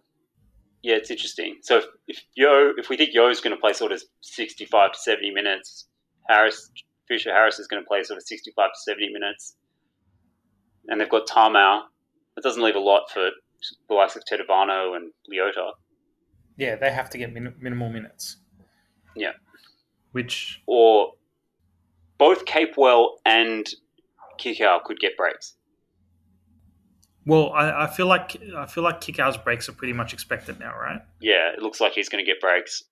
yeah, 0.82 0.94
it's 0.96 1.10
interesting. 1.10 1.58
So 1.62 1.78
if, 1.78 1.84
if 2.06 2.22
Yeo, 2.34 2.72
if 2.76 2.88
we 2.88 2.96
think 2.96 3.10
Yeo 3.12 3.28
is 3.28 3.40
going 3.40 3.54
to 3.54 3.60
play 3.60 3.72
sort 3.72 3.92
of 3.92 4.02
sixty-five 4.20 4.92
to 4.92 4.98
seventy 4.98 5.30
minutes, 5.30 5.88
Harris, 6.28 6.70
Fisher 7.08 7.32
Harris 7.32 7.58
is 7.58 7.66
going 7.66 7.82
to 7.82 7.86
play 7.86 8.02
sort 8.02 8.16
of 8.18 8.22
sixty-five 8.24 8.70
to 8.70 8.80
seventy 8.80 9.12
minutes, 9.12 9.56
and 10.88 11.00
they've 11.00 11.08
got 11.08 11.26
Tamou. 11.26 11.82
That 12.36 12.42
doesn't 12.42 12.62
leave 12.62 12.76
a 12.76 12.80
lot 12.80 13.10
for 13.12 13.30
the 13.88 13.94
likes 13.94 14.14
of 14.14 14.22
Tetevano 14.30 14.94
and 14.96 15.10
Leota, 15.32 15.72
Yeah, 16.56 16.76
they 16.76 16.92
have 16.92 17.10
to 17.10 17.18
get 17.18 17.32
min- 17.32 17.54
minimal 17.58 17.90
minutes. 17.90 18.36
Yeah. 19.16 19.32
Which 20.12 20.62
or 20.66 21.14
both 22.18 22.44
Capewell 22.44 23.14
and 23.24 23.68
Kikau 24.38 24.82
could 24.84 25.00
get 25.00 25.16
breaks. 25.16 25.56
Well, 27.28 27.52
I, 27.52 27.84
I 27.84 27.86
feel 27.88 28.06
like 28.06 28.38
I 28.56 28.64
feel 28.64 28.82
like 28.82 29.02
Kikau's 29.02 29.36
breaks 29.36 29.68
are 29.68 29.72
pretty 29.72 29.92
much 29.92 30.14
expected 30.14 30.58
now, 30.58 30.74
right? 30.74 31.02
Yeah, 31.20 31.52
it 31.52 31.60
looks 31.60 31.78
like 31.78 31.92
he's 31.92 32.08
going 32.08 32.24
to 32.24 32.26
get 32.26 32.40
breaks. 32.40 32.84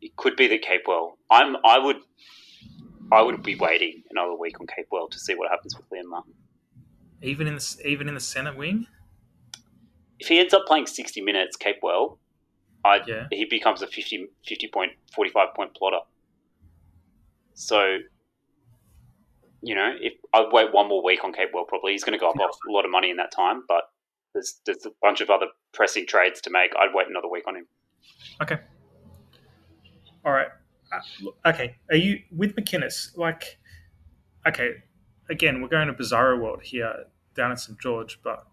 It 0.00 0.16
could 0.16 0.36
be 0.36 0.48
the 0.48 0.58
Capewell. 0.58 1.18
I'm. 1.30 1.56
I 1.66 1.78
would. 1.78 1.96
I 3.12 3.20
would 3.20 3.42
be 3.42 3.56
waiting 3.56 4.02
another 4.10 4.34
week 4.34 4.58
on 4.58 4.66
Capewell 4.66 5.10
to 5.10 5.18
see 5.18 5.34
what 5.34 5.50
happens 5.50 5.76
with 5.76 5.84
Liam 5.90 6.08
Martin. 6.08 6.32
Even 7.20 7.46
in 7.46 7.56
the, 7.56 7.76
even 7.84 8.08
in 8.08 8.14
the 8.14 8.20
center 8.20 8.56
wing. 8.56 8.86
If 10.18 10.28
he 10.28 10.38
ends 10.40 10.54
up 10.54 10.62
playing 10.66 10.86
sixty 10.86 11.20
minutes, 11.20 11.54
Capewell, 11.58 12.16
I 12.86 13.00
Yeah. 13.06 13.26
he 13.30 13.44
becomes 13.44 13.82
a 13.82 13.86
50, 13.86 14.28
50 14.46 14.68
point, 14.72 14.92
forty 15.14 15.30
five 15.30 15.48
point 15.54 15.74
plotter. 15.74 16.00
So, 17.52 17.98
you 19.64 19.74
know, 19.74 19.92
if 20.00 20.12
I'd 20.32 20.52
wait 20.52 20.72
one 20.72 20.88
more 20.88 21.02
week 21.02 21.24
on 21.24 21.32
Capewell, 21.32 21.66
probably 21.66 21.92
he's 21.92 22.04
going 22.04 22.12
to 22.12 22.18
go 22.18 22.28
up 22.30 22.36
off 22.38 22.56
a 22.68 22.72
lot 22.72 22.84
of 22.84 22.90
money 22.90 23.10
in 23.10 23.16
that 23.16 23.32
time. 23.32 23.62
But 23.66 23.84
there's 24.32 24.60
there's 24.66 24.84
a 24.86 24.90
bunch 25.02 25.20
of 25.20 25.30
other 25.30 25.46
pressing 25.72 26.06
trades 26.06 26.40
to 26.42 26.50
make. 26.50 26.72
I'd 26.78 26.94
wait 26.94 27.08
another 27.08 27.28
week 27.28 27.44
on 27.46 27.56
him. 27.56 27.66
Okay. 28.42 28.58
All 30.24 30.32
right. 30.32 30.48
Uh, 30.92 31.48
okay. 31.48 31.76
Are 31.90 31.96
you 31.96 32.20
with 32.34 32.54
McInnes? 32.56 33.16
Like, 33.16 33.58
okay. 34.46 34.70
Again, 35.30 35.62
we're 35.62 35.68
going 35.68 35.86
to 35.88 35.94
Bizarro 35.94 36.38
World 36.40 36.62
here 36.62 36.92
down 37.34 37.50
at 37.50 37.58
St 37.60 37.78
George, 37.80 38.20
but 38.22 38.46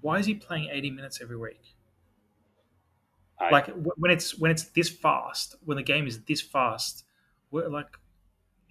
why 0.00 0.18
is 0.18 0.26
he 0.26 0.34
playing 0.34 0.68
eighty 0.70 0.90
minutes 0.90 1.20
every 1.20 1.36
week? 1.36 1.74
I- 3.40 3.50
Like 3.50 3.68
when 3.74 4.10
it's 4.12 4.38
when 4.38 4.50
it's 4.50 4.64
this 4.64 4.88
fast, 4.88 5.56
when 5.64 5.76
the 5.76 5.82
game 5.82 6.06
is 6.06 6.20
this 6.22 6.40
fast, 6.40 7.04
we're 7.50 7.68
like, 7.68 7.88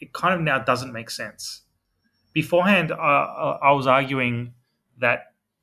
it 0.03 0.11
kind 0.13 0.33
of 0.35 0.41
now 0.41 0.59
doesn't 0.59 0.91
make 0.99 1.09
sense. 1.09 1.61
Beforehand, 2.33 2.91
uh, 2.91 2.95
I 3.69 3.71
was 3.71 3.87
arguing 3.87 4.53
that 4.99 5.19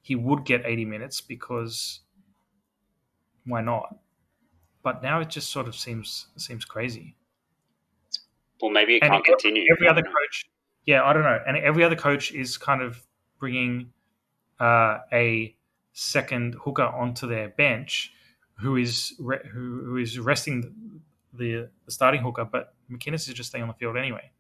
he 0.09 0.15
would 0.15 0.45
get 0.45 0.61
eighty 0.65 0.85
minutes 0.85 1.21
because 1.21 2.01
why 3.45 3.61
not? 3.61 3.97
But 4.83 5.03
now 5.03 5.21
it 5.21 5.29
just 5.29 5.49
sort 5.51 5.67
of 5.69 5.75
seems 5.77 6.09
seems 6.37 6.65
crazy. 6.65 7.17
Well, 8.61 8.71
maybe 8.71 8.93
it 8.97 9.03
And 9.03 9.11
can't 9.11 9.23
every- 9.27 9.35
continue. 9.35 9.65
Every 9.75 9.89
other 9.89 10.03
coach, 10.03 10.37
yeah, 10.87 11.03
I 11.05 11.13
don't 11.13 11.23
know, 11.23 11.39
and 11.47 11.57
every 11.57 11.85
other 11.85 11.97
coach 11.97 12.33
is 12.33 12.57
kind 12.59 12.83
of 12.83 13.03
bringing 13.39 13.93
uh, 14.59 14.99
a 15.13 15.55
second 15.93 16.55
hooker 16.65 16.85
onto 17.03 17.27
their 17.27 17.49
bench, 17.49 18.13
who 18.61 18.77
is 18.77 19.15
re- 19.19 19.47
who, 19.53 19.83
who 19.85 19.97
is 19.97 20.19
resting 20.19 21.01
the, 21.33 21.69
the 21.87 21.91
starting 21.91 22.21
hooker, 22.23 22.45
but 22.45 22.75
McInnes 22.91 23.29
is 23.29 23.35
just 23.35 23.51
staying 23.51 23.63
on 23.63 23.69
the 23.69 23.75
field 23.75 23.97
anyway. 23.97 24.31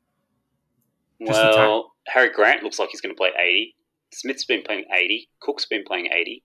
Just. 1.24 1.38
Well, 1.38 1.92
Harry 2.06 2.30
Grant 2.30 2.62
looks 2.62 2.78
like 2.78 2.88
he's 2.90 3.00
going 3.00 3.14
to 3.14 3.18
play 3.18 3.30
80. 3.38 3.74
Smith's 4.12 4.44
been 4.44 4.62
playing 4.62 4.84
80. 4.92 5.28
Cook's 5.40 5.66
been 5.66 5.84
playing 5.86 6.06
80. 6.06 6.42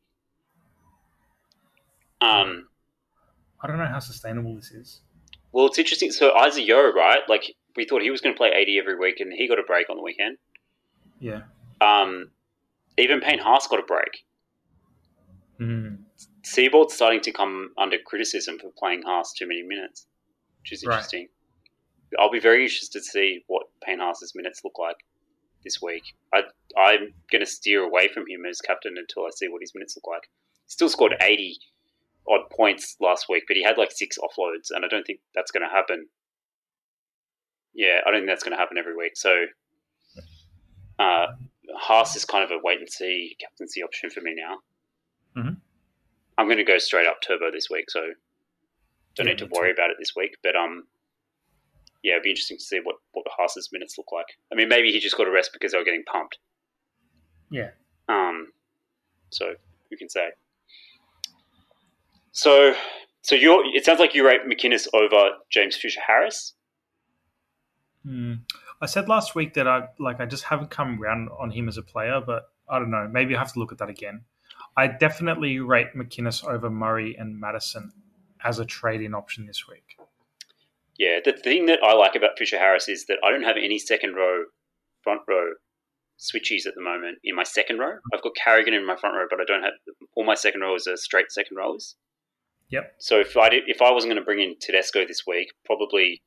Um, 2.22 2.68
I 3.62 3.68
don't 3.68 3.78
know 3.78 3.86
how 3.86 4.00
sustainable 4.00 4.56
this 4.56 4.72
is. 4.72 5.02
well, 5.52 5.66
it's 5.68 5.78
interesting. 5.80 6.12
So 6.12 6.34
Isaac 6.36 6.66
Yeo, 6.68 6.92
right? 6.94 7.20
Like 7.28 7.56
we 7.76 7.86
thought 7.86 8.02
he 8.02 8.12
was 8.12 8.22
going 8.22 8.34
to 8.34 8.38
play 8.38 8.52
80 8.56 8.80
every 8.80 8.98
week, 8.98 9.20
and 9.20 9.32
he 9.34 9.48
got 9.48 9.60
a 9.60 9.64
break 9.64 9.90
on 9.90 9.98
the 9.98 10.04
weekend. 10.04 10.38
Yeah. 11.20 11.42
Um, 11.82 12.32
even 12.98 13.20
Payne 13.22 13.40
Haas 13.40 13.68
got 13.68 13.80
a 13.80 13.84
break. 13.84 14.26
Mm. 15.60 15.98
Seibold's 16.44 16.94
starting 16.94 17.22
to 17.22 17.32
come 17.32 17.72
under 17.78 17.98
criticism 18.06 18.60
for 18.60 18.70
playing 18.78 19.04
Haas 19.04 19.34
too 19.34 19.48
many 19.48 19.64
minutes, 19.64 20.08
which 20.62 20.74
is 20.74 20.86
Right. 20.86 21.04
I'll 22.20 22.32
be 22.32 22.40
very 22.40 22.64
interested 22.64 23.00
to 23.00 23.04
see 23.06 23.44
what 23.48 23.64
Payne 23.84 24.00
Haas's 24.00 24.34
minutes 24.36 24.62
look 24.64 24.78
like 24.80 24.98
this 25.64 25.82
week. 25.82 26.04
I, 26.34 26.42
I'm 26.78 27.14
going 27.32 27.42
to 27.42 27.46
steer 27.46 27.82
away 27.84 28.08
from 28.08 28.24
him 28.28 28.46
as 28.46 28.62
captain 28.62 28.96
until 28.98 29.26
I 29.26 29.30
see 29.36 29.48
what 29.48 29.62
his 29.62 29.74
minutes 29.76 29.96
look 29.98 30.08
like. 30.08 30.30
Still 30.68 30.90
scored 30.90 31.16
80 31.22 31.58
odd 32.28 32.50
points 32.52 32.96
last 33.00 33.28
week, 33.30 33.44
but 33.48 33.58
he 33.58 33.64
had 33.64 33.78
like 33.78 33.92
six 33.92 34.18
offloads, 34.18 34.70
and 34.72 34.84
I 34.86 34.88
don't 34.88 35.06
think 35.06 35.20
that's 35.34 35.52
going 35.52 35.68
to 35.68 35.74
happen. 35.74 36.08
Yeah, 37.74 38.00
I 38.06 38.12
don't 38.12 38.22
think 38.22 38.30
that's 38.30 38.44
going 38.44 38.56
to 38.56 38.58
happen 38.60 38.78
every 38.78 38.96
week. 38.96 39.18
So, 39.18 39.46
uh, 41.00 41.28
Haas 41.76 42.16
is 42.16 42.26
kind 42.26 42.44
of 42.44 42.52
a 42.52 42.60
wait 42.64 42.80
and 42.80 42.90
see 42.90 43.36
captaincy 43.40 43.84
option 43.84 44.10
for 44.10 44.22
me 44.22 44.34
now. 44.36 44.60
Mhm. 45.42 45.58
I'm 46.38 46.48
going 46.48 46.58
to 46.58 46.64
go 46.64 46.78
straight 46.78 47.08
up 47.08 47.18
turbo 47.22 47.52
this 47.52 47.70
week, 47.70 47.90
so 47.90 48.02
don't 49.16 49.28
Yeah, 49.28 49.34
need 49.34 49.40
to 49.40 49.48
worry 49.48 49.72
about 49.72 49.90
it 49.90 49.98
this 50.00 50.16
week. 50.16 50.38
But 50.44 50.56
um, 50.56 50.88
yeah, 52.06 52.14
it'd 52.14 52.24
be 52.24 52.30
interesting 52.30 52.58
to 52.58 52.64
see 52.64 52.80
what 52.84 52.98
what 53.14 53.26
Haas's 53.36 53.70
minutes 53.74 53.98
look 53.98 54.12
like. 54.14 54.28
I 54.52 54.56
mean, 54.56 54.70
maybe 54.70 54.92
he 54.92 55.00
just 55.00 55.18
got 55.18 55.28
a 55.28 55.32
rest 55.32 55.50
because 55.52 55.72
they 55.72 55.78
were 55.80 55.84
getting 55.84 56.04
pumped. 56.06 56.38
Yeah. 57.50 57.72
Um, 58.08 58.50
so 59.32 59.56
who 59.90 59.98
can 59.98 60.08
say? 60.08 60.30
So, 62.32 62.76
so 63.24 63.34
you 63.34 63.64
it 63.74 63.84
sounds 63.84 64.00
like 64.00 64.14
you 64.14 64.24
rate 64.24 64.42
McInnes 64.48 64.88
over 64.94 65.32
James 65.50 65.76
Fisher 65.76 66.02
Harris. 66.06 66.54
Hmm. 68.06 68.34
I 68.80 68.86
said 68.86 69.10
last 69.10 69.34
week 69.34 69.56
that 69.56 69.68
I 69.68 69.88
like 69.98 70.20
I 70.20 70.28
just 70.28 70.44
haven't 70.44 70.70
come 70.70 71.02
around 71.02 71.30
on 71.40 71.50
him 71.50 71.68
as 71.68 71.78
a 71.78 71.82
player, 71.82 72.22
but 72.24 72.44
I 72.70 72.78
don't 72.78 72.92
know. 72.92 73.10
Maybe 73.12 73.36
I 73.36 73.40
have 73.40 73.54
to 73.54 73.60
look 73.60 73.72
at 73.72 73.80
that 73.80 73.90
again. 73.90 74.26
I 74.78 74.88
definitely 74.88 75.60
rate 75.60 75.96
McInnes 75.96 76.46
over 76.46 76.70
Murray 76.70 77.16
and 77.18 77.40
Matterson 77.40 77.94
as 78.44 78.60
a 78.60 78.66
trade-in 78.66 79.16
option 79.16 79.48
this 79.48 79.68
week. 79.68 79.98
Yeah, 80.98 81.20
the 81.24 81.34
thing 81.34 81.66
that 81.66 81.80
I 81.84 81.94
like 81.94 82.16
about 82.16 82.38
Fisher 82.38 82.58
Harris 82.58 82.88
is 82.88 83.06
that 83.08 83.18
I 83.24 83.32
don't 83.32 83.44
have 83.44 83.58
any 83.58 83.80
second 83.80 84.16
row, 84.16 84.46
front 85.04 85.22
row 85.28 85.54
switchies 86.18 86.66
at 86.66 86.76
the 86.76 86.82
moment 86.82 87.18
in 87.24 87.36
my 87.36 87.44
second 87.44 87.80
row. 87.80 87.98
I've 88.14 88.22
got 88.22 88.32
Carrigan 88.42 88.74
in 88.74 88.86
my 88.86 88.96
front 88.96 89.16
row, 89.16 89.26
but 89.30 89.42
I 89.42 89.46
don't 89.46 89.64
have 89.64 89.74
all 90.16 90.26
my 90.26 90.36
second 90.36 90.62
rows 90.62 90.88
are 90.88 90.96
straight 90.96 91.32
second 91.32 91.58
rows. 91.58 91.96
Yep. 92.70 92.96
So 93.00 93.20
if 93.20 93.36
I 93.38 93.50
did, 93.50 93.64
if 93.68 93.82
I 93.82 93.92
wasn't 93.92 94.12
going 94.12 94.22
to 94.22 94.26
bring 94.26 94.42
in 94.42 94.56
Tedesco 94.60 95.06
this 95.06 95.24
week, 95.28 95.50
probably, 95.66 96.24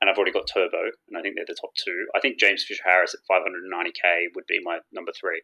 and 0.00 0.10
I've 0.10 0.16
already 0.16 0.32
got 0.32 0.48
Turbo, 0.52 0.90
and 1.08 1.16
I 1.16 1.22
think 1.22 1.36
they're 1.36 1.44
the 1.46 1.56
top 1.58 1.70
two. 1.76 2.06
I 2.14 2.20
think 2.20 2.38
James 2.38 2.64
Fisher 2.66 2.82
Harris 2.84 3.14
at 3.14 3.20
590k 3.30 4.34
would 4.34 4.46
be 4.46 4.60
my 4.62 4.78
number 4.92 5.12
three. 5.18 5.42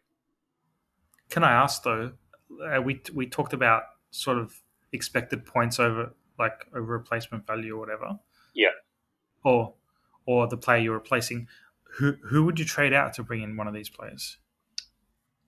Can 1.29 1.43
I 1.43 1.51
ask 1.51 1.83
though? 1.83 2.11
Uh, 2.63 2.81
we 2.81 3.01
we 3.13 3.25
talked 3.25 3.53
about 3.53 3.83
sort 4.11 4.37
of 4.37 4.53
expected 4.91 5.45
points 5.45 5.79
over 5.79 6.13
like 6.37 6.67
over 6.75 6.97
replacement 6.97 7.47
value 7.47 7.75
or 7.75 7.79
whatever. 7.79 8.19
Yeah. 8.55 8.69
Or 9.43 9.73
or 10.25 10.47
the 10.47 10.57
player 10.57 10.79
you're 10.79 10.93
replacing. 10.95 11.47
Who 11.97 12.13
who 12.23 12.43
would 12.45 12.57
you 12.57 12.65
trade 12.65 12.93
out 12.93 13.13
to 13.13 13.23
bring 13.23 13.41
in 13.43 13.55
one 13.57 13.67
of 13.67 13.73
these 13.73 13.89
players? 13.89 14.37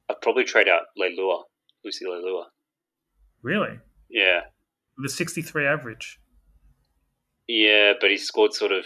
I'd 0.10 0.22
probably 0.22 0.44
trade 0.44 0.68
out 0.70 0.84
Leilua, 1.00 1.44
Lucy 1.84 2.06
Leilua. 2.06 2.46
Really? 3.42 3.80
Yeah, 4.10 4.42
The 4.98 5.10
63 5.10 5.66
average. 5.66 6.20
yeah, 7.48 7.94
but 8.00 8.10
he's 8.10 8.26
scored 8.26 8.54
sort 8.54 8.72
of. 8.72 8.86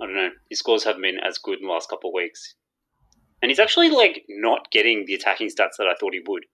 I 0.00 0.06
don't 0.06 0.14
know. 0.14 0.30
His 0.50 0.58
scores 0.60 0.84
haven't 0.84 1.02
been 1.02 1.18
as 1.18 1.38
good 1.38 1.58
in 1.58 1.66
the 1.66 1.72
last 1.72 1.88
couple 1.88 2.10
of 2.10 2.14
weeks, 2.14 2.54
and 3.42 3.50
he's 3.50 3.58
actually 3.58 3.90
like 3.90 4.24
not 4.28 4.70
getting 4.70 5.04
the 5.06 5.14
attacking 5.14 5.48
stats 5.48 5.76
that 5.78 5.86
I 5.88 5.94
thought 5.98 6.12
he 6.14 6.20
would. 6.28 6.44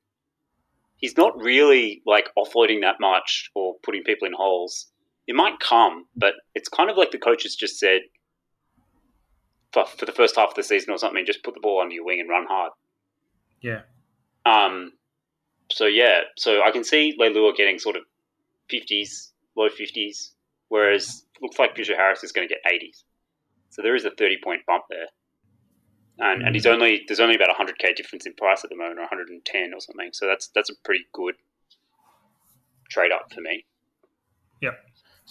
He's 0.96 1.16
not 1.16 1.36
really 1.36 2.00
like 2.06 2.28
offloading 2.38 2.80
that 2.82 2.96
much 3.00 3.50
or 3.54 3.74
putting 3.82 4.04
people 4.04 4.26
in 4.26 4.32
holes. 4.34 4.86
It 5.26 5.36
might 5.36 5.60
come, 5.60 6.06
but 6.16 6.34
it's 6.54 6.68
kind 6.68 6.90
of 6.90 6.96
like 6.96 7.12
the 7.12 7.18
coaches 7.18 7.54
just 7.54 7.78
said 7.78 8.00
for, 9.72 9.86
for 9.86 10.04
the 10.04 10.12
first 10.12 10.36
half 10.36 10.50
of 10.50 10.54
the 10.54 10.62
season 10.62 10.92
or 10.92 10.98
something. 10.98 11.24
Just 11.24 11.44
put 11.44 11.54
the 11.54 11.60
ball 11.60 11.80
under 11.80 11.94
your 11.94 12.04
wing 12.04 12.20
and 12.20 12.28
run 12.28 12.46
hard. 12.48 12.72
Yeah. 13.60 13.82
Um, 14.44 14.92
so 15.70 15.86
yeah, 15.86 16.22
so 16.36 16.62
I 16.62 16.70
can 16.72 16.84
see 16.84 17.16
Leilua 17.20 17.54
getting 17.56 17.78
sort 17.78 17.96
of 17.96 18.02
fifties, 18.68 19.32
low 19.56 19.68
fifties, 19.68 20.32
whereas 20.68 21.24
looks 21.40 21.58
like 21.58 21.76
Fisher 21.76 21.96
Harris 21.96 22.24
is 22.24 22.32
going 22.32 22.46
to 22.46 22.52
get 22.52 22.72
eighties. 22.72 23.04
So 23.70 23.80
there 23.82 23.94
is 23.94 24.04
a 24.04 24.10
thirty 24.10 24.38
point 24.42 24.62
bump 24.66 24.84
there, 24.90 25.06
and 26.18 26.42
and 26.42 26.54
he's 26.54 26.66
only 26.66 27.02
there's 27.06 27.20
only 27.20 27.36
about 27.36 27.50
a 27.50 27.54
hundred 27.54 27.78
k 27.78 27.94
difference 27.94 28.26
in 28.26 28.34
price 28.34 28.64
at 28.64 28.70
the 28.70 28.76
moment, 28.76 28.98
or 28.98 29.02
one 29.02 29.08
hundred 29.08 29.28
and 29.28 29.44
ten 29.44 29.72
or 29.72 29.80
something. 29.80 30.10
So 30.12 30.26
that's 30.26 30.48
that's 30.48 30.68
a 30.68 30.74
pretty 30.84 31.06
good 31.12 31.36
trade 32.90 33.12
up 33.12 33.32
for 33.32 33.40
me. 33.40 33.64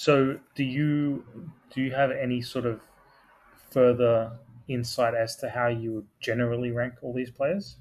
So, 0.02 0.40
do 0.56 0.64
you 0.64 1.24
do 1.72 1.80
you 1.80 1.92
have 1.92 2.10
any 2.10 2.42
sort 2.42 2.66
of 2.66 2.82
further 3.70 4.32
insight 4.68 5.14
as 5.14 5.36
to 5.36 5.48
how 5.48 5.68
you 5.68 5.94
would 5.94 6.08
generally 6.20 6.72
rank 6.72 6.96
all 7.04 7.14
these 7.14 7.30
players? 7.30 7.76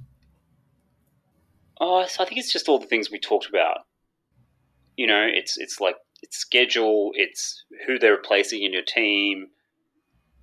Oh, 1.80 2.04
so 2.06 2.22
I 2.22 2.26
think 2.26 2.38
it's 2.38 2.52
just 2.52 2.68
all 2.68 2.78
the 2.78 2.86
things 2.86 3.10
we 3.10 3.18
talked 3.18 3.48
about. 3.48 3.86
You 4.98 5.06
know, 5.06 5.26
it's 5.26 5.56
it's 5.56 5.80
like 5.80 5.96
it's 6.20 6.36
schedule, 6.36 7.12
it's 7.14 7.64
who 7.86 7.98
they're 7.98 8.16
replacing 8.16 8.64
in 8.64 8.74
your 8.74 8.84
team, 8.86 9.46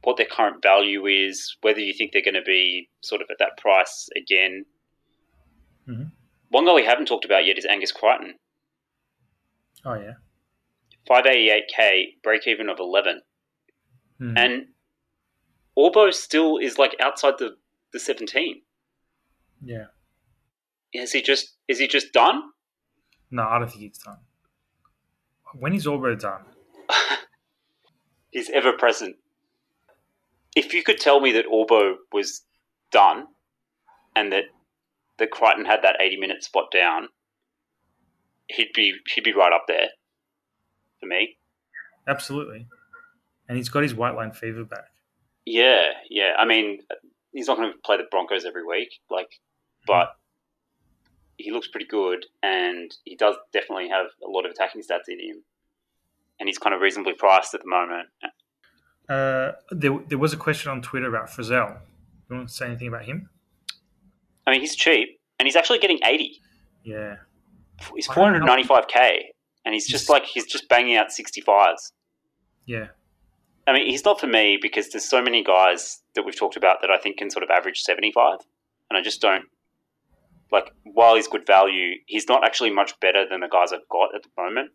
what 0.02 0.18
their 0.18 0.26
current 0.26 0.64
value 0.64 1.06
is, 1.06 1.58
whether 1.62 1.80
you 1.80 1.94
think 1.94 2.12
they're 2.12 2.24
going 2.24 2.34
to 2.34 2.42
be 2.42 2.90
sort 3.02 3.22
of 3.22 3.28
at 3.30 3.38
that 3.38 3.56
price 3.58 4.10
again. 4.18 4.66
Mhm. 5.88 6.12
One 6.50 6.66
guy 6.66 6.74
we 6.74 6.86
haven't 6.86 7.06
talked 7.06 7.26
about 7.26 7.46
yet 7.46 7.60
is 7.60 7.68
Angus 7.68 7.92
Crichton, 7.92 8.34
Oh 9.86 9.94
yeah. 9.94 10.16
Five 11.08 11.26
eighty 11.26 11.50
eight 11.50 11.70
k, 11.74 12.16
break 12.24 12.48
even 12.48 12.70
of 12.70 12.80
eleven, 12.80 13.22
Hmm. 14.20 14.38
and 14.38 14.66
Orbo 15.78 16.12
still 16.14 16.58
is 16.58 16.78
like 16.78 16.96
outside 17.00 17.36
the 17.40 17.58
the 17.94 18.00
seventeen. 18.00 18.62
yeah. 19.64 19.86
Is 20.94 21.12
he 21.12 21.22
just 21.22 21.56
is 21.68 21.80
he 21.80 21.88
just 21.88 22.14
done? 22.14 22.42
No, 23.30 23.44
I 23.44 23.60
don't 23.60 23.68
think 23.70 23.82
he's 23.82 23.98
done. 23.98 24.20
When 25.54 25.74
is 25.74 25.86
Orbo 25.86 26.18
done? 26.20 26.46
He's 28.32 28.50
ever 28.50 28.74
present. 28.74 29.16
If 30.56 30.74
you 30.74 30.84
could 30.84 31.00
tell 31.00 31.20
me 31.20 31.32
that 31.34 31.46
Orbo 31.46 31.96
was 32.14 32.44
done 32.92 33.26
and 34.16 34.32
that 34.32 34.46
that 35.20 35.32
Crichton 35.32 35.66
had 35.66 35.82
that 35.84 35.98
eighty 36.00 36.18
minute 36.18 36.44
spot 36.44 36.72
down, 36.72 37.10
he'd 38.48 38.72
be 38.74 38.94
he'd 39.14 39.24
be 39.24 39.34
right 39.34 39.54
up 39.54 39.66
there 39.68 39.88
for 41.00 41.06
me. 41.06 41.38
Absolutely. 42.08 42.68
And 43.48 43.58
he's 43.58 43.70
got 43.70 43.84
his 43.84 43.96
white 43.96 44.16
line 44.16 44.32
fever 44.32 44.64
back. 44.64 44.92
Yeah, 45.46 45.92
yeah. 46.10 46.34
I 46.38 46.46
mean, 46.46 46.80
he's 47.32 47.48
not 47.48 47.58
going 47.58 47.72
to 47.72 47.78
play 47.80 47.98
the 47.98 48.04
Broncos 48.12 48.46
every 48.46 48.66
week, 48.66 49.00
like, 49.10 49.40
but 49.86 50.16
he 51.38 51.52
looks 51.52 51.68
pretty 51.68 51.86
good, 51.86 52.26
and 52.44 52.94
he 53.06 53.16
does 53.16 53.36
definitely 53.54 53.90
have 53.90 54.08
a 54.26 54.30
lot 54.30 54.46
of 54.46 54.52
attacking 54.52 54.82
stats 54.82 55.08
in 55.08 55.20
him, 55.20 55.44
and 56.40 56.50
he's 56.50 56.58
kind 56.58 56.74
of 56.76 56.82
reasonably 56.82 57.14
priced 57.14 57.54
at 57.54 57.62
the 57.62 57.70
moment. 57.70 58.10
Uh, 59.08 59.52
there, 59.72 59.98
there 60.10 60.18
was 60.18 60.34
a 60.34 60.38
question 60.38 60.72
on 60.72 60.82
Twitter 60.82 61.08
about 61.08 61.30
Frizell. 61.30 61.78
You 62.30 62.36
want 62.36 62.50
to 62.50 62.54
say 62.54 62.66
anything 62.66 62.90
about 62.90 63.06
him? 63.06 63.30
I 64.46 64.52
mean, 64.52 64.60
he's 64.60 64.76
cheap, 64.76 65.20
and 65.40 65.46
he's 65.46 65.56
actually 65.56 65.80
getting 65.80 66.00
eighty. 66.04 66.42
Yeah. 66.84 67.18
He's 67.96 68.08
four 68.08 68.26
hundred 68.26 68.40
know. 68.40 68.48
ninety 68.48 68.64
five 68.64 68.88
k, 68.88 69.32
and 69.68 69.74
he's 69.74 69.86
just 69.86 70.10
like 70.10 70.24
he's 70.24 70.46
just 70.46 70.70
banging 70.70 70.96
out 70.96 71.12
sixty 71.12 71.42
fives. 71.42 71.92
Yeah. 72.66 72.88
I 73.68 73.74
mean, 73.74 73.86
he's 73.86 74.06
not 74.06 74.18
for 74.18 74.28
me 74.28 74.58
because 74.62 74.90
there's 74.90 75.04
so 75.04 75.22
many 75.22 75.44
guys 75.44 76.02
that 76.16 76.24
we've 76.24 76.36
talked 76.38 76.56
about 76.56 76.78
that 76.82 76.90
I 76.90 76.98
think 76.98 77.18
can 77.18 77.30
sort 77.30 77.44
of 77.44 77.50
average 77.50 77.82
75, 77.82 78.38
and 78.90 78.98
I 78.98 79.02
just 79.02 79.20
don't 79.22 79.44
like. 80.54 80.72
While 80.86 81.16
he's 81.16 81.28
good 81.28 81.46
value, 81.46 81.96
he's 82.06 82.30
not 82.30 82.46
actually 82.46 82.72
much 82.72 82.98
better 83.02 83.26
than 83.30 83.42
the 83.42 83.50
guys 83.50 83.74
I've 83.74 83.88
got 83.90 84.16
at 84.16 84.24
the 84.24 84.30
moment. 84.42 84.72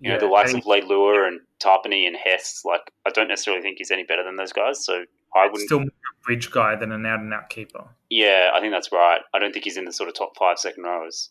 You 0.00 0.10
know, 0.10 0.14
Yeah, 0.16 0.20
the 0.20 0.26
likes 0.26 0.52
of 0.52 0.64
Leilua 0.64 1.26
and 1.26 1.40
Tapine 1.58 2.06
and 2.06 2.16
Hess. 2.22 2.60
Like, 2.66 2.92
I 3.06 3.10
don't 3.10 3.28
necessarily 3.28 3.62
think 3.62 3.78
he's 3.78 3.90
any 3.90 4.04
better 4.04 4.22
than 4.22 4.36
those 4.36 4.52
guys. 4.52 4.84
So 4.84 5.04
I 5.34 5.46
wouldn't. 5.46 5.66
Still 5.66 5.80
more 5.80 5.88
a 5.88 6.24
bridge 6.26 6.50
guy 6.50 6.76
than 6.76 6.92
an 6.92 7.06
out 7.06 7.20
and 7.20 7.32
out 7.32 7.48
keeper. 7.48 7.84
Yeah, 8.10 8.50
I 8.52 8.60
think 8.60 8.72
that's 8.74 8.92
right. 8.92 9.22
I 9.32 9.38
don't 9.38 9.52
think 9.52 9.64
he's 9.64 9.78
in 9.78 9.86
the 9.86 9.92
sort 9.92 10.10
of 10.10 10.14
top 10.14 10.36
five 10.36 10.58
second 10.58 10.82
rows. 10.84 11.30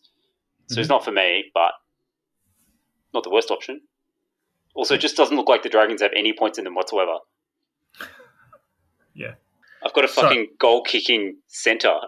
So 0.68 0.80
he's 0.80 0.86
Mhm. 0.88 0.90
not 0.90 1.04
for 1.04 1.12
me, 1.12 1.44
but 1.54 1.74
not 3.16 3.24
the 3.24 3.30
worst 3.30 3.50
option. 3.50 3.80
Also, 4.74 4.94
it 4.94 5.00
just 5.00 5.16
doesn't 5.16 5.36
look 5.36 5.48
like 5.48 5.62
the 5.62 5.68
Dragons 5.68 6.02
have 6.02 6.12
any 6.14 6.32
points 6.32 6.58
in 6.58 6.64
them 6.64 6.74
whatsoever. 6.74 7.16
Yeah. 9.14 9.34
I've 9.84 9.92
got 9.94 10.04
a 10.04 10.08
So- 10.08 10.22
fucking 10.22 10.48
goal 10.58 10.82
kicking 10.82 11.38
centre 11.46 11.98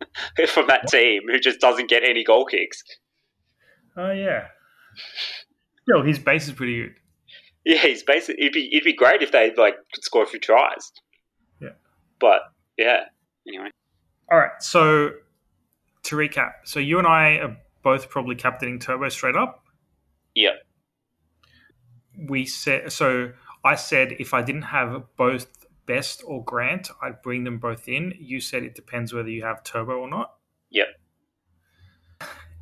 from 0.48 0.66
that 0.66 0.86
team 0.88 1.22
who 1.30 1.38
just 1.38 1.60
doesn't 1.60 1.88
get 1.88 2.02
any 2.04 2.24
goal 2.24 2.44
kicks. 2.44 2.82
Oh 3.96 4.10
yeah. 4.12 4.48
Still, 5.82 6.02
his 6.02 6.18
base 6.18 6.46
is 6.48 6.52
pretty 6.54 6.82
good. 6.82 6.94
Yeah, 7.64 7.78
he's 7.78 8.02
basically 8.02 8.42
it'd 8.42 8.52
be 8.52 8.68
it'd 8.72 8.84
be 8.84 8.92
great 8.92 9.22
if 9.22 9.32
they 9.32 9.52
like 9.56 9.76
could 9.94 10.04
score 10.04 10.22
a 10.24 10.26
few 10.26 10.40
tries. 10.40 10.92
Yeah. 11.60 11.70
But 12.20 12.40
yeah, 12.76 13.04
anyway. 13.48 13.70
All 14.30 14.38
right. 14.38 14.50
So 14.60 15.12
to 16.04 16.16
recap, 16.16 16.52
so 16.64 16.80
you 16.80 16.98
and 16.98 17.06
I 17.06 17.38
are 17.38 17.56
both 17.84 18.08
probably 18.10 18.34
captaining 18.34 18.80
Turbo 18.80 19.08
straight 19.10 19.36
up. 19.36 19.62
Yeah. 20.34 20.54
We 22.28 22.46
said 22.46 22.90
so. 22.90 23.32
I 23.64 23.76
said 23.76 24.12
if 24.18 24.34
I 24.34 24.42
didn't 24.42 24.62
have 24.62 25.04
both 25.16 25.46
Best 25.86 26.22
or 26.26 26.42
Grant, 26.44 26.88
I'd 27.02 27.22
bring 27.22 27.44
them 27.44 27.58
both 27.58 27.88
in. 27.88 28.14
You 28.18 28.40
said 28.40 28.62
it 28.64 28.74
depends 28.74 29.12
whether 29.12 29.28
you 29.28 29.44
have 29.44 29.62
Turbo 29.62 29.92
or 29.92 30.08
not. 30.08 30.34
Yep. 30.70 30.86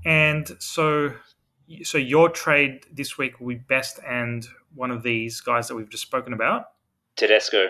And 0.05 0.57
so, 0.59 1.15
so 1.85 1.97
your 1.99 2.29
trade 2.29 2.85
this 2.93 3.17
week 3.17 3.39
will 3.41 3.49
be 3.49 3.55
Best 3.55 4.01
and 4.07 4.47
one 4.75 4.91
of 4.91 5.03
these 5.03 5.41
guys 5.41 5.69
that 5.69 5.77
we've 5.77 5.89
just 5.91 6.03
spoken 6.03 6.33
about, 6.33 6.65
Tedesco. 7.17 7.69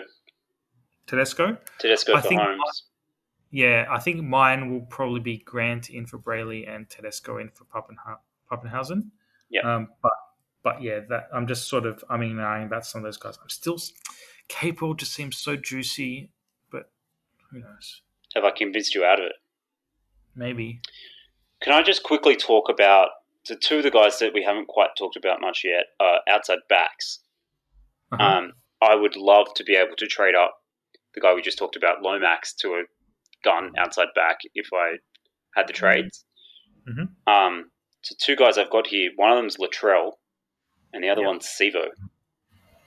Tedesco. 1.05 1.57
Tedesco 1.79 2.15
I 2.15 2.21
for 2.21 2.27
think- 2.29 2.41
Holmes. 2.41 2.83
Yeah, 3.53 3.85
I 3.87 3.99
think 3.99 4.23
mine 4.23 4.71
will 4.71 4.81
probably 4.81 5.19
be 5.19 5.37
Grant 5.37 5.91
in 5.91 6.07
for 6.07 6.17
Brailey 6.17 6.67
and 6.67 6.89
Tedesco 6.89 7.37
in 7.37 7.49
for 7.49 7.65
Pappenha- 7.65 8.17
Papenhuyzen. 8.51 9.11
Yeah. 9.51 9.61
Um, 9.61 9.89
but 10.01 10.11
but 10.63 10.81
yeah, 10.81 11.01
that 11.09 11.29
I'm 11.31 11.45
just 11.45 11.67
sort 11.67 11.85
of 11.85 12.03
I 12.09 12.17
mean 12.17 12.39
about 12.39 12.83
some 12.83 12.97
of 12.99 13.03
those 13.03 13.17
guys. 13.17 13.37
I'm 13.39 13.49
still 13.49 13.77
Capel 14.47 14.95
just 14.95 15.13
seems 15.13 15.37
so 15.37 15.55
juicy, 15.55 16.31
but 16.71 16.89
who 17.51 17.59
knows? 17.59 18.01
Have 18.33 18.43
I 18.43 18.49
convinced 18.49 18.95
you 18.95 19.05
out 19.05 19.19
of 19.19 19.27
it? 19.27 19.35
Maybe. 20.35 20.81
Can 21.61 21.73
I 21.73 21.83
just 21.83 22.01
quickly 22.01 22.35
talk 22.35 22.69
about 22.69 23.09
the 23.47 23.55
two 23.55 23.77
of 23.77 23.83
the 23.83 23.91
guys 23.91 24.17
that 24.17 24.33
we 24.33 24.41
haven't 24.41 24.67
quite 24.67 24.95
talked 24.97 25.15
about 25.15 25.41
much 25.41 25.61
yet? 25.63 25.85
Uh, 25.99 26.17
outside 26.27 26.57
backs. 26.69 27.19
Uh-huh. 28.11 28.23
Um, 28.23 28.53
I 28.81 28.95
would 28.95 29.15
love 29.15 29.53
to 29.57 29.63
be 29.63 29.75
able 29.75 29.95
to 29.97 30.07
trade 30.07 30.33
up 30.33 30.55
the 31.13 31.21
guy 31.21 31.35
we 31.35 31.43
just 31.43 31.59
talked 31.59 31.75
about, 31.75 32.01
Lomax, 32.01 32.55
to 32.55 32.69
a 32.69 32.83
gun 33.43 33.71
outside 33.77 34.07
back 34.15 34.39
if 34.55 34.67
I 34.73 34.93
had 35.55 35.67
the 35.67 35.73
trades. 35.73 36.25
Mhm. 36.87 37.09
Um, 37.27 37.71
so 38.01 38.15
two 38.19 38.35
guys 38.35 38.57
I've 38.57 38.69
got 38.71 38.87
here. 38.87 39.11
One 39.15 39.31
of 39.31 39.37
them's 39.37 39.57
Latrell, 39.57 40.13
and 40.91 41.03
the 41.03 41.09
other 41.09 41.21
Yep. 41.21 41.27
one's 41.27 41.45
Sivo. 41.47 41.89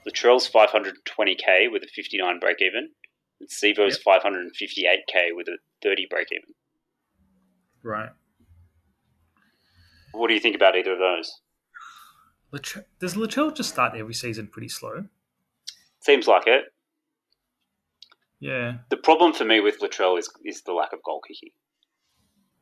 Latrell's 0.07 0.47
520k 0.49 1.67
with 1.71 1.83
a 1.83 1.87
59 1.87 2.39
break 2.39 2.61
even, 2.61 2.93
and 3.39 3.49
Sivo's 3.49 3.97
Yep. 3.97 4.03
558k 4.03 5.31
with 5.33 5.47
a 5.47 5.57
30 5.81 6.05
break 6.09 6.31
even. 6.31 6.53
right. 7.83 8.11
What 10.11 10.27
do 10.29 10.33
you 10.33 10.39
think 10.39 10.55
about 10.55 10.75
either 10.75 10.93
of 10.93 10.99
those? 10.99 11.41
Latre- 12.51 12.85
Does 12.99 13.15
Latrell 13.15 13.55
just 13.55 13.69
start 13.69 13.95
every 13.95 14.13
season 14.13 14.47
pretty 14.47 14.69
slow? 14.69 15.07
Seems 16.01 16.27
like 16.27 16.47
it. 16.47 16.73
Yeah. 18.39 18.77
The 18.89 18.97
problem 18.97 19.33
for 19.33 19.45
me 19.45 19.59
with 19.59 19.79
Latrell 19.79 20.19
is 20.19 20.29
is 20.45 20.61
the 20.63 20.73
lack 20.73 20.93
of 20.93 21.01
goal 21.03 21.21
kicking. 21.27 21.49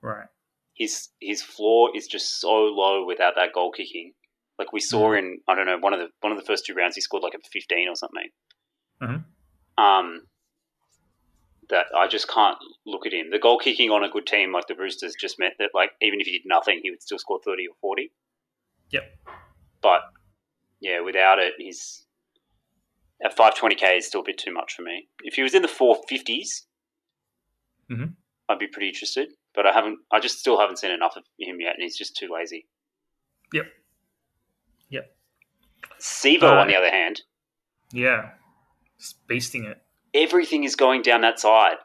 Right. 0.01 0.27
His 0.75 1.09
his 1.19 1.41
floor 1.41 1.91
is 1.95 2.07
just 2.07 2.39
so 2.39 2.49
low 2.49 3.05
without 3.05 3.35
that 3.35 3.53
goal 3.53 3.71
kicking. 3.71 4.13
Like 4.57 4.71
we 4.71 4.79
saw 4.79 5.13
in 5.13 5.39
I 5.47 5.55
don't 5.55 5.65
know 5.65 5.77
one 5.79 5.93
of 5.93 5.99
the 5.99 6.07
one 6.21 6.31
of 6.31 6.39
the 6.39 6.45
first 6.45 6.65
two 6.65 6.73
rounds 6.73 6.95
he 6.95 7.01
scored 7.01 7.23
like 7.23 7.33
a 7.33 7.39
fifteen 7.51 7.87
or 7.89 7.95
something. 7.95 8.29
Mhm. 9.01 9.25
Um, 9.77 10.27
that 11.69 11.87
I 11.97 12.07
just 12.07 12.29
can't 12.29 12.57
look 12.85 13.05
at 13.05 13.13
him. 13.13 13.31
The 13.31 13.39
goal 13.39 13.59
kicking 13.59 13.89
on 13.89 14.03
a 14.03 14.09
good 14.09 14.25
team 14.25 14.53
like 14.53 14.67
the 14.67 14.75
Roosters 14.75 15.15
just 15.19 15.39
meant 15.39 15.55
that 15.59 15.71
like 15.73 15.91
even 16.01 16.21
if 16.21 16.27
he 16.27 16.37
did 16.37 16.47
nothing, 16.47 16.79
he 16.81 16.91
would 16.91 17.01
still 17.01 17.19
score 17.19 17.39
thirty 17.43 17.67
or 17.67 17.75
forty. 17.81 18.11
Yep. 18.91 19.03
But 19.81 20.01
yeah, 20.79 21.01
without 21.01 21.39
it, 21.39 21.53
he's 21.57 22.04
at 23.23 23.35
five 23.35 23.55
twenty 23.55 23.75
k 23.75 23.97
is 23.97 24.07
still 24.07 24.21
a 24.21 24.25
bit 24.25 24.37
too 24.37 24.53
much 24.53 24.73
for 24.75 24.81
me. 24.81 25.07
If 25.23 25.35
he 25.35 25.41
was 25.43 25.53
in 25.53 25.61
the 25.61 25.67
four 25.67 26.01
fifties, 26.07 26.67
Mhm. 27.89 28.15
I'd 28.49 28.59
be 28.59 28.67
pretty 28.67 28.89
interested. 28.89 29.29
But 29.53 29.65
I 29.65 29.71
haven't. 29.73 29.99
I 30.11 30.19
just 30.19 30.39
still 30.39 30.59
haven't 30.59 30.77
seen 30.79 30.91
enough 30.91 31.15
of 31.15 31.23
him 31.39 31.59
yet, 31.61 31.75
and 31.75 31.83
he's 31.83 31.97
just 31.97 32.17
too 32.17 32.27
lazy. 32.31 32.67
Yep. 33.53 33.67
Yep. 34.89 35.15
Sivo, 35.99 36.43
Uh, 36.43 36.59
on 36.59 36.67
the 36.67 36.75
other 36.75 36.89
hand, 36.91 37.21
Yeah. 37.91 38.33
Just 38.99 39.25
beasting 39.27 39.65
it. 39.65 39.81
everything 40.13 40.63
is 40.63 40.75
going 40.75 41.01
down 41.01 41.21
that 41.21 41.39
side. 41.39 41.77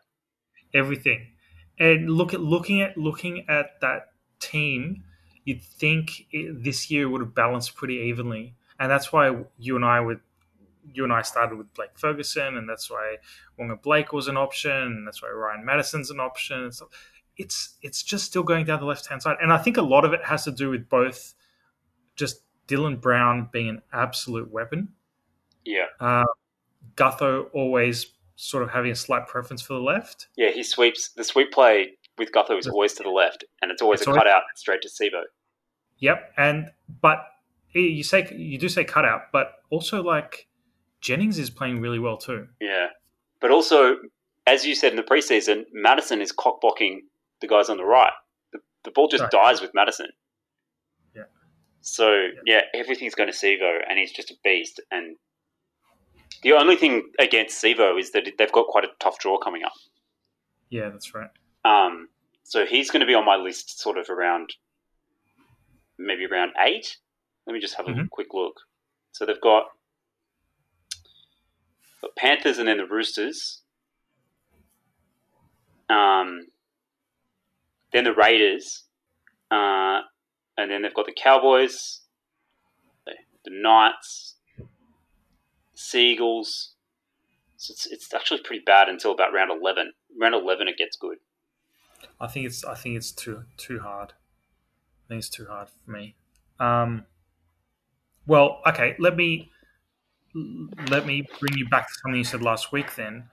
everything. 0.72 1.36
And 1.78 2.08
look 2.10 2.32
at 2.34 2.40
looking 2.40 2.80
at 2.80 2.96
looking 2.96 3.48
at 3.48 3.80
that 3.80 4.12
team, 4.38 5.04
you'd 5.44 5.62
think 5.62 6.26
it, 6.32 6.62
this 6.62 6.90
year 6.90 7.08
would 7.08 7.20
have 7.20 7.34
balanced 7.34 7.74
pretty 7.74 7.94
evenly, 7.96 8.54
and 8.78 8.90
that's 8.90 9.12
why 9.12 9.44
you 9.58 9.74
and 9.76 9.84
I 9.84 9.98
would. 10.00 10.20
You 10.92 11.04
and 11.04 11.12
I 11.12 11.22
started 11.22 11.56
with 11.56 11.72
Blake 11.74 11.96
Ferguson, 11.98 12.56
and 12.56 12.68
that's 12.68 12.90
why 12.90 13.16
Waqa 13.58 13.82
Blake 13.82 14.12
was 14.12 14.28
an 14.28 14.36
option, 14.36 14.70
and 14.72 15.06
that's 15.06 15.22
why 15.22 15.28
Ryan 15.30 15.64
Matterson's 15.64 16.10
an 16.10 16.20
option. 16.20 16.72
So 16.72 16.88
it's 17.36 17.76
it's 17.82 18.02
just 18.02 18.24
still 18.24 18.42
going 18.42 18.64
down 18.64 18.80
the 18.80 18.86
left 18.86 19.06
hand 19.06 19.22
side, 19.22 19.36
and 19.40 19.52
I 19.52 19.58
think 19.58 19.76
a 19.76 19.82
lot 19.82 20.04
of 20.04 20.12
it 20.12 20.24
has 20.24 20.44
to 20.44 20.52
do 20.52 20.70
with 20.70 20.88
both 20.88 21.34
just 22.16 22.42
Dylan 22.66 23.00
Brown 23.00 23.48
being 23.52 23.68
an 23.68 23.82
absolute 23.92 24.50
weapon, 24.50 24.90
Yeah, 25.64 25.86
uh, 26.00 26.24
Gutho 26.96 27.46
always 27.52 28.06
sort 28.36 28.62
of 28.62 28.70
having 28.70 28.90
a 28.90 28.94
slight 28.96 29.26
preference 29.26 29.60
for 29.62 29.74
the 29.74 29.80
left, 29.80 30.28
yeah. 30.36 30.50
He 30.50 30.62
sweeps 30.62 31.10
the 31.10 31.24
sweep 31.24 31.50
play 31.52 31.92
with 32.18 32.30
Gutho 32.32 32.58
is 32.58 32.66
always 32.66 32.92
to 32.94 33.02
the 33.02 33.10
left, 33.10 33.44
and 33.62 33.70
it's 33.70 33.80
always 33.82 34.00
It's 34.00 34.06
a 34.06 34.10
always- 34.10 34.22
cutout 34.22 34.42
straight 34.56 34.82
to 34.82 34.88
Sivo. 34.88 35.22
Yep, 35.98 36.32
and 36.36 36.70
but 37.00 37.26
you 37.72 38.02
say 38.02 38.26
you 38.34 38.58
do 38.58 38.68
say 38.68 38.84
cutout, 38.84 39.32
but 39.32 39.52
also 39.70 40.02
like 40.02 40.48
Jennings 41.00 41.38
is 41.38 41.50
playing 41.50 41.80
really 41.80 41.98
well 41.98 42.16
too. 42.16 42.46
Yeah, 42.60 42.88
but 43.40 43.50
also, 43.50 43.96
as 44.46 44.66
you 44.66 44.74
said 44.74 44.92
in 44.92 44.96
the 44.96 45.02
preseason, 45.02 45.64
Matterson 45.72 46.20
is 46.20 46.32
cockblocking 46.32 46.98
the 47.40 47.46
guys 47.48 47.68
on 47.70 47.76
the 47.78 47.84
right. 47.84 48.12
The, 48.52 48.58
the 48.84 48.90
ball 48.90 49.08
just 49.08 49.22
Right. 49.22 49.30
dies 49.30 49.60
with 49.60 49.72
Matterson. 49.74 50.08
Yeah. 51.14 51.24
So 51.80 52.28
yeah, 52.44 52.62
everything's 52.74 53.14
going 53.14 53.30
to 53.30 53.36
Sivo, 53.36 53.80
and 53.88 53.98
he's 53.98 54.12
just 54.12 54.30
a 54.30 54.34
beast. 54.44 54.80
And 54.90 55.16
the 56.42 56.52
only 56.52 56.76
thing 56.76 57.10
against 57.18 57.62
Sivo 57.62 57.98
is 57.98 58.12
that 58.12 58.26
they've 58.38 58.52
got 58.52 58.66
quite 58.66 58.84
a 58.84 58.88
tough 58.98 59.18
draw 59.18 59.38
coming 59.38 59.62
up. 59.64 59.72
Yeah, 60.68 60.88
that's 60.90 61.14
right. 61.14 61.30
Um, 61.64 62.08
so 62.44 62.64
he's 62.66 62.90
going 62.90 63.00
to 63.00 63.06
be 63.06 63.14
on 63.14 63.24
my 63.24 63.36
list, 63.36 63.80
sort 63.80 63.98
of 63.98 64.08
around 64.10 64.50
maybe 65.98 66.24
around 66.26 66.52
eight. 66.64 66.96
Let 67.46 67.54
me 67.54 67.60
just 67.60 67.74
have 67.74 67.86
a 67.86 67.90
Mhm. 67.90 68.08
quick 68.10 68.32
look. 68.32 68.54
So 69.12 69.26
they've 69.26 69.40
got 69.40 69.66
the 72.02 72.08
Panthers 72.16 72.58
and 72.58 72.68
then 72.68 72.78
the 72.78 72.86
Roosters. 72.86 73.62
Um, 75.88 76.46
then 77.92 78.04
the 78.04 78.14
Raiders, 78.14 78.84
uh, 79.50 80.02
and 80.56 80.70
then 80.70 80.82
they've 80.82 80.94
got 80.94 81.06
the 81.06 81.12
Cowboys, 81.20 82.02
the, 83.04 83.50
Knights, 83.50 84.36
Seagulls. 85.74 86.74
So 87.56 87.72
it's, 87.72 87.86
it's 87.86 88.14
actually 88.14 88.42
pretty 88.44 88.62
bad 88.64 88.88
until 88.88 89.10
about 89.10 89.32
round 89.32 89.50
eleven. 89.50 89.92
Round 90.20 90.34
eleven, 90.34 90.68
it 90.68 90.78
gets 90.78 90.96
good. 90.96 91.18
I 92.20 92.28
think 92.28 92.46
it's 92.46 92.64
I 92.64 92.74
think 92.74 92.96
it's 92.96 93.10
too 93.10 93.42
too 93.56 93.80
hard. 93.80 94.12
I 94.12 95.08
think 95.08 95.18
it's 95.18 95.28
too 95.28 95.46
hard 95.46 95.68
for 95.68 95.90
me. 95.90 96.14
Um, 96.60 97.04
well, 98.26 98.60
okay. 98.66 98.94
Let 99.00 99.16
me 99.16 99.50
let 100.34 101.06
me 101.06 101.26
bring 101.40 101.56
you 101.56 101.68
back 101.68 101.88
to 101.88 101.94
something 102.02 102.18
you 102.18 102.24
said 102.24 102.42
last 102.42 102.72
week. 102.72 102.94
Then 102.94 103.28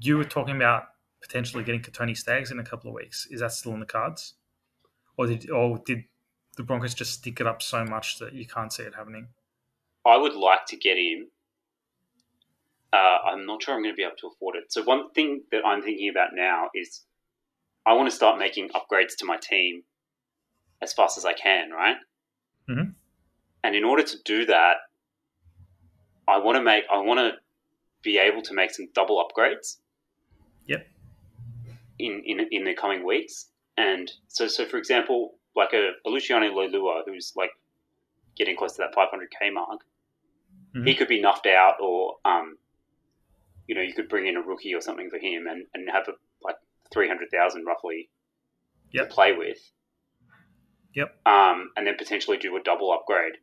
you 0.00 0.16
were 0.16 0.24
talking 0.24 0.56
about 0.56 0.84
potentially 1.20 1.64
getting 1.64 1.80
Kotoni 1.80 2.16
Staggs 2.16 2.50
in 2.50 2.58
a 2.58 2.64
couple 2.64 2.88
of 2.88 2.94
weeks. 2.94 3.26
Is 3.30 3.40
that 3.40 3.52
still 3.52 3.72
in 3.74 3.80
the 3.80 3.86
cards, 3.86 4.34
or 5.16 5.26
did 5.26 5.50
or 5.50 5.78
did 5.84 6.04
the 6.56 6.62
Broncos 6.62 6.94
just 6.94 7.14
stick 7.14 7.40
it 7.40 7.46
up 7.46 7.62
so 7.62 7.84
much 7.84 8.18
that 8.18 8.34
you 8.34 8.46
can't 8.46 8.72
see 8.72 8.82
it 8.82 8.94
happening? 8.94 9.28
I 10.04 10.16
would 10.16 10.34
like 10.34 10.66
to 10.66 10.76
get 10.76 10.96
him. 10.96 11.28
Uh, 12.92 13.18
I'm 13.24 13.46
not 13.46 13.62
sure 13.62 13.74
I'm 13.74 13.82
going 13.82 13.94
to 13.94 13.96
be 13.96 14.02
able 14.02 14.16
to 14.18 14.26
afford 14.26 14.56
it. 14.56 14.70
So 14.70 14.82
one 14.82 15.10
thing 15.12 15.42
that 15.50 15.64
I'm 15.64 15.82
thinking 15.82 16.10
about 16.10 16.30
now 16.34 16.68
is 16.74 17.04
I 17.86 17.94
want 17.94 18.10
to 18.10 18.14
start 18.14 18.38
making 18.38 18.68
upgrades 18.70 19.16
to 19.18 19.24
my 19.24 19.38
team 19.38 19.82
as 20.82 20.92
fast 20.92 21.16
as 21.16 21.24
I 21.24 21.32
can, 21.32 21.70
right? 21.70 21.96
Mhm. 22.68 22.94
And 23.64 23.74
in 23.74 23.84
order 23.84 24.02
to 24.02 24.16
do 24.24 24.44
that, 24.46 24.76
I 26.32 26.38
want 26.38 26.56
to 26.56 26.62
make 26.62 26.84
I 26.90 26.98
want 26.98 27.18
to 27.20 27.32
be 28.02 28.18
able 28.18 28.42
to 28.42 28.54
make 28.54 28.70
some 28.70 28.88
double 28.94 29.24
upgrades. 29.24 29.78
Yep. 30.66 30.86
In 31.98 32.22
in 32.24 32.40
in 32.50 32.64
the 32.64 32.74
coming 32.74 33.04
weeks, 33.06 33.48
and 33.76 34.10
so 34.28 34.46
so 34.48 34.64
for 34.66 34.76
example, 34.78 35.34
like 35.54 35.72
a, 35.72 35.92
a 36.06 36.08
Luciano 36.10 36.46
Leilua 36.50 37.02
who's 37.06 37.32
like 37.36 37.50
getting 38.36 38.56
close 38.56 38.72
to 38.76 38.82
that 38.82 38.94
500k 38.94 39.52
mark, 39.52 39.80
Mhm. 40.74 40.86
he 40.88 40.94
could 40.94 41.08
be 41.08 41.20
nuffed 41.22 41.46
out, 41.46 41.76
or 41.80 42.16
um, 42.24 42.56
you 43.68 43.74
know, 43.74 43.82
you 43.82 43.92
could 43.92 44.08
bring 44.08 44.26
in 44.26 44.36
a 44.36 44.40
rookie 44.42 44.74
or 44.74 44.80
something 44.80 45.10
for 45.10 45.18
him 45.18 45.46
and, 45.46 45.66
and 45.74 45.88
have 45.90 46.08
a, 46.08 46.12
like 46.42 46.56
300,000 46.92 47.64
roughly 47.64 48.08
Yep. 48.92 49.08
to 49.08 49.14
play 49.14 49.32
with. 49.32 49.58
Yep. 50.94 51.14
Um, 51.26 51.70
and 51.76 51.86
then 51.86 51.96
potentially 51.96 52.36
do 52.38 52.56
a 52.56 52.62
double 52.62 52.92
upgrade. 52.92 53.34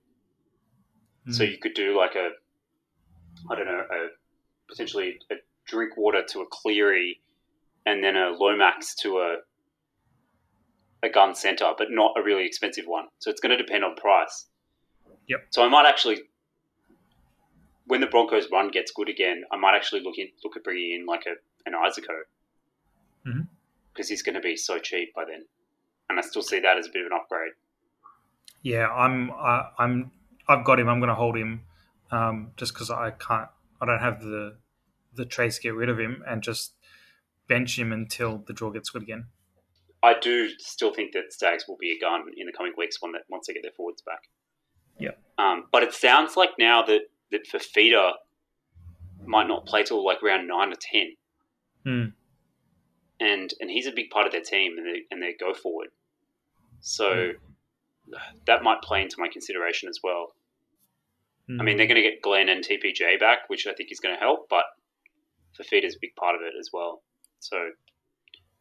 So 1.31 1.43
Mm. 1.43 1.51
you 1.51 1.57
could 1.59 1.73
do 1.75 1.95
like 1.97 2.15
a, 2.15 2.31
I 3.49 3.55
don't 3.55 3.65
know, 3.65 3.83
a 3.91 4.07
potentially 4.67 5.19
a 5.31 5.35
Drinkwater 5.65 6.23
to 6.29 6.41
a 6.41 6.45
Cleary, 6.47 7.21
and 7.85 8.03
then 8.03 8.15
a 8.15 8.31
Lomax 8.31 8.95
to 8.95 9.19
a 9.19 9.37
a 11.01 11.09
gun 11.09 11.33
center, 11.33 11.71
but 11.77 11.87
not 11.91 12.13
a 12.17 12.23
really 12.23 12.45
expensive 12.45 12.85
one. 12.85 13.05
So 13.19 13.29
it's 13.29 13.39
going 13.39 13.57
to 13.57 13.63
depend 13.63 13.83
on 13.83 13.95
price. 13.95 14.47
Yep. 15.27 15.47
So 15.51 15.63
I 15.63 15.69
might 15.69 15.87
actually, 15.87 16.23
when 17.85 18.01
the 18.01 18.07
Broncos 18.07 18.49
run 18.51 18.69
gets 18.69 18.91
good 18.91 19.07
again, 19.07 19.43
I 19.51 19.57
might 19.57 19.75
actually 19.75 20.01
look 20.01 20.17
in, 20.17 20.27
look 20.43 20.57
at 20.57 20.63
bringing 20.63 20.99
in 20.99 21.05
like 21.05 21.25
a 21.25 21.35
an 21.65 21.73
Isaako 21.73 22.23
because 23.23 23.37
mm-hmm. 23.37 24.03
he's 24.07 24.21
going 24.21 24.35
to 24.35 24.41
be 24.41 24.55
so 24.55 24.79
cheap 24.79 25.13
by 25.13 25.25
then, 25.25 25.45
and 26.09 26.19
I 26.19 26.21
still 26.21 26.41
see 26.41 26.59
that 26.59 26.77
as 26.77 26.87
a 26.87 26.89
bit 26.91 27.05
of 27.05 27.11
an 27.11 27.17
upgrade. 27.21 27.53
Yeah, 28.61 28.87
I'm. 28.87 29.31
I, 29.31 29.69
I'm. 29.77 30.11
I've 30.47 30.65
got 30.65 30.79
him. 30.79 30.89
I'm 30.89 30.99
going 30.99 31.09
to 31.09 31.15
hold 31.15 31.37
him, 31.37 31.61
um, 32.11 32.51
just 32.57 32.73
because 32.73 32.89
I 32.89 33.11
can't. 33.11 33.49
I 33.81 33.85
don't 33.85 33.99
have 33.99 34.21
the 34.21 34.57
the 35.15 35.25
trace 35.25 35.55
to 35.57 35.61
get 35.61 35.73
rid 35.75 35.89
of 35.89 35.99
him, 35.99 36.23
and 36.27 36.41
just 36.41 36.73
bench 37.47 37.77
him 37.77 37.91
until 37.91 38.43
the 38.45 38.53
draw 38.53 38.69
gets 38.71 38.89
good 38.89 39.01
again. 39.01 39.25
I 40.01 40.13
do 40.19 40.49
still 40.59 40.93
think 40.93 41.11
that 41.13 41.33
Staggs 41.33 41.65
will 41.67 41.77
be 41.77 41.91
a 41.91 41.99
gun 41.99 42.21
in 42.37 42.45
the 42.45 42.53
coming 42.53 42.73
weeks 42.77 43.01
when 43.01 43.11
that 43.13 43.23
once 43.29 43.47
they 43.47 43.53
get 43.53 43.63
their 43.63 43.71
forwards 43.75 44.01
back. 44.01 44.29
Yep. 44.99 45.19
Um, 45.37 45.65
but 45.71 45.83
it 45.83 45.93
sounds 45.93 46.37
like 46.37 46.51
now 46.57 46.83
that 46.83 47.01
that 47.31 47.47
Fifita 47.47 48.11
might 49.25 49.47
not 49.47 49.65
play 49.65 49.83
till 49.83 50.03
like 50.03 50.21
round 50.23 50.47
nine 50.47 50.71
or 50.71 50.77
ten, 50.79 51.15
Hmm. 51.85 52.05
and 53.19 53.53
and 53.59 53.69
he's 53.69 53.87
a 53.87 53.91
big 53.91 54.09
part 54.09 54.25
of 54.25 54.31
their 54.31 54.41
team 54.41 54.77
and 54.77 54.85
they 54.85 55.01
and 55.11 55.21
they 55.21 55.33
go 55.39 55.53
forward. 55.53 55.89
So 56.81 57.31
that 58.47 58.63
might 58.63 58.81
play 58.81 59.01
into 59.01 59.15
my 59.19 59.27
consideration 59.27 59.89
as 59.89 59.99
well. 60.03 60.33
I 61.59 61.63
mean, 61.63 61.77
they're 61.77 61.87
going 61.87 62.01
to 62.01 62.07
get 62.07 62.21
Glenn 62.21 62.49
and 62.49 62.63
TPJ 62.63 63.19
back, 63.19 63.49
which 63.49 63.65
I 63.65 63.73
think 63.73 63.91
is 63.91 63.99
going 63.99 64.13
to 64.15 64.19
help, 64.19 64.47
but 64.49 64.65
Fifita's 65.59 65.95
a 65.95 65.99
big 65.99 66.15
part 66.15 66.35
of 66.35 66.41
it 66.41 66.53
as 66.59 66.69
well. 66.71 67.01
So 67.39 67.57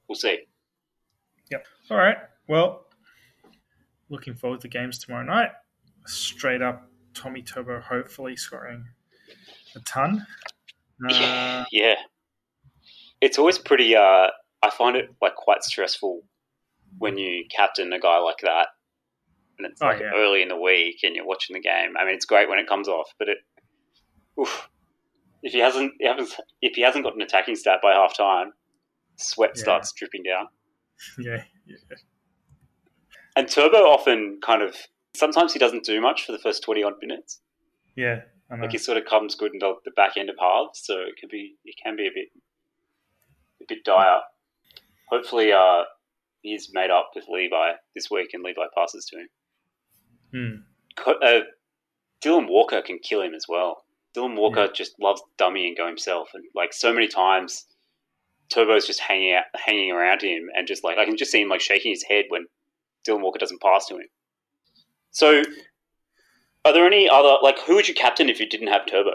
we'll 0.09 0.16
see. 0.16 0.39
Yep. 1.51 1.66
All 1.91 1.97
right. 1.99 2.16
Well, 2.49 2.86
looking 4.09 4.34
forward 4.34 4.61
to 4.62 4.68
games 4.68 4.99
tomorrow 4.99 5.24
night. 5.24 5.51
Straight 6.07 6.62
up, 6.62 6.89
Tommy 7.14 7.43
Turbo 7.43 7.80
hopefully 7.80 8.36
scoring 8.36 8.84
a 9.76 9.80
ton. 9.80 10.26
Uh, 11.05 11.12
Yeah, 11.12 11.64
yeah. 11.70 11.95
It's 13.20 13.39
always 13.39 13.59
pretty. 13.59 13.95
Uh, 13.97 14.28
I 14.62 14.70
find 14.70 14.97
it 14.97 15.11
like 15.20 15.34
quite 15.34 15.62
stressful 15.62 16.22
when 16.99 17.18
you 17.18 17.45
captain 17.55 17.93
a 17.93 18.01
guy 18.01 18.18
like 18.18 18.39
that, 18.43 18.68
and 19.59 19.66
it's 19.70 19.80
Oh, 19.82 19.86
like 19.86 20.00
yeah. 20.00 20.11
early 20.14 20.42
in 20.42 20.48
the 20.48 20.56
week, 20.56 21.00
and 21.02 21.14
you're 21.16 21.26
watching 21.26 21.54
the 21.54 21.61
game. 21.61 21.96
I 21.98 22.04
mean, 22.04 22.14
it's 22.14 22.24
great 22.26 22.48
when 22.48 22.59
it 22.59 22.68
comes 22.68 22.88
off, 22.88 23.12
but 23.18 23.28
it, 23.28 23.38
oof, 24.40 24.68
if 25.42 25.52
he 25.52 25.59
hasn't, 25.59 25.92
he 26.00 26.06
hasn't, 26.06 26.34
if 26.62 26.74
he 26.76 26.82
hasn't 26.82 27.04
got 27.04 27.14
an 27.14 27.22
attacking 27.22 27.56
stat 27.56 27.80
by 27.82 27.92
half 27.92 28.16
time, 28.16 28.52
sweat 29.16 29.52
Yeah. 29.56 29.62
starts 29.62 29.92
dripping 29.92 30.22
down. 30.22 30.48
yeah, 31.18 31.44
yeah, 31.66 31.76
And 33.36 33.48
Turbo 33.48 33.78
often 33.78 34.40
kind 34.44 34.62
of 34.62 34.74
sometimes 35.14 35.52
he 35.52 35.59
doesn't 35.59 35.84
do 35.84 36.00
much 36.00 36.24
for 36.26 36.32
the 36.32 36.38
first 36.38 36.62
twenty 36.62 36.82
odd 36.82 36.94
minutes. 37.00 37.40
yeah. 37.96 38.22
Like 38.50 38.70
he 38.72 38.78
sort 38.78 38.96
of 38.96 39.04
comes 39.04 39.34
good 39.34 39.52
into 39.52 39.74
the 39.84 39.90
back 39.90 40.16
end 40.16 40.30
of 40.30 40.36
halves, 40.40 40.80
so 40.82 40.94
it 41.00 41.16
can 41.20 41.28
be 41.30 41.56
it 41.66 41.74
can 41.84 41.96
be 41.96 42.06
a 42.06 42.11
bit 42.14 42.28
a 43.61 43.64
bit 43.68 43.84
dire. 43.84 44.20
Hopefully, 45.11 45.52
uh, 45.52 45.82
he's 46.40 46.70
made 46.72 46.90
up 46.90 47.11
with 47.14 47.26
Levi 47.28 47.72
this 47.94 48.11
week, 48.11 48.30
and 48.32 48.42
Levi 48.42 48.62
passes 48.74 49.04
to 49.11 49.18
him. 49.18 49.28
Hmm. 50.33 50.57
Uh, 51.07 51.41
Dylan 52.22 52.49
Walker 52.49 52.83
can 52.83 52.99
kill 52.99 53.22
him 53.22 53.35
as 53.35 53.47
well. 53.49 53.85
Dylan 54.16 54.37
Walker 54.37 54.68
just 54.72 54.95
loves 55.01 55.22
dummy 55.37 55.68
and 55.68 55.76
go 55.76 55.87
himself, 55.87 56.31
and 56.35 56.45
like 56.55 56.72
so 56.72 56.93
many 56.93 57.07
times, 57.07 57.66
Turbo's 58.49 58.87
just 58.87 59.01
hanging 59.01 59.35
out, 59.35 59.45
hanging 59.55 59.93
around 59.93 60.22
him, 60.22 60.49
and 60.55 60.66
just 60.66 60.83
like 60.83 60.99
I 60.99 61.05
can 61.05 61.16
just 61.16 61.31
see 61.31 61.43
him 61.43 61.49
like 61.49 61.61
shaking 61.61 61.93
his 61.93 62.03
head 62.03 62.24
when 62.29 62.47
Dylan 63.07 63.20
Walker 63.20 63.39
doesn't 63.39 63.62
pass 63.62 63.87
to 63.87 63.97
him. 63.97 64.09
So, 65.11 65.43
are 66.64 66.72
there 66.72 66.87
any 66.87 67.09
other 67.09 67.37
like 67.43 67.59
who 67.61 67.76
would 67.76 67.89
you 67.89 67.95
captain 67.95 68.29
if 68.29 68.41
you 68.41 68.49
didn't 68.49 68.68
have 68.68 68.87
Turbo? 68.87 69.12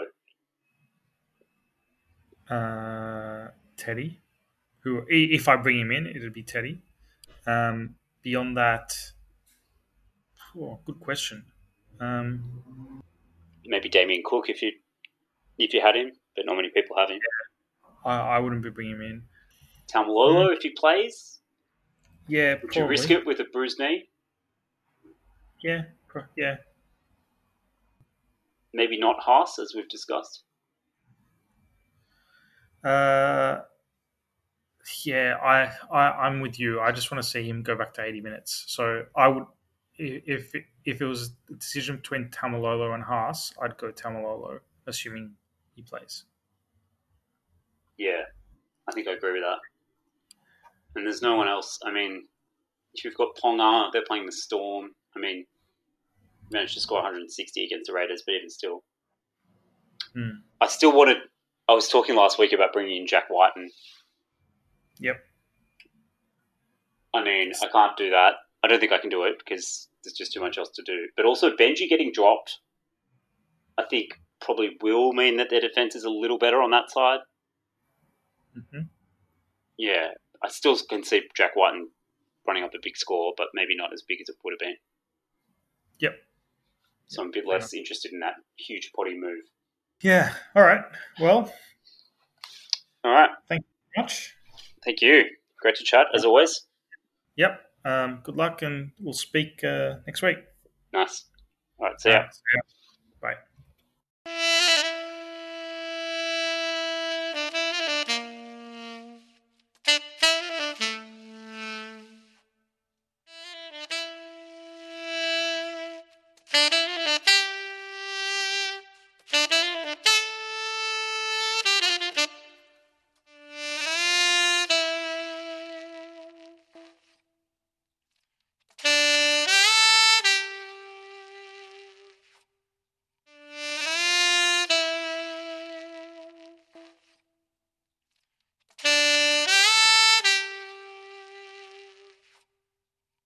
uh, 2.50 3.48
Teddy, 3.76 4.20
who 4.80 5.02
if 5.08 5.48
I 5.48 5.56
bring 5.56 5.80
him 5.80 5.90
in, 5.90 6.06
it'll 6.06 6.30
be 6.30 6.42
Teddy. 6.42 6.82
Um, 7.46 7.96
beyond 8.22 8.56
that, 8.56 8.96
oh, 10.58 10.78
good 10.86 11.00
question. 11.00 11.44
Um, 12.00 13.02
maybe 13.64 13.88
Damien 13.88 14.22
Cook 14.24 14.48
if 14.48 14.62
you 14.62 14.72
if 15.58 15.72
you 15.72 15.80
had 15.80 15.96
him, 15.96 16.12
but 16.36 16.46
not 16.46 16.56
many 16.56 16.70
people 16.70 16.96
have 16.96 17.10
him. 17.10 17.18
I, 18.04 18.18
I 18.18 18.38
wouldn't 18.38 18.62
be 18.62 18.70
bringing 18.70 18.96
him 18.96 19.02
in. 19.02 19.22
Taumalolo 19.92 20.52
if 20.52 20.62
he 20.62 20.70
plays, 20.70 21.40
Yeah, 22.26 22.56
would 22.62 22.74
you 22.74 22.86
risk 22.86 23.10
it 23.10 23.26
with 23.26 23.40
a 23.40 23.44
bruised 23.44 23.78
knee? 23.78 24.08
Yeah, 25.62 25.82
yeah. 26.36 26.56
Maybe 28.72 28.98
not 28.98 29.20
Haas 29.20 29.58
as 29.58 29.72
we've 29.74 29.88
discussed. 29.88 30.42
Uh, 32.82 33.60
yeah, 35.04 35.36
I, 35.42 35.70
I 35.90 36.26
I'm 36.26 36.40
with 36.40 36.60
you. 36.60 36.80
I 36.80 36.92
just 36.92 37.10
want 37.10 37.22
to 37.22 37.28
see 37.28 37.48
him 37.48 37.62
go 37.62 37.76
back 37.76 37.94
to 37.94 38.04
80 38.04 38.20
minutes. 38.20 38.64
So 38.68 39.04
I 39.16 39.28
would, 39.28 39.44
if 39.98 40.54
if 40.84 41.00
it 41.00 41.04
was 41.04 41.32
a 41.50 41.54
decision 41.54 41.96
between 41.96 42.28
Taumalolo 42.28 42.94
and 42.94 43.04
Haas, 43.04 43.52
I'd 43.62 43.76
go 43.78 43.90
Taumalolo, 43.92 44.60
assuming 44.86 45.32
he 45.74 45.82
plays. 45.82 46.24
Yeah, 47.96 48.22
I 48.88 48.92
think 48.92 49.08
I 49.08 49.12
agree 49.12 49.32
with 49.32 49.42
that. 49.42 49.58
And 50.96 51.06
there's 51.06 51.22
no 51.22 51.36
one 51.36 51.48
else. 51.48 51.78
I 51.84 51.92
mean, 51.92 52.26
if 52.94 53.04
you've 53.04 53.16
got 53.16 53.36
Ponga, 53.36 53.90
they're 53.92 54.04
playing 54.06 54.26
the 54.26 54.32
Storm. 54.32 54.90
I 55.16 55.20
mean, 55.20 55.46
managed 56.50 56.74
to 56.74 56.80
score 56.80 56.98
160 56.98 57.64
against 57.64 57.88
the 57.88 57.94
Raiders, 57.94 58.22
but 58.26 58.32
even 58.32 58.50
still, 58.50 58.82
Hmm. 60.14 60.30
I 60.60 60.68
still 60.68 60.96
wanted. 60.96 61.18
I 61.68 61.72
was 61.72 61.88
talking 61.88 62.14
last 62.14 62.38
week 62.38 62.52
about 62.52 62.72
bringing 62.72 63.02
in 63.02 63.06
Jack 63.06 63.24
Wighton. 63.30 63.70
Yep. 65.00 65.16
I 67.14 67.24
mean, 67.24 67.52
I 67.62 67.66
can't 67.68 67.96
do 67.96 68.10
that. 68.10 68.34
I 68.64 68.66
don't 68.66 68.80
think 68.80 68.92
I 68.92 68.98
can 68.98 69.10
do 69.10 69.24
it 69.24 69.34
because 69.38 69.88
there's 70.02 70.14
just 70.14 70.32
too 70.32 70.40
much 70.40 70.56
else 70.58 70.70
to 70.74 70.82
do. 70.82 71.08
But 71.16 71.26
also, 71.26 71.50
Benji 71.54 71.88
getting 71.88 72.12
dropped, 72.12 72.58
I 73.78 73.84
think 73.88 74.20
probably 74.40 74.76
will 74.82 75.12
mean 75.12 75.36
that 75.36 75.50
their 75.50 75.60
defense 75.60 75.94
is 75.94 76.04
a 76.04 76.10
little 76.10 76.38
better 76.38 76.62
on 76.62 76.70
that 76.70 76.90
side. 76.90 77.20
hmm 78.54 78.80
Yeah, 79.76 80.08
I 80.42 80.48
still 80.48 80.78
can 80.88 81.04
see 81.04 81.22
Jack 81.36 81.56
Wighton 81.56 81.88
running 82.46 82.64
up 82.64 82.74
a 82.74 82.78
big 82.82 82.96
score, 82.96 83.32
but 83.36 83.48
maybe 83.54 83.76
not 83.76 83.92
as 83.92 84.02
big 84.06 84.20
as 84.20 84.28
it 84.28 84.36
would 84.44 84.52
have 84.52 84.58
been. 84.58 84.76
Yep. 85.98 86.14
So 87.08 87.22
I'm 87.22 87.28
a 87.28 87.32
bit 87.32 87.46
less 87.46 87.74
interested 87.74 88.12
in 88.12 88.20
that 88.20 88.34
huge 88.56 88.90
potty 88.96 89.14
move. 89.18 89.42
Yeah. 90.00 90.34
All 90.56 90.62
right. 90.62 90.82
Well, 91.20 91.52
All 93.04 93.12
right, 93.12 93.30
Thank 93.48 93.64
much. 93.96 94.34
thank 94.84 95.00
you. 95.02 95.24
Great 95.60 95.76
to 95.76 95.84
chat 95.84 96.06
as 96.14 96.24
always. 96.24 96.62
Yep. 97.36 97.60
Um, 97.84 98.20
good 98.22 98.36
luck, 98.36 98.62
and 98.62 98.92
we'll 98.98 99.12
speak 99.12 99.62
uh, 99.64 99.96
next 100.06 100.22
week. 100.22 100.38
Nice. 100.92 101.26
All 101.78 101.86
right, 101.86 102.00
see 102.00 102.10
ya. 102.10 102.28
See 102.30 102.42
ya. 102.54 102.60
Bye. 103.20 104.63